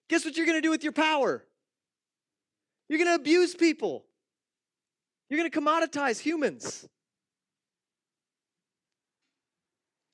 guess 0.08 0.24
what 0.24 0.36
you're 0.36 0.46
gonna 0.46 0.60
do 0.60 0.70
with 0.70 0.82
your 0.82 0.92
power? 0.92 1.44
You're 2.88 2.98
gonna 2.98 3.14
abuse 3.14 3.54
people, 3.54 4.04
you're 5.28 5.38
gonna 5.38 5.50
commoditize 5.50 6.18
humans. 6.18 6.88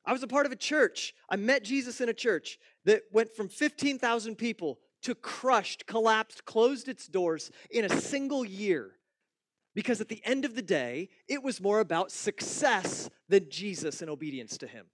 I 0.07 0.13
was 0.13 0.23
a 0.23 0.29
part 0.29 0.47
of 0.47 0.53
a 0.53 0.57
church. 0.57 1.15
I 1.29 1.37
met 1.37 1.65
Jesus 1.65 2.01
in 2.01 2.09
a 2.09 2.15
church 2.15 2.59
that 2.85 3.03
went 3.13 3.35
from 3.35 3.49
15,000 3.49 4.37
people 4.37 4.79
to 5.03 5.15
crushed, 5.15 5.87
collapsed, 5.87 6.45
closed 6.45 6.89
its 6.89 7.09
doors 7.09 7.51
in 7.71 7.85
a 7.85 8.01
single 8.01 8.45
year. 8.45 8.93
Because 9.75 10.01
at 10.01 10.09
the 10.09 10.23
end 10.25 10.45
of 10.45 10.55
the 10.55 10.63
day, 10.63 11.11
it 11.29 11.43
was 11.43 11.61
more 11.61 11.81
about 11.81 12.11
success 12.11 13.11
than 13.29 13.51
Jesus 13.51 14.01
and 14.01 14.11
obedience 14.11 14.57
to 14.59 14.67
him. 14.67 14.87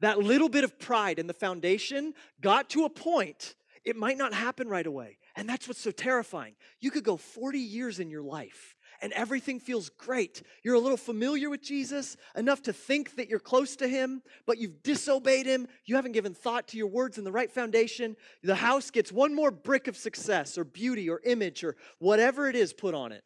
That 0.00 0.18
little 0.18 0.48
bit 0.48 0.64
of 0.64 0.78
pride 0.78 1.18
in 1.18 1.26
the 1.26 1.32
foundation 1.32 2.14
got 2.40 2.68
to 2.70 2.84
a 2.84 2.90
point, 2.90 3.54
it 3.84 3.96
might 3.96 4.18
not 4.18 4.34
happen 4.34 4.68
right 4.68 4.86
away. 4.86 5.18
And 5.34 5.48
that's 5.48 5.66
what's 5.66 5.80
so 5.80 5.90
terrifying. 5.90 6.56
You 6.80 6.90
could 6.90 7.04
go 7.04 7.16
40 7.16 7.58
years 7.58 8.00
in 8.00 8.10
your 8.10 8.22
life 8.22 8.76
and 9.00 9.12
everything 9.12 9.60
feels 9.60 9.88
great. 9.90 10.42
You're 10.62 10.74
a 10.74 10.80
little 10.80 10.96
familiar 10.96 11.48
with 11.50 11.62
Jesus, 11.62 12.16
enough 12.36 12.62
to 12.62 12.72
think 12.72 13.16
that 13.16 13.28
you're 13.28 13.38
close 13.38 13.76
to 13.76 13.88
him, 13.88 14.22
but 14.46 14.58
you've 14.58 14.82
disobeyed 14.82 15.46
him. 15.46 15.68
You 15.84 15.96
haven't 15.96 16.12
given 16.12 16.34
thought 16.34 16.68
to 16.68 16.76
your 16.76 16.88
words 16.88 17.18
in 17.18 17.24
the 17.24 17.32
right 17.32 17.50
foundation. 17.50 18.16
The 18.42 18.56
house 18.56 18.90
gets 18.90 19.12
one 19.12 19.34
more 19.34 19.50
brick 19.50 19.86
of 19.86 19.96
success 19.96 20.58
or 20.58 20.64
beauty 20.64 21.08
or 21.08 21.20
image 21.24 21.62
or 21.64 21.76
whatever 21.98 22.48
it 22.48 22.56
is 22.56 22.72
put 22.72 22.94
on 22.94 23.12
it, 23.12 23.22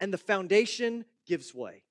and 0.00 0.12
the 0.12 0.18
foundation 0.18 1.04
gives 1.26 1.54
way. 1.54 1.82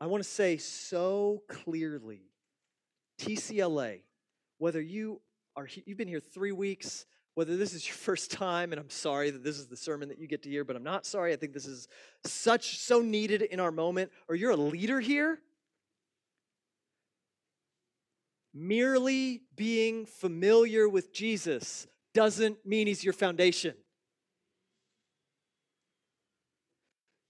I 0.00 0.06
want 0.06 0.24
to 0.24 0.28
say 0.28 0.56
so 0.56 1.42
clearly 1.48 2.22
TCLA, 3.20 4.00
whether 4.58 4.80
you 4.80 5.20
are 5.54 5.68
you've 5.84 5.98
been 5.98 6.08
here 6.08 6.18
3 6.18 6.50
weeks, 6.50 7.06
whether 7.34 7.56
this 7.56 7.74
is 7.74 7.86
your 7.86 7.96
first 8.08 8.30
time 8.30 8.72
and 8.72 8.80
i'm 8.80 8.90
sorry 8.90 9.30
that 9.30 9.44
this 9.44 9.58
is 9.58 9.66
the 9.66 9.76
sermon 9.76 10.08
that 10.08 10.18
you 10.18 10.26
get 10.26 10.42
to 10.42 10.50
hear 10.50 10.64
but 10.64 10.76
i'm 10.76 10.82
not 10.82 11.06
sorry. 11.06 11.32
I 11.32 11.36
think 11.36 11.52
this 11.52 11.66
is 11.66 11.88
such 12.24 12.78
so 12.78 13.00
needed 13.00 13.42
in 13.42 13.60
our 13.60 13.70
moment. 13.70 14.10
Or 14.28 14.34
you're 14.34 14.50
a 14.50 14.56
leader 14.56 15.00
here? 15.00 15.38
Merely 18.54 19.42
being 19.56 20.06
familiar 20.06 20.88
with 20.88 21.12
jesus 21.12 21.86
doesn't 22.14 22.64
mean 22.66 22.86
he's 22.86 23.02
your 23.02 23.14
foundation. 23.14 23.74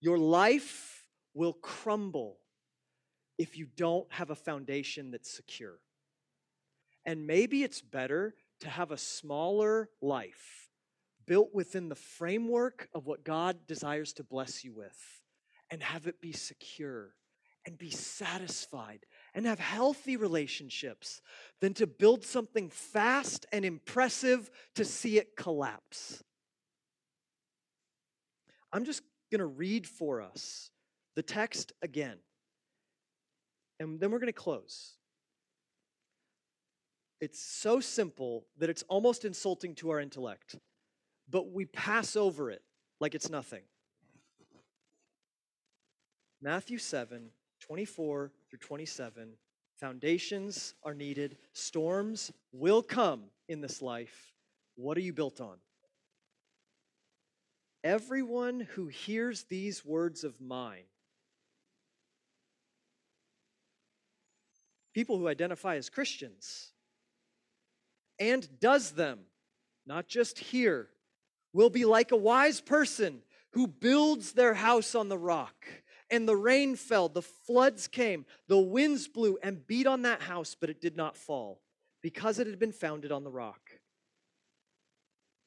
Your 0.00 0.18
life 0.18 1.06
will 1.34 1.52
crumble 1.52 2.38
if 3.38 3.56
you 3.56 3.66
don't 3.76 4.12
have 4.12 4.30
a 4.30 4.34
foundation 4.34 5.12
that's 5.12 5.30
secure. 5.30 5.78
And 7.06 7.26
maybe 7.26 7.62
it's 7.62 7.80
better 7.80 8.34
to 8.62 8.68
have 8.68 8.92
a 8.92 8.96
smaller 8.96 9.90
life 10.00 10.70
built 11.26 11.50
within 11.52 11.88
the 11.88 11.96
framework 11.96 12.88
of 12.94 13.06
what 13.06 13.24
God 13.24 13.66
desires 13.66 14.12
to 14.14 14.24
bless 14.24 14.62
you 14.62 14.72
with 14.72 14.96
and 15.68 15.82
have 15.82 16.06
it 16.06 16.20
be 16.20 16.32
secure 16.32 17.14
and 17.66 17.76
be 17.76 17.90
satisfied 17.90 19.00
and 19.34 19.46
have 19.46 19.58
healthy 19.58 20.16
relationships 20.16 21.20
than 21.60 21.74
to 21.74 21.88
build 21.88 22.24
something 22.24 22.70
fast 22.70 23.46
and 23.52 23.64
impressive 23.64 24.48
to 24.76 24.84
see 24.84 25.18
it 25.18 25.36
collapse. 25.36 26.22
I'm 28.72 28.84
just 28.84 29.02
going 29.32 29.40
to 29.40 29.46
read 29.46 29.88
for 29.88 30.22
us 30.22 30.70
the 31.16 31.22
text 31.22 31.72
again, 31.82 32.18
and 33.80 33.98
then 33.98 34.12
we're 34.12 34.20
going 34.20 34.26
to 34.28 34.32
close. 34.32 34.94
It's 37.22 37.40
so 37.40 37.78
simple 37.78 38.46
that 38.58 38.68
it's 38.68 38.82
almost 38.88 39.24
insulting 39.24 39.76
to 39.76 39.90
our 39.90 40.00
intellect, 40.00 40.56
but 41.30 41.52
we 41.52 41.66
pass 41.66 42.16
over 42.16 42.50
it 42.50 42.62
like 42.98 43.14
it's 43.14 43.30
nothing. 43.30 43.62
Matthew 46.40 46.78
7, 46.78 47.30
24 47.60 48.32
through 48.50 48.58
27. 48.58 49.34
Foundations 49.78 50.74
are 50.82 50.94
needed. 50.94 51.36
Storms 51.52 52.32
will 52.50 52.82
come 52.82 53.26
in 53.48 53.60
this 53.60 53.80
life. 53.80 54.32
What 54.74 54.96
are 54.96 55.02
you 55.02 55.12
built 55.12 55.40
on? 55.40 55.58
Everyone 57.84 58.66
who 58.74 58.88
hears 58.88 59.44
these 59.44 59.84
words 59.84 60.24
of 60.24 60.40
mine, 60.40 60.86
people 64.92 65.18
who 65.18 65.28
identify 65.28 65.76
as 65.76 65.88
Christians, 65.88 66.72
and 68.30 68.48
does 68.60 68.92
them, 68.92 69.18
not 69.84 70.06
just 70.06 70.38
hear, 70.38 70.88
will 71.52 71.70
be 71.70 71.84
like 71.84 72.12
a 72.12 72.16
wise 72.16 72.60
person 72.60 73.22
who 73.52 73.66
builds 73.66 74.32
their 74.32 74.54
house 74.54 74.94
on 74.94 75.08
the 75.08 75.18
rock. 75.18 75.66
And 76.08 76.28
the 76.28 76.36
rain 76.36 76.76
fell, 76.76 77.08
the 77.08 77.22
floods 77.22 77.88
came, 77.88 78.26
the 78.46 78.58
winds 78.58 79.08
blew 79.08 79.38
and 79.42 79.66
beat 79.66 79.86
on 79.86 80.02
that 80.02 80.22
house, 80.22 80.54
but 80.58 80.70
it 80.70 80.80
did 80.80 80.96
not 80.96 81.16
fall 81.16 81.60
because 82.00 82.38
it 82.38 82.46
had 82.46 82.58
been 82.58 82.72
founded 82.72 83.10
on 83.10 83.24
the 83.24 83.30
rock. 83.30 83.60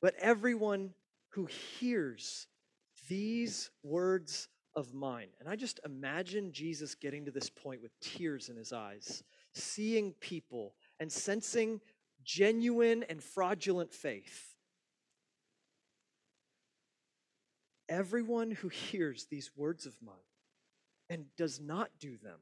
But 0.01 0.15
everyone 0.19 0.93
who 1.30 1.45
hears 1.45 2.47
these 3.07 3.69
words 3.84 4.49
of 4.76 4.93
mine, 4.93 5.28
and 5.39 5.47
I 5.47 5.55
just 5.55 5.80
imagine 5.86 6.51
Jesus 6.51 6.95
getting 6.95 7.26
to 7.26 7.32
this 7.32 7.49
point 7.49 7.82
with 7.82 7.97
tears 8.01 8.49
in 8.49 8.57
his 8.57 8.73
eyes, 8.73 9.23
seeing 9.53 10.13
people 10.19 10.73
and 10.99 11.11
sensing 11.11 11.80
genuine 12.26 13.03
and 13.07 13.23
fraudulent 13.23 13.93
faith. 13.93 14.55
Everyone 17.88 18.51
who 18.51 18.67
hears 18.67 19.28
these 19.30 19.51
words 19.55 19.86
of 19.86 19.95
mine 20.03 20.15
and 21.09 21.26
does 21.38 21.61
not 21.61 21.91
do 21.99 22.17
them, 22.17 22.39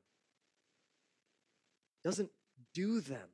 doesn't 2.03 2.29
do 2.73 3.01
them, 3.01 3.27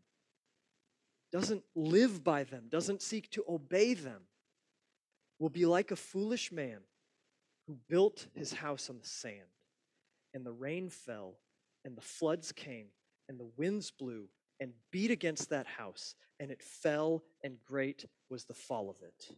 doesn't 1.31 1.63
live 1.75 2.23
by 2.23 2.43
them, 2.43 2.63
doesn't 2.67 3.03
seek 3.03 3.29
to 3.29 3.45
obey 3.47 3.93
them, 3.93 4.23
will 5.37 5.49
be 5.49 5.67
like 5.67 5.91
a 5.91 5.95
foolish 5.95 6.51
man 6.51 6.79
who 7.67 7.77
built 7.87 8.25
his 8.33 8.51
house 8.51 8.89
on 8.89 8.97
the 8.99 9.07
sand. 9.07 9.35
And 10.33 10.43
the 10.43 10.51
rain 10.51 10.89
fell, 10.89 11.35
and 11.85 11.95
the 11.95 12.01
floods 12.01 12.51
came, 12.51 12.87
and 13.27 13.39
the 13.39 13.49
winds 13.55 13.91
blew 13.91 14.29
and 14.59 14.71
beat 14.91 15.11
against 15.11 15.49
that 15.49 15.67
house, 15.67 16.15
and 16.39 16.51
it 16.51 16.61
fell, 16.61 17.23
and 17.43 17.57
great 17.65 18.05
was 18.29 18.45
the 18.45 18.53
fall 18.53 18.89
of 18.89 18.97
it. 19.01 19.35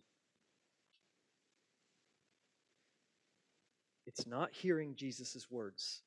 It's 4.05 4.27
not 4.27 4.51
hearing 4.51 4.95
Jesus' 4.95 5.47
words. 5.49 6.01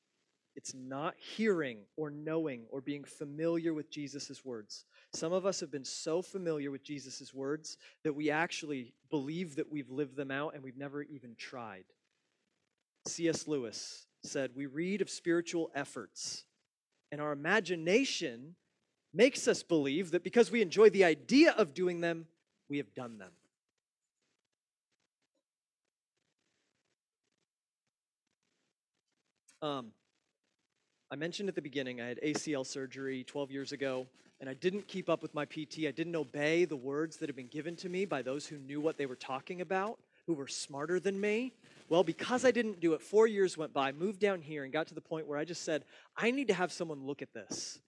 It's 0.55 0.73
not 0.73 1.15
hearing 1.17 1.79
or 1.97 2.09
knowing 2.09 2.63
or 2.69 2.79
being 2.79 3.03
familiar 3.03 3.73
with 3.73 3.89
Jesus' 3.89 4.45
words. 4.45 4.85
Some 5.13 5.33
of 5.33 5.45
us 5.45 5.59
have 5.59 5.71
been 5.71 5.83
so 5.83 6.21
familiar 6.21 6.71
with 6.71 6.83
Jesus' 6.83 7.33
words 7.33 7.77
that 8.03 8.13
we 8.13 8.31
actually 8.31 8.93
believe 9.09 9.55
that 9.57 9.69
we've 9.69 9.89
lived 9.89 10.15
them 10.15 10.31
out 10.31 10.53
and 10.53 10.63
we've 10.63 10.77
never 10.77 11.03
even 11.03 11.35
tried. 11.37 11.83
C.S. 13.07 13.47
Lewis 13.47 14.07
said, 14.23 14.51
We 14.55 14.65
read 14.65 15.01
of 15.01 15.09
spiritual 15.09 15.71
efforts, 15.75 16.45
and 17.11 17.19
our 17.19 17.33
imagination 17.33 18.55
makes 19.15 19.47
us 19.47 19.63
believe 19.63 20.11
that 20.11 20.23
because 20.23 20.51
we 20.51 20.61
enjoy 20.61 20.89
the 20.89 21.05
idea 21.05 21.51
of 21.57 21.73
doing 21.73 22.01
them, 22.01 22.27
we 22.69 22.77
have 22.77 22.93
done 22.93 23.17
them. 23.17 23.31
Um, 29.61 29.91
I 31.09 31.15
mentioned 31.15 31.49
at 31.49 31.55
the 31.55 31.61
beginning 31.61 32.01
I 32.01 32.07
had 32.07 32.19
ACL 32.21 32.65
surgery 32.65 33.23
12 33.23 33.51
years 33.51 33.71
ago, 33.71 34.05
and 34.41 34.49
I 34.49 34.53
didn't 34.53 34.87
keep 34.87 35.09
up 35.09 35.21
with 35.21 35.33
my 35.33 35.45
PT. 35.45 35.85
I 35.87 35.91
didn't 35.91 36.15
obey 36.15 36.65
the 36.65 36.75
words 36.75 37.17
that 37.17 37.29
had 37.29 37.35
been 37.35 37.47
given 37.47 37.75
to 37.77 37.89
me 37.89 38.05
by 38.05 38.21
those 38.21 38.45
who 38.45 38.57
knew 38.57 38.81
what 38.81 38.97
they 38.97 39.05
were 39.05 39.15
talking 39.15 39.61
about, 39.61 39.97
who 40.27 40.33
were 40.33 40.47
smarter 40.47 40.99
than 40.99 41.19
me. 41.19 41.53
Well, 41.87 42.03
because 42.03 42.43
I 42.43 42.51
didn't 42.51 42.79
do 42.79 42.93
it, 42.93 43.01
four 43.01 43.27
years 43.27 43.57
went 43.57 43.73
by, 43.73 43.91
moved 43.91 44.19
down 44.19 44.41
here, 44.41 44.65
and 44.65 44.73
got 44.73 44.87
to 44.87 44.93
the 44.93 45.01
point 45.01 45.25
where 45.25 45.37
I 45.37 45.45
just 45.45 45.63
said, 45.63 45.85
I 46.17 46.31
need 46.31 46.47
to 46.49 46.53
have 46.53 46.71
someone 46.71 47.05
look 47.05 47.21
at 47.21 47.33
this 47.33 47.79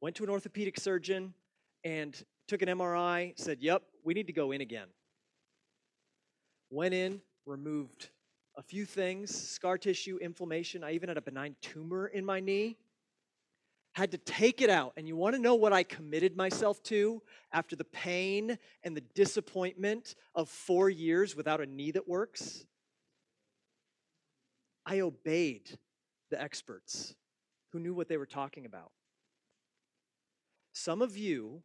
went 0.00 0.16
to 0.16 0.24
an 0.24 0.30
orthopedic 0.30 0.78
surgeon 0.78 1.34
and 1.84 2.24
took 2.48 2.62
an 2.62 2.68
MRI, 2.68 3.38
said, 3.38 3.58
Yep, 3.60 3.82
we 4.04 4.14
need 4.14 4.26
to 4.26 4.32
go 4.32 4.52
in 4.52 4.60
again. 4.60 4.88
Went 6.70 6.94
in, 6.94 7.20
removed 7.44 8.10
a 8.56 8.62
few 8.62 8.84
things 8.84 9.34
scar 9.34 9.78
tissue, 9.78 10.18
inflammation. 10.20 10.82
I 10.82 10.92
even 10.92 11.08
had 11.08 11.18
a 11.18 11.22
benign 11.22 11.56
tumor 11.60 12.06
in 12.06 12.24
my 12.24 12.40
knee. 12.40 12.76
Had 13.94 14.10
to 14.12 14.18
take 14.18 14.60
it 14.60 14.70
out. 14.70 14.92
And 14.96 15.08
you 15.08 15.16
want 15.16 15.36
to 15.36 15.40
know 15.40 15.54
what 15.54 15.72
I 15.72 15.82
committed 15.82 16.36
myself 16.36 16.82
to 16.84 17.22
after 17.52 17.76
the 17.76 17.84
pain 17.84 18.58
and 18.82 18.96
the 18.96 19.02
disappointment 19.14 20.16
of 20.34 20.48
four 20.48 20.90
years 20.90 21.34
without 21.34 21.60
a 21.60 21.66
knee 21.66 21.92
that 21.92 22.06
works? 22.06 22.66
I 24.84 25.00
obeyed 25.00 25.78
the 26.30 26.40
experts 26.40 27.14
who 27.72 27.80
knew 27.80 27.94
what 27.94 28.08
they 28.08 28.16
were 28.16 28.26
talking 28.26 28.66
about. 28.66 28.92
Some 30.78 31.00
of 31.00 31.16
you, 31.16 31.62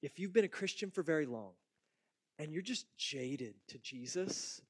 if 0.00 0.18
you've 0.18 0.32
been 0.32 0.46
a 0.46 0.48
Christian 0.48 0.90
for 0.90 1.02
very 1.02 1.26
long 1.26 1.52
and 2.38 2.50
you're 2.50 2.62
just 2.62 2.86
jaded 2.96 3.54
to 3.68 3.78
Jesus, 3.78 4.62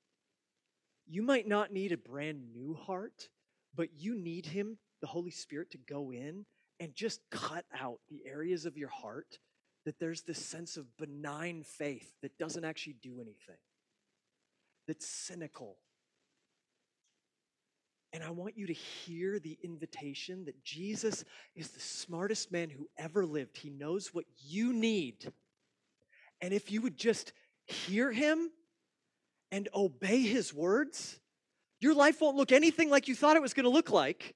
you 1.07 1.23
might 1.23 1.47
not 1.47 1.73
need 1.73 1.93
a 1.93 1.97
brand 1.97 2.53
new 2.53 2.75
heart, 2.75 3.29
but 3.77 3.91
you 3.97 4.17
need 4.17 4.47
Him, 4.47 4.79
the 5.01 5.07
Holy 5.07 5.31
Spirit, 5.31 5.71
to 5.71 5.79
go 5.79 6.11
in 6.11 6.47
and 6.81 6.97
just 6.97 7.21
cut 7.31 7.65
out 7.73 8.01
the 8.09 8.23
areas 8.27 8.67
of 8.67 8.77
your 8.77 8.91
heart 8.91 9.39
that 9.85 10.01
there's 10.01 10.23
this 10.23 10.45
sense 10.45 10.77
of 10.77 10.97
benign 10.97 11.63
faith 11.63 12.11
that 12.23 12.37
doesn't 12.39 12.65
actually 12.65 12.97
do 13.01 13.21
anything, 13.21 13.63
that's 14.89 15.07
cynical, 15.07 15.77
and 18.13 18.25
I 18.25 18.31
want 18.31 18.57
you 18.57 18.67
to 18.67 18.73
hear 18.73 19.39
the 19.39 19.59
invitation 19.63 20.45
that 20.47 20.65
Jesus 20.65 21.25
is 21.55 21.69
the 21.71 21.81
smartest 21.81 22.51
man 22.51 22.71
who 22.71 22.89
ever 22.97 23.27
lived. 23.27 23.59
He 23.59 23.69
knows 23.69 24.15
what 24.15 24.25
you 24.39 24.73
need. 24.73 25.31
And 26.41 26.55
if 26.55 26.73
you 26.73 26.81
would 26.83 26.97
just 26.97 27.33
hear 27.67 28.11
him 28.11 28.51
and 29.53 29.69
obey 29.75 30.23
his 30.23 30.55
words, 30.55 31.21
your 31.81 31.95
life 31.95 32.21
won't 32.21 32.37
look 32.37 32.51
anything 32.51 32.89
like 32.89 33.09
you 33.09 33.15
thought 33.15 33.37
it 33.37 33.43
was 33.43 33.55
going 33.55 33.65
to 33.65 33.71
look 33.71 33.91
like. 33.91 34.35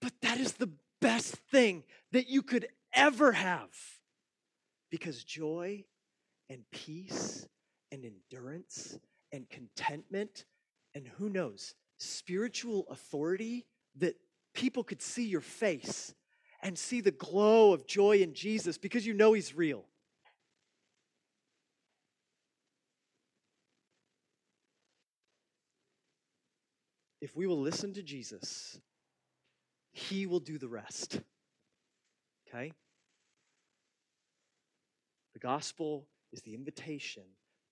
But 0.00 0.12
that 0.22 0.38
is 0.38 0.54
the 0.54 0.70
best 1.00 1.34
thing 1.50 1.84
that 2.12 2.28
you 2.28 2.42
could 2.42 2.68
ever 2.94 3.32
have. 3.32 3.68
Because 4.90 5.22
joy 5.22 5.84
and 6.48 6.62
peace 6.72 7.46
and 7.92 8.04
endurance 8.04 8.98
and 9.32 9.48
contentment, 9.50 10.46
and 10.94 11.06
who 11.06 11.28
knows, 11.28 11.74
spiritual 11.98 12.86
authority 12.90 13.66
that 13.96 14.16
people 14.54 14.82
could 14.82 15.02
see 15.02 15.26
your 15.26 15.40
face 15.40 16.14
and 16.62 16.76
see 16.78 17.00
the 17.00 17.10
glow 17.10 17.72
of 17.72 17.86
joy 17.86 18.18
in 18.18 18.34
Jesus 18.34 18.78
because 18.78 19.06
you 19.06 19.14
know 19.14 19.32
He's 19.32 19.54
real. 19.54 19.84
If 27.20 27.36
we 27.36 27.46
will 27.46 27.60
listen 27.60 27.92
to 27.94 28.02
Jesus, 28.02 28.80
He 29.92 30.26
will 30.26 30.40
do 30.40 30.56
the 30.58 30.68
rest. 30.68 31.20
Okay? 32.48 32.72
The 35.34 35.40
gospel 35.40 36.06
is 36.32 36.42
the 36.42 36.54
invitation 36.54 37.24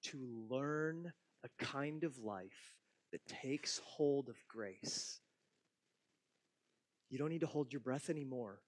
to 0.04 0.18
learn 0.48 1.12
a 1.44 1.64
kind 1.64 2.04
of 2.04 2.18
life 2.18 2.76
that 3.16 3.26
takes 3.42 3.80
hold 3.82 4.28
of 4.28 4.36
grace. 4.46 5.20
You 7.08 7.16
don't 7.16 7.30
need 7.30 7.40
to 7.40 7.46
hold 7.46 7.72
your 7.72 7.80
breath 7.80 8.10
anymore. 8.10 8.60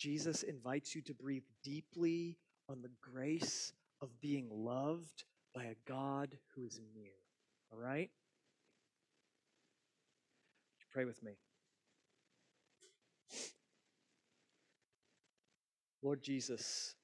Jesus 0.00 0.42
invites 0.42 0.96
you 0.96 1.02
to 1.02 1.14
breathe 1.14 1.44
deeply 1.62 2.38
on 2.68 2.82
the 2.82 2.90
grace 3.00 3.72
of 4.00 4.08
being 4.20 4.48
loved 4.50 5.22
by 5.54 5.62
a 5.64 5.76
God 5.86 6.36
who 6.56 6.64
is 6.64 6.80
near. 6.92 7.12
All 7.72 7.78
right? 7.78 8.10
Pray 10.92 11.04
with 11.04 11.22
me. 11.22 11.32
Lord 16.02 16.20
Jesus, 16.20 16.96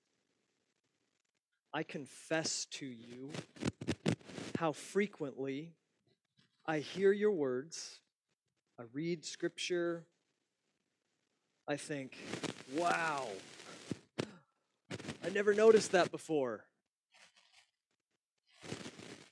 I 1.72 1.84
confess 1.84 2.66
to 2.72 2.86
you 2.86 3.30
how 4.59 4.72
frequently 4.72 5.76
I 6.71 6.81
hear 6.81 7.12
your 7.12 7.33
words, 7.33 7.99
I 8.79 8.83
read 8.93 9.25
scripture, 9.25 10.05
I 11.66 11.77
think, 11.77 12.14
wow, 12.77 13.27
I 15.25 15.31
never 15.31 15.55
noticed 15.55 15.93
that 15.93 16.11
before. 16.11 16.66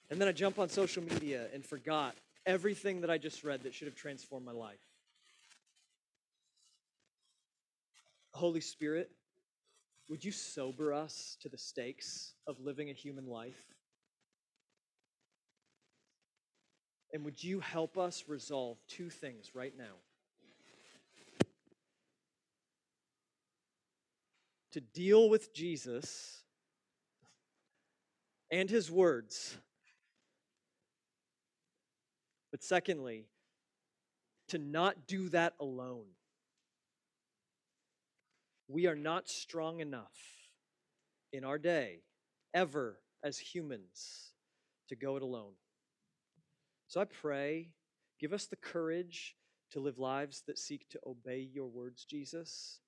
And 0.09 0.19
then 0.19 0.29
I 0.29 0.33
jump 0.33 0.59
on 0.59 0.71
social 0.71 1.03
media 1.03 1.49
and 1.53 1.63
forgot 1.63 2.15
everything 2.47 3.03
that 3.03 3.11
I 3.11 3.19
just 3.19 3.45
read 3.45 3.65
that 3.65 3.75
should 3.75 3.87
have 3.87 3.97
transformed 3.97 4.47
my 4.47 4.53
life. 4.53 4.81
Holy 8.33 8.63
Spirit, 8.63 9.11
would 10.09 10.25
you 10.25 10.33
sober 10.33 10.95
us 10.95 11.37
to 11.43 11.51
the 11.51 11.59
stakes 11.59 12.33
of 12.47 12.59
living 12.61 12.89
a 12.89 12.95
human 12.95 13.27
life? 13.27 13.76
And 17.17 17.25
would 17.25 17.43
you 17.43 17.61
help 17.61 17.97
us 17.97 18.25
resolve 18.29 18.77
two 18.89 19.09
things 19.09 19.53
right 19.55 19.73
now? 19.75 19.95
To 24.73 24.83
deal 24.83 25.31
with 25.31 25.55
Jesus 25.55 26.43
and 28.51 28.69
his 28.69 28.91
words. 28.91 29.57
But 32.51 32.63
secondly, 32.63 33.25
to 34.49 34.59
not 34.59 35.07
do 35.07 35.31
that 35.31 35.55
alone. 35.59 36.09
We 38.69 38.89
are 38.89 38.95
not 38.95 39.31
strong 39.31 39.81
enough 39.81 40.19
in 41.33 41.45
our 41.45 41.57
day, 41.57 42.01
ever 42.53 42.99
as 43.23 43.39
humans, 43.39 44.33
to 44.91 44.97
go 44.97 45.17
it 45.17 45.23
alone. 45.23 45.55
So 46.89 47.01
I 47.01 47.05
pray, 47.05 47.71
give 48.21 48.33
us 48.33 48.47
the 48.47 48.57
courage 48.57 49.35
to 49.73 49.81
live 49.81 49.99
lives 49.99 50.43
that 50.47 50.59
seek 50.59 50.89
to 50.91 51.01
obey 51.07 51.49
your 51.53 51.67
words, 51.67 52.05
Jesus, 52.05 52.81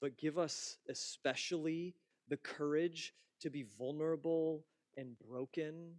but 0.00 0.18
give 0.18 0.38
us 0.38 0.78
especially 0.88 1.94
the 2.28 2.36
courage 2.36 3.14
to 3.40 3.50
be 3.50 3.64
vulnerable 3.78 4.64
and 4.96 5.16
broken 5.28 5.92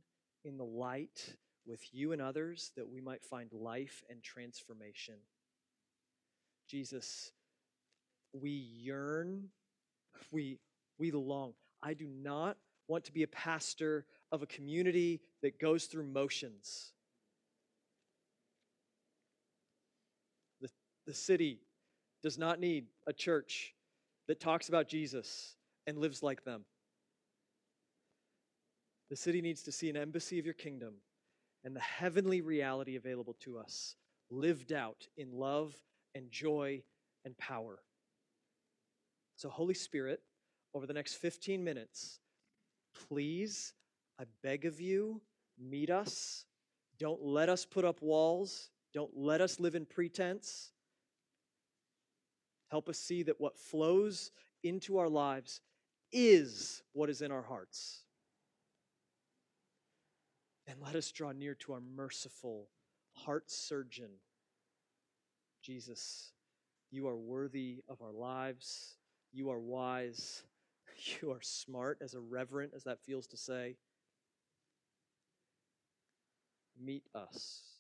in 0.44 0.58
the 0.58 0.66
light 0.66 1.36
with 1.66 1.82
you 1.94 2.12
and 2.12 2.22
others 2.22 2.72
that 2.76 2.88
we 2.88 3.02
might 3.02 3.24
find 3.24 3.52
life 3.54 4.04
and 4.10 4.22
transformation. 4.22 5.16
Jesus, 6.68 7.32
we 8.34 8.50
yearn, 8.50 9.46
we, 10.32 10.60
we 10.98 11.12
long. 11.12 11.54
I 11.82 11.94
do 11.94 12.08
not 12.08 12.58
want 12.88 13.06
to 13.06 13.14
be 13.14 13.24
a 13.24 13.28
pastor 13.28 14.06
of 14.32 14.44
a 14.44 14.48
community 14.48 15.22
that 15.42 15.60
goes 15.60 15.86
through 15.86 16.08
motions. 16.08 16.92
The 21.06 21.14
city 21.14 21.60
does 22.24 22.38
not 22.38 22.60
need 22.60 22.86
a 23.08 23.14
church 23.14 23.74
that 24.28 24.40
talks 24.40 24.70
about 24.70 24.88
Jesus 24.88 25.56
and 25.88 25.98
lives 25.98 26.24
like 26.24 26.44
them. 26.44 26.66
The 29.10 29.16
city 29.16 29.42
needs 29.42 29.62
to 29.64 29.72
see 29.72 29.90
an 29.90 29.98
embassy 29.98 30.40
of 30.40 30.46
your 30.46 30.56
kingdom 30.56 30.96
and 31.64 31.76
the 31.76 31.82
heavenly 31.82 32.42
reality 32.42 32.96
available 32.96 33.36
to 33.42 33.58
us 33.58 33.96
lived 34.32 34.74
out 34.74 35.08
in 35.18 35.32
love 35.32 35.76
and 36.16 36.32
joy 36.32 36.82
and 37.24 37.38
power. 37.38 37.80
So, 39.36 39.50
Holy 39.50 39.74
Spirit, 39.74 40.22
over 40.74 40.88
the 40.88 40.94
next 40.94 41.16
15 41.16 41.64
minutes, 41.64 42.20
please, 43.08 43.74
I 44.20 44.24
beg 44.42 44.66
of 44.66 44.80
you, 44.80 45.22
meet 45.60 45.90
us. 45.90 46.46
Don't 47.00 47.22
let 47.22 47.50
us 47.50 47.66
put 47.66 47.86
up 47.86 48.02
walls. 48.02 48.70
Don't 48.94 49.12
let 49.16 49.42
us 49.42 49.60
live 49.60 49.76
in 49.76 49.86
pretense. 49.86 50.72
Help 52.70 52.90
us 52.90 52.98
see 52.98 53.24
that 53.24 53.40
what 53.40 53.58
flows 53.58 54.32
into 54.64 54.98
our 54.98 55.10
lives 55.10 55.62
is 56.12 56.82
what 56.94 57.10
is 57.10 57.22
in 57.22 57.32
our 57.32 57.42
hearts. 57.42 58.04
And 60.68 60.82
let 60.82 60.96
us 60.96 61.12
draw 61.12 61.32
near 61.32 61.54
to 61.56 61.74
our 61.74 61.82
merciful 61.82 62.70
heart 63.14 63.52
surgeon, 63.52 64.10
Jesus. 65.62 66.32
You 66.92 67.08
are 67.08 67.18
worthy 67.18 67.84
of 67.88 68.02
our 68.02 68.12
lives. 68.12 68.98
You 69.32 69.50
are 69.52 69.60
wise. 69.60 70.44
You 71.22 71.32
are 71.32 71.42
smart, 71.42 71.98
as 72.02 72.14
irreverent 72.14 72.72
as 72.74 72.86
that 72.86 73.02
feels 73.02 73.28
to 73.28 73.36
say. 73.36 73.76
Meet 76.80 77.04
us. 77.14 77.75